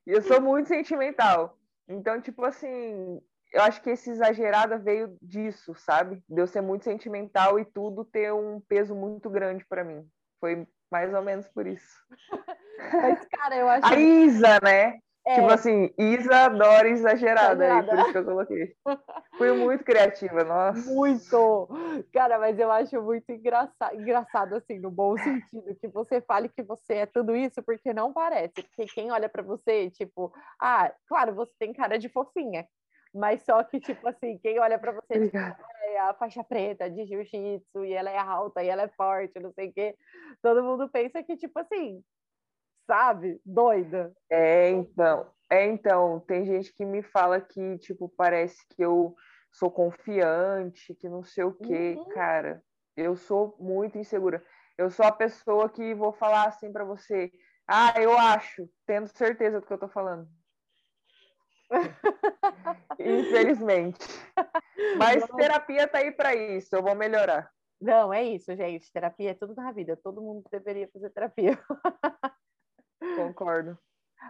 E 0.06 0.12
eu 0.12 0.22
sou 0.22 0.42
muito 0.42 0.68
sentimental. 0.68 1.57
Então, 1.88 2.22
tipo 2.22 2.44
assim, 2.44 3.22
eu 3.54 3.62
acho 3.62 3.82
que 3.82 3.90
esse 3.90 4.10
exagerada 4.10 4.78
veio 4.78 5.18
disso, 5.22 5.74
sabe? 5.76 6.24
De 6.28 6.42
eu 6.42 6.48
ser 6.48 6.62
muito 6.62 6.84
sentimental 6.84 7.60
e 7.60 7.66
tudo 7.66 8.04
ter 8.04 8.34
um 8.34 8.60
peso 8.60 8.94
muito 8.94 9.30
grande 9.30 9.66
para 9.66 9.84
mim. 9.84 10.08
Foi 10.40 10.68
mais 10.92 11.14
ou 11.14 11.22
menos 11.22 11.48
por 11.48 11.66
isso. 11.66 11.98
Mas, 12.94 13.26
cara, 13.26 13.56
eu 13.56 13.68
acho. 13.68 13.86
A 13.86 14.00
Isa, 14.00 14.60
né? 14.62 15.00
É. 15.28 15.36
Tipo 15.36 15.48
assim, 15.48 15.94
Isa 15.98 16.46
adora 16.46 16.88
exagerada, 16.88 17.66
exagerada. 17.66 17.82
aí 17.82 17.86
por 17.86 18.00
isso 18.00 18.12
que 18.14 18.18
eu 18.18 18.26
coloquei. 18.26 18.76
Fui 19.38 19.52
muito 19.52 19.84
criativa, 19.84 20.44
nossa. 20.46 20.90
Muito! 20.90 21.68
Cara, 22.14 22.40
mas 22.40 22.58
eu 22.58 22.72
acho 22.72 23.02
muito 23.02 23.30
engraçado, 23.30 23.94
engraçado, 23.94 24.56
assim, 24.56 24.80
no 24.80 24.90
bom 24.90 25.18
sentido, 25.18 25.76
que 25.82 25.88
você 25.90 26.22
fale 26.22 26.48
que 26.48 26.64
você 26.64 26.94
é 26.94 27.06
tudo 27.06 27.36
isso, 27.36 27.62
porque 27.62 27.94
não 27.94 28.14
parece. 28.14 28.54
Porque 28.54 28.86
quem 28.86 29.12
olha 29.12 29.28
para 29.28 29.44
você, 29.44 29.90
tipo, 29.90 30.32
ah, 30.62 30.94
claro, 31.06 31.36
você 31.36 31.52
tem 31.60 31.74
cara 31.74 32.00
de 32.00 32.08
fofinha, 32.08 32.66
mas 33.14 33.44
só 33.44 33.62
que, 33.66 33.82
tipo 33.82 34.08
assim, 34.08 34.38
quem 34.38 34.60
olha 34.60 34.80
para 34.80 34.94
você, 34.94 35.26
tipo, 35.26 35.38
é 35.84 36.00
a 36.00 36.14
faixa 36.14 36.42
preta 36.42 36.90
de 36.90 37.06
jiu-jitsu, 37.06 37.84
e 37.84 37.92
ela 37.92 38.10
é 38.10 38.18
alta, 38.18 38.64
e 38.64 38.70
ela 38.70 38.84
é 38.84 38.88
forte, 38.88 39.42
não 39.42 39.52
sei 39.52 39.68
o 39.68 39.74
quê. 39.74 39.94
Todo 40.42 40.64
mundo 40.64 40.90
pensa 40.90 41.22
que, 41.22 41.36
tipo 41.36 41.60
assim, 41.60 42.02
sabe? 42.88 43.40
Doida. 43.46 44.14
É, 44.30 44.70
então. 44.70 45.30
É, 45.50 45.66
então, 45.66 46.20
tem 46.22 46.46
gente 46.46 46.74
que 46.74 46.86
me 46.86 47.02
fala 47.04 47.40
que, 47.40 47.78
tipo, 47.78 48.10
parece 48.10 48.58
que 48.70 48.82
eu 48.82 49.16
sou 49.52 49.70
confiante, 49.70 50.96
que 50.96 51.08
não 51.08 51.24
sei 51.24 51.44
o 51.44 51.54
quê. 51.54 51.96
Uhum. 51.98 52.10
Cara, 52.10 52.64
eu 52.96 53.16
sou 53.16 53.56
muito 53.60 53.98
insegura. 53.98 54.44
Eu 54.78 54.90
sou 54.90 55.06
a 55.06 55.12
pessoa 55.12 55.70
que 55.70 55.94
vou 55.94 56.12
falar 56.14 56.48
assim 56.48 56.72
para 56.72 56.84
você. 56.84 57.32
Ah, 57.68 57.94
eu 58.02 58.18
acho, 58.18 58.70
tendo 58.86 59.08
certeza 59.08 59.60
do 59.60 59.66
que 59.66 59.74
eu 59.74 59.78
tô 59.78 59.90
falando. 59.90 60.28
Infelizmente. 63.00 64.06
Mas 64.98 65.28
não. 65.28 65.36
terapia 65.36 65.88
tá 65.88 66.00
aí 66.00 66.12
para 66.12 66.36
isso, 66.36 66.76
eu 66.76 66.84
vou 66.84 66.96
melhorar. 66.96 67.50
Não, 67.80 68.14
é 68.14 68.24
isso, 68.24 68.56
gente. 68.56 68.92
Terapia 68.92 69.32
é 69.32 69.34
tudo 69.34 69.54
na 69.56 69.72
vida. 69.72 69.96
Todo 69.98 70.22
mundo 70.22 70.44
deveria 70.52 70.90
fazer 70.92 71.10
terapia. 71.12 71.60
Concordo. 73.16 73.78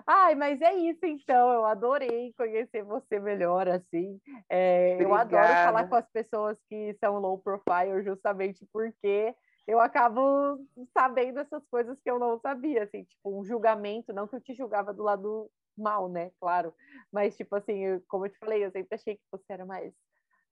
Ai, 0.05 0.35
mas 0.35 0.61
é 0.61 0.73
isso 0.73 1.05
então. 1.05 1.51
Eu 1.51 1.65
adorei 1.65 2.33
conhecer 2.33 2.83
você 2.83 3.19
melhor, 3.19 3.67
assim. 3.67 4.19
É, 4.49 5.01
eu 5.01 5.13
adoro 5.13 5.47
falar 5.47 5.87
com 5.87 5.95
as 5.95 6.09
pessoas 6.09 6.57
que 6.69 6.95
são 6.99 7.19
low 7.19 7.37
profile, 7.37 8.03
justamente 8.03 8.67
porque 8.71 9.33
eu 9.67 9.79
acabo 9.79 10.59
sabendo 10.93 11.39
essas 11.39 11.65
coisas 11.67 11.99
que 12.01 12.09
eu 12.09 12.19
não 12.19 12.39
sabia, 12.39 12.83
assim, 12.83 13.03
tipo, 13.03 13.39
um 13.39 13.43
julgamento, 13.43 14.13
não 14.13 14.27
que 14.27 14.35
eu 14.35 14.41
te 14.41 14.53
julgava 14.53 14.93
do 14.93 15.03
lado 15.03 15.49
mal, 15.77 16.09
né? 16.09 16.31
Claro. 16.39 16.73
Mas, 17.11 17.35
tipo 17.35 17.55
assim, 17.55 17.85
eu, 17.85 18.01
como 18.07 18.25
eu 18.25 18.29
te 18.29 18.37
falei, 18.39 18.63
eu 18.63 18.71
sempre 18.71 18.95
achei 18.95 19.15
que 19.15 19.23
você 19.31 19.45
era 19.49 19.65
mais, 19.65 19.93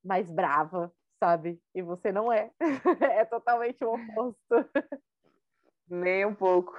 mais 0.04 0.30
brava, 0.30 0.94
sabe? 1.20 1.60
E 1.74 1.82
você 1.82 2.12
não 2.12 2.32
é. 2.32 2.52
é 3.22 3.26
totalmente 3.26 3.84
o 3.84 3.94
oposto. 3.94 4.70
Nem 5.88 6.26
um 6.26 6.36
pouco. 6.36 6.74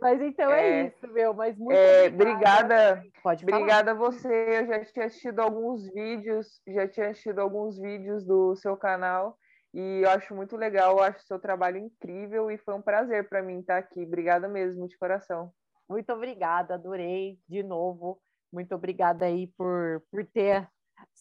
Mas 0.00 0.20
então 0.20 0.50
é, 0.50 0.68
é 0.68 0.86
isso, 0.86 1.08
meu. 1.12 1.34
Mas 1.34 1.56
muito 1.58 1.76
é, 1.76 2.08
obrigada. 2.08 3.02
Pode 3.22 3.44
falar. 3.44 3.56
Obrigada 3.56 3.90
a 3.92 3.94
você. 3.94 4.60
Eu 4.60 4.66
já 4.66 4.84
tinha 4.84 5.06
assistido 5.06 5.40
alguns 5.40 5.92
vídeos, 5.92 6.60
já 6.66 6.86
tinha 6.88 7.10
assistido 7.10 7.38
alguns 7.40 7.78
vídeos 7.78 8.24
do 8.24 8.54
seu 8.56 8.76
canal 8.76 9.36
e 9.74 10.02
eu 10.04 10.10
acho 10.10 10.32
muito 10.36 10.56
legal, 10.56 10.92
eu 10.92 11.02
acho 11.02 11.18
o 11.18 11.26
seu 11.26 11.38
trabalho 11.38 11.78
incrível 11.78 12.48
e 12.48 12.56
foi 12.58 12.74
um 12.74 12.80
prazer 12.80 13.28
para 13.28 13.42
mim 13.42 13.58
estar 13.58 13.78
aqui. 13.78 14.04
Obrigada 14.04 14.46
mesmo, 14.46 14.86
de 14.86 14.96
coração. 14.96 15.52
Muito 15.88 16.12
obrigada, 16.12 16.74
adorei 16.74 17.40
de 17.48 17.62
novo. 17.64 18.20
Muito 18.52 18.72
obrigada 18.72 19.26
aí 19.26 19.48
por, 19.58 20.00
por 20.12 20.24
ter 20.26 20.68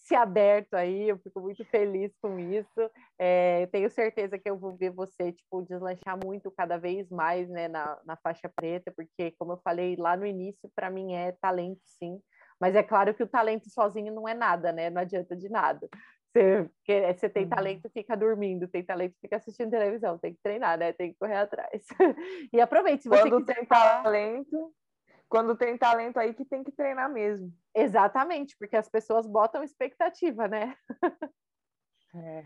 se 0.04 0.16
aberto 0.16 0.74
aí, 0.74 1.08
eu 1.08 1.18
fico 1.18 1.40
muito 1.40 1.64
feliz 1.66 2.12
com 2.22 2.38
isso. 2.38 2.92
É, 3.18 3.68
tenho 3.68 3.90
certeza 3.90 4.38
que 4.38 4.50
eu 4.50 4.58
vou 4.58 4.76
ver 4.76 4.90
você, 4.90 5.32
tipo, 5.32 5.62
deslanchar 5.62 6.20
muito 6.22 6.52
cada 6.52 6.78
vez 6.78 7.10
mais, 7.10 7.50
né, 7.50 7.70
na, 7.70 7.98
na 8.06 8.18
faixa 8.18 8.50
preta, 8.54 8.94
porque, 8.96 9.32
como 9.40 9.54
eu 9.54 9.62
falei 9.64 9.96
lá 9.96 10.18
no 10.18 10.26
início, 10.26 10.70
para 10.76 10.90
mim 10.90 11.14
é 11.14 11.32
talento, 11.42 11.80
sim. 11.86 12.20
Mas 12.60 12.76
é 12.76 12.84
claro 12.84 13.14
que 13.14 13.24
o 13.24 13.28
talento 13.28 13.70
sozinho 13.70 14.14
não 14.14 14.28
é 14.28 14.34
nada, 14.34 14.74
né? 14.74 14.90
Não 14.90 15.02
adianta 15.02 15.36
de 15.36 15.50
nada. 15.50 15.88
Você, 16.34 16.70
você 17.14 17.30
tem 17.30 17.44
uhum. 17.44 17.50
talento, 17.50 17.90
fica 17.90 18.18
dormindo, 18.18 18.68
tem 18.68 18.84
talento, 18.84 19.16
fica 19.22 19.38
assistindo 19.38 19.70
televisão, 19.70 20.18
tem 20.18 20.34
que 20.34 20.40
treinar, 20.42 20.78
né? 20.78 20.92
Tem 20.92 21.14
que 21.14 21.20
correr 21.20 21.38
atrás. 21.38 21.86
e 22.52 22.60
aproveite, 22.60 23.04
se 23.04 23.10
você 23.10 23.22
Quando 23.22 23.40
quiser 23.42 23.56
tem 23.56 23.66
falar... 23.66 24.04
talento, 24.04 24.74
quando 25.34 25.58
tem 25.58 25.76
talento 25.76 26.20
aí 26.20 26.32
que 26.32 26.46
tem 26.46 26.64
que 26.64 26.72
treinar 26.72 27.12
mesmo. 27.12 27.52
Exatamente, 27.74 28.56
porque 28.56 28.78
as 28.78 28.88
pessoas 28.88 29.26
botam 29.26 29.64
expectativa, 29.64 30.48
né? 30.48 30.78
É. 32.16 32.46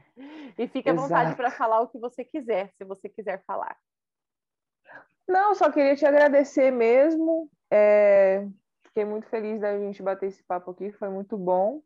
E 0.57 0.69
fique 0.69 0.89
à 0.89 0.93
vontade 0.93 1.35
para 1.35 1.51
falar 1.51 1.81
o 1.81 1.89
que 1.89 1.99
você 1.99 2.23
quiser, 2.23 2.71
se 2.77 2.85
você 2.85 3.09
quiser 3.09 3.43
falar. 3.45 3.77
Não, 5.27 5.53
só 5.53 5.69
queria 5.69 5.97
te 5.97 6.05
agradecer 6.05 6.71
mesmo. 6.71 7.51
É... 7.69 8.47
Fiquei 8.85 9.03
muito 9.03 9.27
feliz 9.27 9.59
da 9.59 9.77
gente 9.77 10.01
bater 10.01 10.27
esse 10.27 10.41
papo 10.45 10.71
aqui, 10.71 10.89
foi 10.93 11.09
muito 11.09 11.37
bom. 11.37 11.81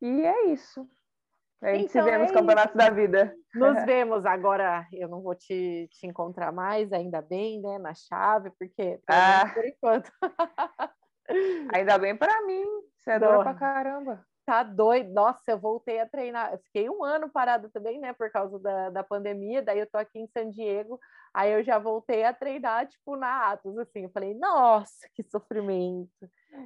E 0.00 0.22
é 0.22 0.46
isso. 0.46 0.88
A 1.62 1.74
gente 1.74 1.90
então, 1.90 2.04
se 2.04 2.10
vê 2.10 2.16
nos 2.16 2.30
é 2.30 2.34
campeonatos 2.34 2.74
da 2.74 2.88
vida. 2.88 3.34
Nos 3.54 3.84
vemos 3.84 4.24
agora. 4.24 4.86
Eu 4.92 5.08
não 5.08 5.20
vou 5.20 5.34
te, 5.34 5.88
te 5.92 6.06
encontrar 6.06 6.50
mais, 6.52 6.90
ainda 6.92 7.20
bem, 7.20 7.60
né? 7.60 7.78
Na 7.78 7.92
chave, 7.92 8.50
porque 8.58 8.98
ah. 9.06 9.50
por 9.52 9.64
enquanto. 9.64 10.10
ainda 11.74 11.98
bem 11.98 12.16
para 12.16 12.46
mim. 12.46 12.64
Você 12.98 13.10
é 13.10 13.18
pra 13.18 13.54
caramba. 13.54 14.24
Tá 14.46 14.62
doido. 14.62 15.12
Nossa, 15.12 15.42
eu 15.48 15.58
voltei 15.58 16.00
a 16.00 16.08
treinar. 16.08 16.52
Eu 16.52 16.58
fiquei 16.58 16.88
um 16.88 17.04
ano 17.04 17.28
parado 17.28 17.68
também, 17.70 18.00
né? 18.00 18.14
Por 18.14 18.30
causa 18.30 18.58
da, 18.58 18.90
da 18.90 19.04
pandemia. 19.04 19.62
Daí 19.62 19.78
eu 19.78 19.86
tô 19.86 19.98
aqui 19.98 20.18
em 20.18 20.28
San 20.28 20.50
Diego. 20.50 20.98
Aí 21.32 21.52
eu 21.52 21.62
já 21.62 21.78
voltei 21.78 22.24
a 22.24 22.32
treinar, 22.32 22.88
tipo, 22.88 23.16
na 23.16 23.50
Atos, 23.52 23.76
assim. 23.78 24.04
Eu 24.04 24.10
falei, 24.10 24.34
nossa, 24.34 25.08
que 25.14 25.22
sofrimento. 25.22 26.10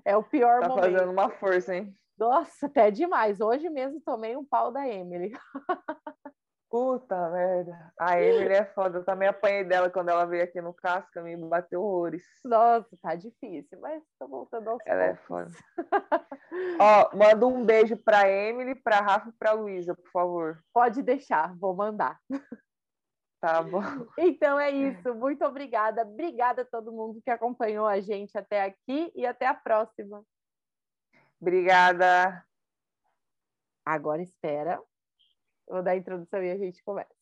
É 0.04 0.16
o 0.16 0.22
pior 0.22 0.60
tá 0.60 0.68
momento. 0.68 0.84
Tá 0.84 0.90
fazendo 0.92 1.10
uma 1.12 1.30
força, 1.30 1.74
hein? 1.74 1.94
Nossa, 2.18 2.66
até 2.66 2.90
demais. 2.90 3.40
Hoje 3.40 3.68
mesmo 3.68 4.00
tomei 4.00 4.36
um 4.36 4.44
pau 4.44 4.70
da 4.70 4.86
Emily. 4.88 5.32
Puta 6.74 7.30
merda. 7.30 7.92
A 7.96 8.20
Emily 8.20 8.52
é 8.52 8.64
foda. 8.64 8.98
Eu 8.98 9.04
também 9.04 9.28
apanhei 9.28 9.62
dela 9.62 9.88
quando 9.88 10.08
ela 10.08 10.24
veio 10.24 10.42
aqui 10.42 10.60
no 10.60 10.74
Casca, 10.74 11.22
me 11.22 11.36
bateu 11.36 11.80
horrores. 11.80 12.24
Nossa, 12.44 12.96
tá 13.00 13.14
difícil, 13.14 13.78
mas 13.80 14.02
tô 14.18 14.26
voltando 14.26 14.70
aos 14.70 14.82
Ela 14.84 15.04
é 15.04 15.14
foda. 15.14 15.50
Ó, 16.80 17.16
manda 17.16 17.46
um 17.46 17.64
beijo 17.64 17.96
pra 17.96 18.28
Emily, 18.28 18.74
pra 18.74 18.98
Rafa 18.98 19.28
e 19.28 19.32
pra 19.38 19.52
Luísa, 19.52 19.94
por 19.94 20.10
favor. 20.10 20.58
Pode 20.72 21.00
deixar, 21.00 21.56
vou 21.56 21.76
mandar. 21.76 22.18
Tá 23.40 23.62
bom. 23.62 23.80
Então 24.18 24.58
é 24.58 24.70
isso. 24.72 25.14
Muito 25.14 25.44
obrigada. 25.44 26.02
Obrigada 26.02 26.62
a 26.62 26.64
todo 26.64 26.90
mundo 26.90 27.20
que 27.22 27.30
acompanhou 27.30 27.86
a 27.86 28.00
gente 28.00 28.36
até 28.36 28.62
aqui 28.62 29.12
e 29.14 29.24
até 29.24 29.46
a 29.46 29.54
próxima. 29.54 30.24
Obrigada. 31.44 32.42
Agora 33.84 34.22
espera. 34.22 34.82
Vou 35.68 35.82
dar 35.82 35.90
a 35.90 35.96
introdução 35.96 36.42
e 36.42 36.50
a 36.50 36.56
gente 36.56 36.82
começa. 36.82 37.14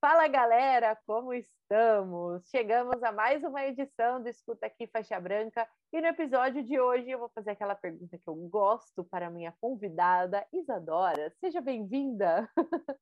Fala 0.00 0.26
galera, 0.26 0.98
como 1.06 1.34
estamos? 1.34 2.48
Chegamos 2.48 3.02
a 3.02 3.12
mais 3.12 3.44
uma 3.44 3.62
edição 3.62 4.22
do 4.22 4.28
Escuta 4.30 4.64
Aqui 4.64 4.86
Faixa 4.86 5.20
Branca 5.20 5.68
e 5.92 6.00
no 6.00 6.06
episódio 6.06 6.64
de 6.64 6.80
hoje 6.80 7.10
eu 7.10 7.18
vou 7.18 7.28
fazer 7.28 7.50
aquela 7.50 7.74
pergunta 7.74 8.16
que 8.16 8.26
eu 8.26 8.34
gosto 8.48 9.04
para 9.04 9.26
a 9.26 9.30
minha 9.30 9.52
convidada 9.60 10.46
Isadora. 10.50 11.30
Seja 11.38 11.60
bem-vinda! 11.60 12.50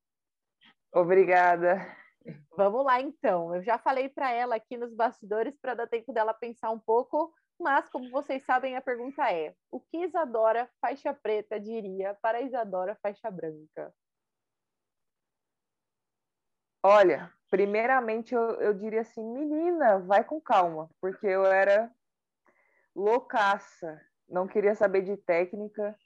Obrigada. 0.92 1.96
Vamos 2.56 2.84
lá 2.84 3.00
então. 3.00 3.54
Eu 3.54 3.62
já 3.62 3.78
falei 3.78 4.08
para 4.08 4.32
ela 4.32 4.56
aqui 4.56 4.76
nos 4.76 4.92
bastidores 4.92 5.56
para 5.60 5.74
dar 5.74 5.86
tempo 5.86 6.12
dela 6.12 6.34
pensar 6.34 6.72
um 6.72 6.80
pouco, 6.80 7.32
mas 7.58 7.88
como 7.88 8.10
vocês 8.10 8.44
sabem, 8.44 8.76
a 8.76 8.80
pergunta 8.80 9.30
é: 9.30 9.54
o 9.70 9.80
que 9.80 9.98
Isadora 10.04 10.68
faixa 10.80 11.14
preta 11.14 11.58
diria 11.58 12.14
para 12.14 12.40
Isadora 12.42 12.96
faixa 13.02 13.30
branca? 13.30 13.94
Olha, 16.82 17.32
primeiramente 17.50 18.34
eu, 18.34 18.42
eu 18.60 18.74
diria 18.74 19.00
assim, 19.00 19.24
menina, 19.24 20.00
vai 20.00 20.22
com 20.22 20.40
calma, 20.40 20.90
porque 21.00 21.26
eu 21.26 21.46
era 21.46 21.90
loucaça, 22.94 24.00
não 24.28 24.46
queria 24.46 24.74
saber 24.74 25.02
de 25.02 25.16
técnica, 25.16 25.96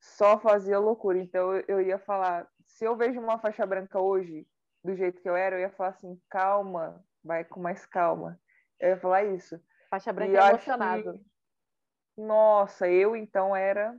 só 0.00 0.38
fazia 0.38 0.78
loucura. 0.78 1.18
Então 1.18 1.54
eu, 1.54 1.64
eu 1.68 1.80
ia 1.82 1.98
falar, 1.98 2.48
se 2.66 2.84
eu 2.84 2.96
vejo 2.96 3.20
uma 3.20 3.38
faixa 3.38 3.66
branca 3.66 4.00
hoje, 4.00 4.46
do 4.82 4.94
jeito 4.94 5.20
que 5.20 5.28
eu 5.28 5.36
era, 5.36 5.56
eu 5.56 5.60
ia 5.60 5.70
falar 5.70 5.90
assim, 5.90 6.20
calma, 6.30 7.04
vai 7.22 7.44
com 7.44 7.60
mais 7.60 7.84
calma. 7.84 8.40
Eu 8.80 8.90
ia 8.90 9.00
falar 9.00 9.24
isso. 9.24 9.60
Faixa 9.90 10.10
E 10.10 10.14
branca 10.14 10.36
eu 10.36 10.42
acho 10.42 10.54
emocionado. 10.54 11.12
que- 11.18 12.22
Nossa, 12.22 12.88
eu 12.88 13.14
então 13.16 13.54
era 13.54 13.98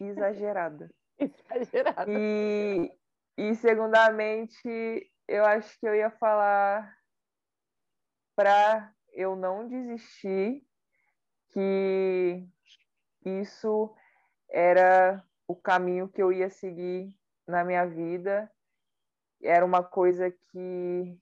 exagerada. 0.00 0.90
Exagerado. 1.18 2.10
E, 2.10 2.92
e 3.36 3.54
segundamente, 3.54 5.12
eu 5.26 5.44
acho 5.44 5.78
que 5.78 5.86
eu 5.86 5.94
ia 5.94 6.10
falar 6.10 6.96
para 8.34 8.94
eu 9.12 9.34
não 9.36 9.66
desistir 9.68 10.64
que 11.48 12.48
isso 13.24 13.94
era 14.50 15.24
o 15.46 15.56
caminho 15.56 16.08
que 16.08 16.22
eu 16.22 16.32
ia 16.32 16.50
seguir 16.50 17.18
na 17.46 17.64
minha 17.64 17.86
vida. 17.86 18.50
Era 19.42 19.64
uma 19.64 19.82
coisa 19.84 20.30
que 20.30 21.18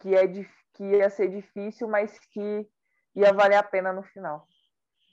que 0.00 0.14
é 0.14 0.26
dif- 0.26 0.59
que 0.80 0.96
ia 0.96 1.10
ser 1.10 1.28
difícil, 1.28 1.86
mas 1.86 2.18
que 2.18 2.66
ia 3.14 3.34
valer 3.34 3.56
a 3.56 3.62
pena 3.62 3.92
no 3.92 4.02
final. 4.02 4.48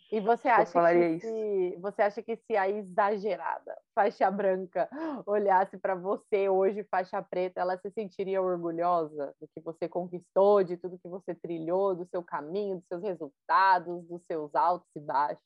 E 0.10 0.22
você 0.22 0.48
acha, 0.48 0.80
que 0.80 1.20
se, 1.20 1.78
você 1.82 2.02
acha 2.02 2.24
que 2.24 2.38
se 2.38 2.56
a 2.56 2.70
exagerada 2.70 3.78
faixa 3.94 4.32
branca 4.32 4.88
olhasse 5.28 5.78
para 5.78 5.94
você 5.94 6.48
hoje, 6.48 6.86
faixa 6.86 7.22
preta, 7.22 7.60
ela 7.60 7.78
se 7.78 7.92
sentiria 7.92 8.42
orgulhosa 8.42 9.36
do 9.42 9.48
que 9.50 9.60
você 9.60 9.90
conquistou, 9.90 10.64
de 10.64 10.78
tudo 10.78 10.98
que 10.98 11.10
você 11.10 11.36
trilhou, 11.36 11.94
do 11.94 12.06
seu 12.06 12.24
caminho, 12.24 12.78
dos 12.78 12.88
seus 12.88 13.04
resultados, 13.04 14.08
dos 14.08 14.24
seus 14.24 14.56
altos 14.56 14.88
e 14.96 15.02
baixos? 15.02 15.44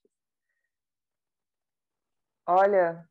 Olha, 2.47 3.09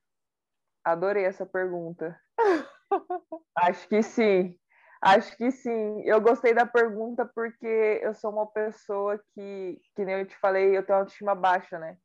adorei 0.85 1.25
essa 1.25 1.45
pergunta. 1.45 2.17
Acho 3.57 3.89
que 3.89 4.01
sim. 4.01 4.60
Acho 5.01 5.37
que 5.37 5.51
sim. 5.51 6.03
Eu 6.05 6.21
gostei 6.21 6.53
da 6.55 6.67
pergunta 6.67 7.25
porque 7.35 7.67
eu 8.03 8.15
sou 8.15 8.31
uma 8.33 8.47
pessoa 8.47 9.19
que, 9.35 9.81
que 9.95 10.05
nem 10.05 10.17
eu 10.21 10.27
te 10.27 10.37
falei, 10.39 10.77
eu 10.77 10.85
tenho 10.85 10.99
autoestima 10.99 11.35
baixa, 11.35 11.79
né? 11.79 11.97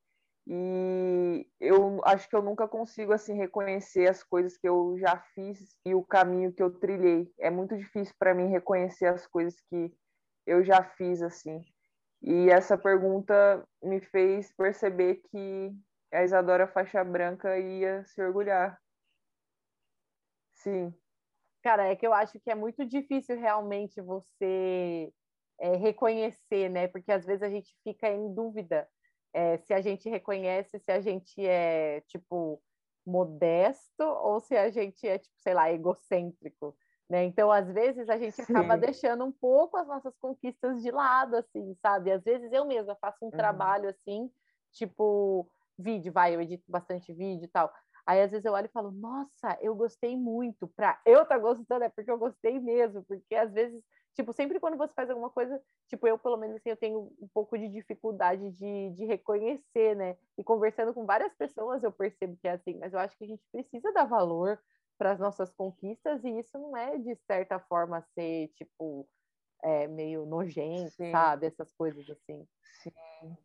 E 0.47 1.47
eu 1.59 2.01
acho 2.05 2.29
que 2.29 2.35
eu 2.35 2.41
nunca 2.41 2.67
consigo 2.67 3.11
assim 3.13 3.35
reconhecer 3.35 4.07
as 4.09 4.23
coisas 4.23 4.57
que 4.57 4.67
eu 4.67 4.95
já 4.99 5.17
fiz 5.33 5.75
e 5.85 5.95
o 5.95 6.03
caminho 6.05 6.53
que 6.53 6.63
eu 6.63 6.71
trilhei. 6.79 7.31
É 7.39 7.49
muito 7.49 7.75
difícil 7.77 8.15
para 8.19 8.33
mim 8.33 8.47
reconhecer 8.49 9.07
as 9.07 9.27
coisas 9.27 9.59
que 9.69 9.91
eu 10.45 10.63
já 10.63 10.83
fiz 10.83 11.21
assim. 11.21 11.61
E 12.21 12.49
essa 12.49 12.77
pergunta 12.77 13.67
me 13.83 14.01
fez 14.01 14.53
perceber 14.55 15.21
que 15.31 15.71
a 16.13 16.23
Isadora 16.23 16.67
faixa 16.67 17.03
branca 17.03 17.57
ia 17.59 18.03
se 18.05 18.21
orgulhar. 18.23 18.79
Sim. 20.53 20.95
Cara, 21.65 21.87
é 21.87 21.95
que 21.95 22.05
eu 22.05 22.13
acho 22.13 22.39
que 22.39 22.51
é 22.51 22.53
muito 22.55 22.85
difícil 22.85 23.39
realmente 23.39 23.99
você 23.99 25.11
é, 25.59 25.75
reconhecer, 25.75 26.69
né? 26.69 26.87
Porque 26.87 27.11
às 27.11 27.25
vezes 27.25 27.41
a 27.41 27.49
gente 27.49 27.75
fica 27.83 28.07
em 28.07 28.31
dúvida 28.35 28.87
é, 29.33 29.57
se 29.57 29.73
a 29.73 29.81
gente 29.81 30.07
reconhece 30.07 30.77
se 30.79 30.91
a 30.91 31.01
gente 31.01 31.43
é, 31.43 32.01
tipo, 32.01 32.61
modesto 33.03 34.03
ou 34.03 34.39
se 34.39 34.55
a 34.55 34.69
gente 34.69 35.07
é, 35.07 35.17
tipo, 35.17 35.33
sei 35.39 35.55
lá, 35.55 35.71
egocêntrico, 35.71 36.77
né? 37.09 37.23
Então, 37.25 37.51
às 37.51 37.67
vezes, 37.73 38.09
a 38.09 38.17
gente 38.19 38.39
acaba 38.43 38.75
Sim. 38.75 38.79
deixando 38.79 39.25
um 39.25 39.31
pouco 39.31 39.75
as 39.77 39.87
nossas 39.87 40.15
conquistas 40.19 40.83
de 40.83 40.91
lado, 40.91 41.35
assim, 41.35 41.75
sabe? 41.81 42.11
Às 42.11 42.23
vezes 42.23 42.51
eu 42.53 42.65
mesma 42.67 42.95
faço 43.01 43.25
um 43.25 43.31
Uhum. 43.31 43.37
trabalho, 43.37 43.89
assim, 43.89 44.29
tipo, 44.71 45.49
vídeo, 45.79 46.13
vai, 46.13 46.35
eu 46.35 46.41
edito 46.41 46.63
bastante 46.67 47.11
vídeo 47.11 47.45
e 47.45 47.49
tal. 47.49 47.73
Aí 48.05 48.21
às 48.21 48.31
vezes 48.31 48.45
eu 48.45 48.53
olho 48.53 48.67
e 48.67 48.71
falo, 48.71 48.91
nossa, 48.91 49.57
eu 49.61 49.75
gostei 49.75 50.15
muito. 50.15 50.67
Pra 50.67 51.01
eu 51.05 51.25
tá 51.25 51.37
gostando 51.37 51.83
é 51.83 51.89
porque 51.89 52.11
eu 52.11 52.17
gostei 52.17 52.59
mesmo, 52.59 53.03
porque 53.03 53.35
às 53.35 53.51
vezes, 53.51 53.83
tipo, 54.13 54.31
sempre 54.31 54.59
quando 54.59 54.77
você 54.77 54.93
faz 54.93 55.09
alguma 55.09 55.29
coisa, 55.29 55.59
tipo, 55.87 56.07
eu 56.07 56.17
pelo 56.19 56.37
menos 56.37 56.57
assim, 56.57 56.69
eu 56.69 56.77
tenho 56.77 57.11
um 57.19 57.27
pouco 57.33 57.57
de 57.57 57.67
dificuldade 57.69 58.51
de, 58.51 58.91
de 58.91 59.05
reconhecer, 59.05 59.95
né? 59.95 60.17
E 60.37 60.43
conversando 60.43 60.93
com 60.93 61.05
várias 61.05 61.33
pessoas 61.33 61.83
eu 61.83 61.91
percebo 61.91 62.37
que 62.37 62.47
é 62.47 62.51
assim, 62.51 62.77
mas 62.77 62.93
eu 62.93 62.99
acho 62.99 63.17
que 63.17 63.23
a 63.23 63.27
gente 63.27 63.43
precisa 63.51 63.91
dar 63.91 64.05
valor 64.05 64.59
para 64.97 65.11
as 65.11 65.19
nossas 65.19 65.51
conquistas 65.51 66.23
e 66.23 66.39
isso 66.39 66.57
não 66.57 66.77
é 66.77 66.97
de 66.97 67.15
certa 67.27 67.59
forma 67.59 68.01
ser, 68.13 68.49
tipo, 68.55 69.07
é, 69.63 69.87
meio 69.87 70.25
nojento, 70.25 70.91
Sim. 70.91 71.11
sabe? 71.11 71.47
Essas 71.47 71.73
coisas 71.73 72.07
assim. 72.09 72.47
Sim, 72.81 73.37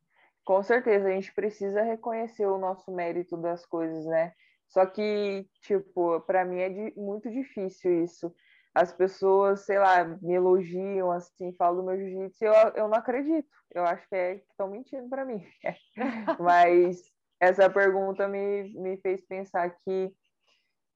com 0.45 0.63
certeza, 0.63 1.09
a 1.09 1.13
gente 1.13 1.33
precisa 1.33 1.83
reconhecer 1.83 2.47
o 2.47 2.59
nosso 2.59 2.91
mérito 2.93 3.37
das 3.37 3.65
coisas, 3.65 4.05
né? 4.05 4.35
Só 4.71 4.87
que, 4.87 5.49
tipo, 5.63 6.21
para 6.23 6.45
mim 6.47 6.61
é 6.61 6.71
di- 6.71 6.95
muito 6.97 7.31
difícil 7.31 8.05
isso. 8.05 8.35
As 8.75 8.93
pessoas, 8.93 9.67
sei 9.67 9.79
lá, 9.79 10.05
me 10.05 10.35
elogiam, 10.35 11.11
assim, 11.13 11.55
falam 11.59 11.79
do 11.79 11.85
meu 11.87 11.99
jiu-jitsu, 11.99 12.45
eu, 12.45 12.55
eu 12.77 12.89
não 12.89 12.99
acredito. 12.99 13.49
Eu 13.75 13.85
acho 13.85 14.09
que 14.09 14.17
é 14.17 14.37
estão 14.37 14.71
mentindo 14.71 15.09
para 15.11 15.25
mim. 15.27 15.45
Mas 16.39 17.03
essa 17.41 17.71
pergunta 17.71 18.29
me, 18.29 18.73
me 18.81 18.97
fez 19.01 19.27
pensar 19.27 19.71
que 19.71 20.15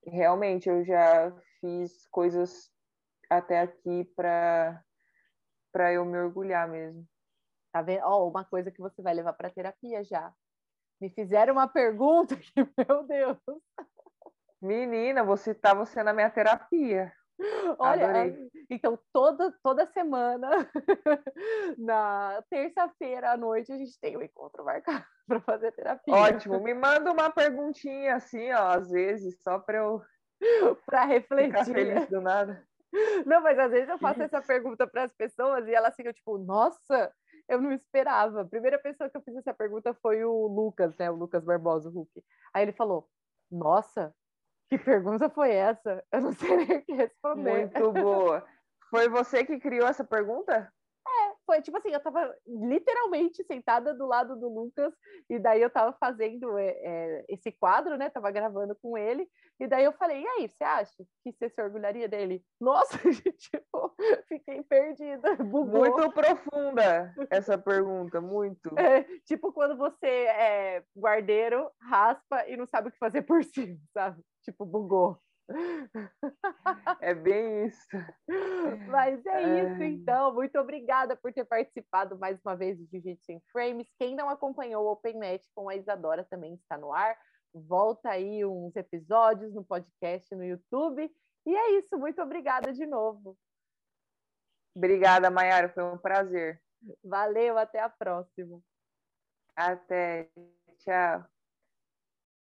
realmente 0.06 0.68
eu 0.68 0.84
já 0.84 1.32
fiz 1.60 2.06
coisas 2.10 2.70
até 3.30 3.60
aqui 3.60 4.04
para 4.16 4.82
para 5.72 5.92
eu 5.92 6.04
me 6.04 6.18
orgulhar 6.18 6.68
mesmo. 6.68 7.06
Tá 7.72 7.82
vendo? 7.82 8.02
Ó, 8.04 8.28
uma 8.30 8.44
coisa 8.44 8.70
que 8.72 8.80
você 8.80 9.02
vai 9.02 9.14
levar 9.14 9.34
para 9.34 9.50
terapia 9.50 10.04
já. 10.04 10.32
Me 11.00 11.10
fizeram 11.10 11.54
uma 11.54 11.68
pergunta 11.68 12.36
que, 12.36 12.52
meu 12.88 13.02
Deus. 13.04 13.38
Menina, 14.60 15.22
vou 15.22 15.36
citar 15.36 15.74
você 15.74 16.02
na 16.02 16.12
minha 16.12 16.30
terapia. 16.30 17.12
Olha, 17.78 18.08
Adorei. 18.08 18.48
então 18.70 18.96
toda 19.12 19.52
toda 19.60 19.86
semana 19.86 20.48
na 21.76 22.42
terça-feira 22.48 23.32
à 23.32 23.36
noite 23.36 23.72
a 23.72 23.76
gente 23.76 23.98
tem 24.00 24.16
um 24.16 24.22
encontro 24.22 24.64
marcado 24.64 25.04
para 25.26 25.40
fazer 25.40 25.72
terapia. 25.72 26.14
Ótimo, 26.14 26.60
me 26.60 26.72
manda 26.72 27.10
uma 27.10 27.30
perguntinha 27.30 28.14
assim, 28.14 28.52
ó, 28.52 28.68
às 28.68 28.88
vezes, 28.88 29.42
só 29.42 29.58
para 29.58 29.78
eu 29.78 30.00
Para 30.38 30.76
ficar 30.76 31.04
refletir. 31.06 31.64
feliz 31.64 31.94
né? 31.94 32.06
do 32.06 32.20
nada. 32.20 32.64
Não, 33.26 33.40
mas 33.42 33.58
às 33.58 33.72
vezes 33.72 33.88
eu 33.88 33.98
faço 33.98 34.22
essa 34.22 34.40
pergunta 34.40 34.86
para 34.86 35.02
as 35.02 35.12
pessoas 35.12 35.66
e 35.66 35.74
elas 35.74 35.96
ficam 35.96 36.12
tipo, 36.12 36.38
nossa, 36.38 37.12
eu 37.48 37.60
não 37.60 37.72
esperava. 37.72 38.42
A 38.42 38.44
primeira 38.44 38.78
pessoa 38.78 39.08
que 39.10 39.16
eu 39.16 39.22
fiz 39.22 39.36
essa 39.36 39.54
pergunta 39.54 39.94
foi 39.94 40.24
o 40.24 40.46
Lucas, 40.46 40.96
né? 40.96 41.10
O 41.10 41.16
Lucas 41.16 41.44
Barbosa, 41.44 41.88
o 41.88 41.92
Hulk. 41.92 42.22
Aí 42.52 42.62
ele 42.62 42.72
falou, 42.72 43.08
nossa, 43.50 44.14
que 44.68 44.78
pergunta 44.78 45.28
foi 45.28 45.52
essa? 45.52 46.04
Eu 46.12 46.20
não 46.20 46.32
sei 46.32 46.56
nem 46.56 46.78
o 46.78 46.84
que 46.84 46.92
responder. 46.92 47.70
Muito 47.70 47.92
boa. 47.92 48.46
Foi 48.90 49.08
você 49.08 49.44
que 49.44 49.58
criou 49.58 49.88
essa 49.88 50.04
pergunta? 50.04 50.72
Foi 51.46 51.62
tipo 51.62 51.76
assim, 51.76 51.90
eu 51.90 52.00
tava 52.00 52.34
literalmente 52.46 53.44
sentada 53.44 53.94
do 53.94 54.06
lado 54.06 54.36
do 54.36 54.48
Lucas, 54.48 54.92
e 55.28 55.38
daí 55.38 55.60
eu 55.60 55.70
tava 55.70 55.96
fazendo 55.98 56.58
é, 56.58 57.24
esse 57.28 57.52
quadro, 57.52 57.96
né? 57.96 58.10
Tava 58.10 58.30
gravando 58.30 58.76
com 58.80 58.96
ele, 58.96 59.28
e 59.60 59.66
daí 59.66 59.84
eu 59.84 59.92
falei, 59.92 60.22
e 60.22 60.26
aí, 60.26 60.48
você 60.48 60.64
acha 60.64 61.04
que 61.22 61.32
você 61.32 61.48
se 61.48 61.62
orgulharia 61.62 62.08
dele? 62.08 62.42
Nossa, 62.60 62.98
tipo, 62.98 63.94
fiquei 64.28 64.62
perdida. 64.62 65.36
Bugou. 65.44 65.80
Muito 65.80 66.12
profunda 66.12 67.14
essa 67.30 67.58
pergunta, 67.58 68.20
muito. 68.20 68.74
É, 68.94 69.02
tipo 69.24 69.52
quando 69.52 69.76
você 69.76 70.06
é 70.06 70.84
guardeiro, 70.96 71.70
raspa 71.80 72.46
e 72.46 72.56
não 72.56 72.66
sabe 72.66 72.88
o 72.88 72.92
que 72.92 72.98
fazer 72.98 73.22
por 73.22 73.42
cima, 73.42 73.78
sabe? 73.92 74.22
Tipo, 74.42 74.66
bugou. 74.66 75.18
É 77.00 77.14
bem 77.14 77.66
isso. 77.66 77.86
Mas 78.88 79.24
é 79.26 79.62
isso, 79.62 79.82
então. 79.82 80.34
Muito 80.34 80.58
obrigada 80.58 81.16
por 81.16 81.32
ter 81.32 81.44
participado 81.44 82.18
mais 82.18 82.40
uma 82.44 82.56
vez 82.56 82.78
do 82.78 82.86
Jiu-Jitsu 82.86 83.32
em 83.32 83.42
Frames. 83.52 83.88
Quem 83.98 84.14
não 84.14 84.28
acompanhou 84.28 84.84
o 84.84 84.92
Open 84.92 85.18
Match 85.18 85.44
com 85.54 85.68
a 85.68 85.76
Isadora 85.76 86.24
também 86.24 86.54
está 86.54 86.78
no 86.78 86.92
ar. 86.92 87.16
Volta 87.52 88.10
aí 88.10 88.44
uns 88.44 88.74
episódios 88.74 89.54
no 89.54 89.64
podcast 89.64 90.34
no 90.34 90.44
YouTube. 90.44 91.10
E 91.46 91.54
é 91.54 91.78
isso. 91.78 91.98
Muito 91.98 92.20
obrigada 92.22 92.72
de 92.72 92.86
novo. 92.86 93.36
Obrigada, 94.76 95.30
Mayara. 95.30 95.68
Foi 95.68 95.84
um 95.84 95.98
prazer. 95.98 96.60
Valeu. 97.02 97.58
Até 97.58 97.80
a 97.80 97.88
próxima. 97.88 98.60
Até. 99.56 100.30
Tchau. 100.78 101.33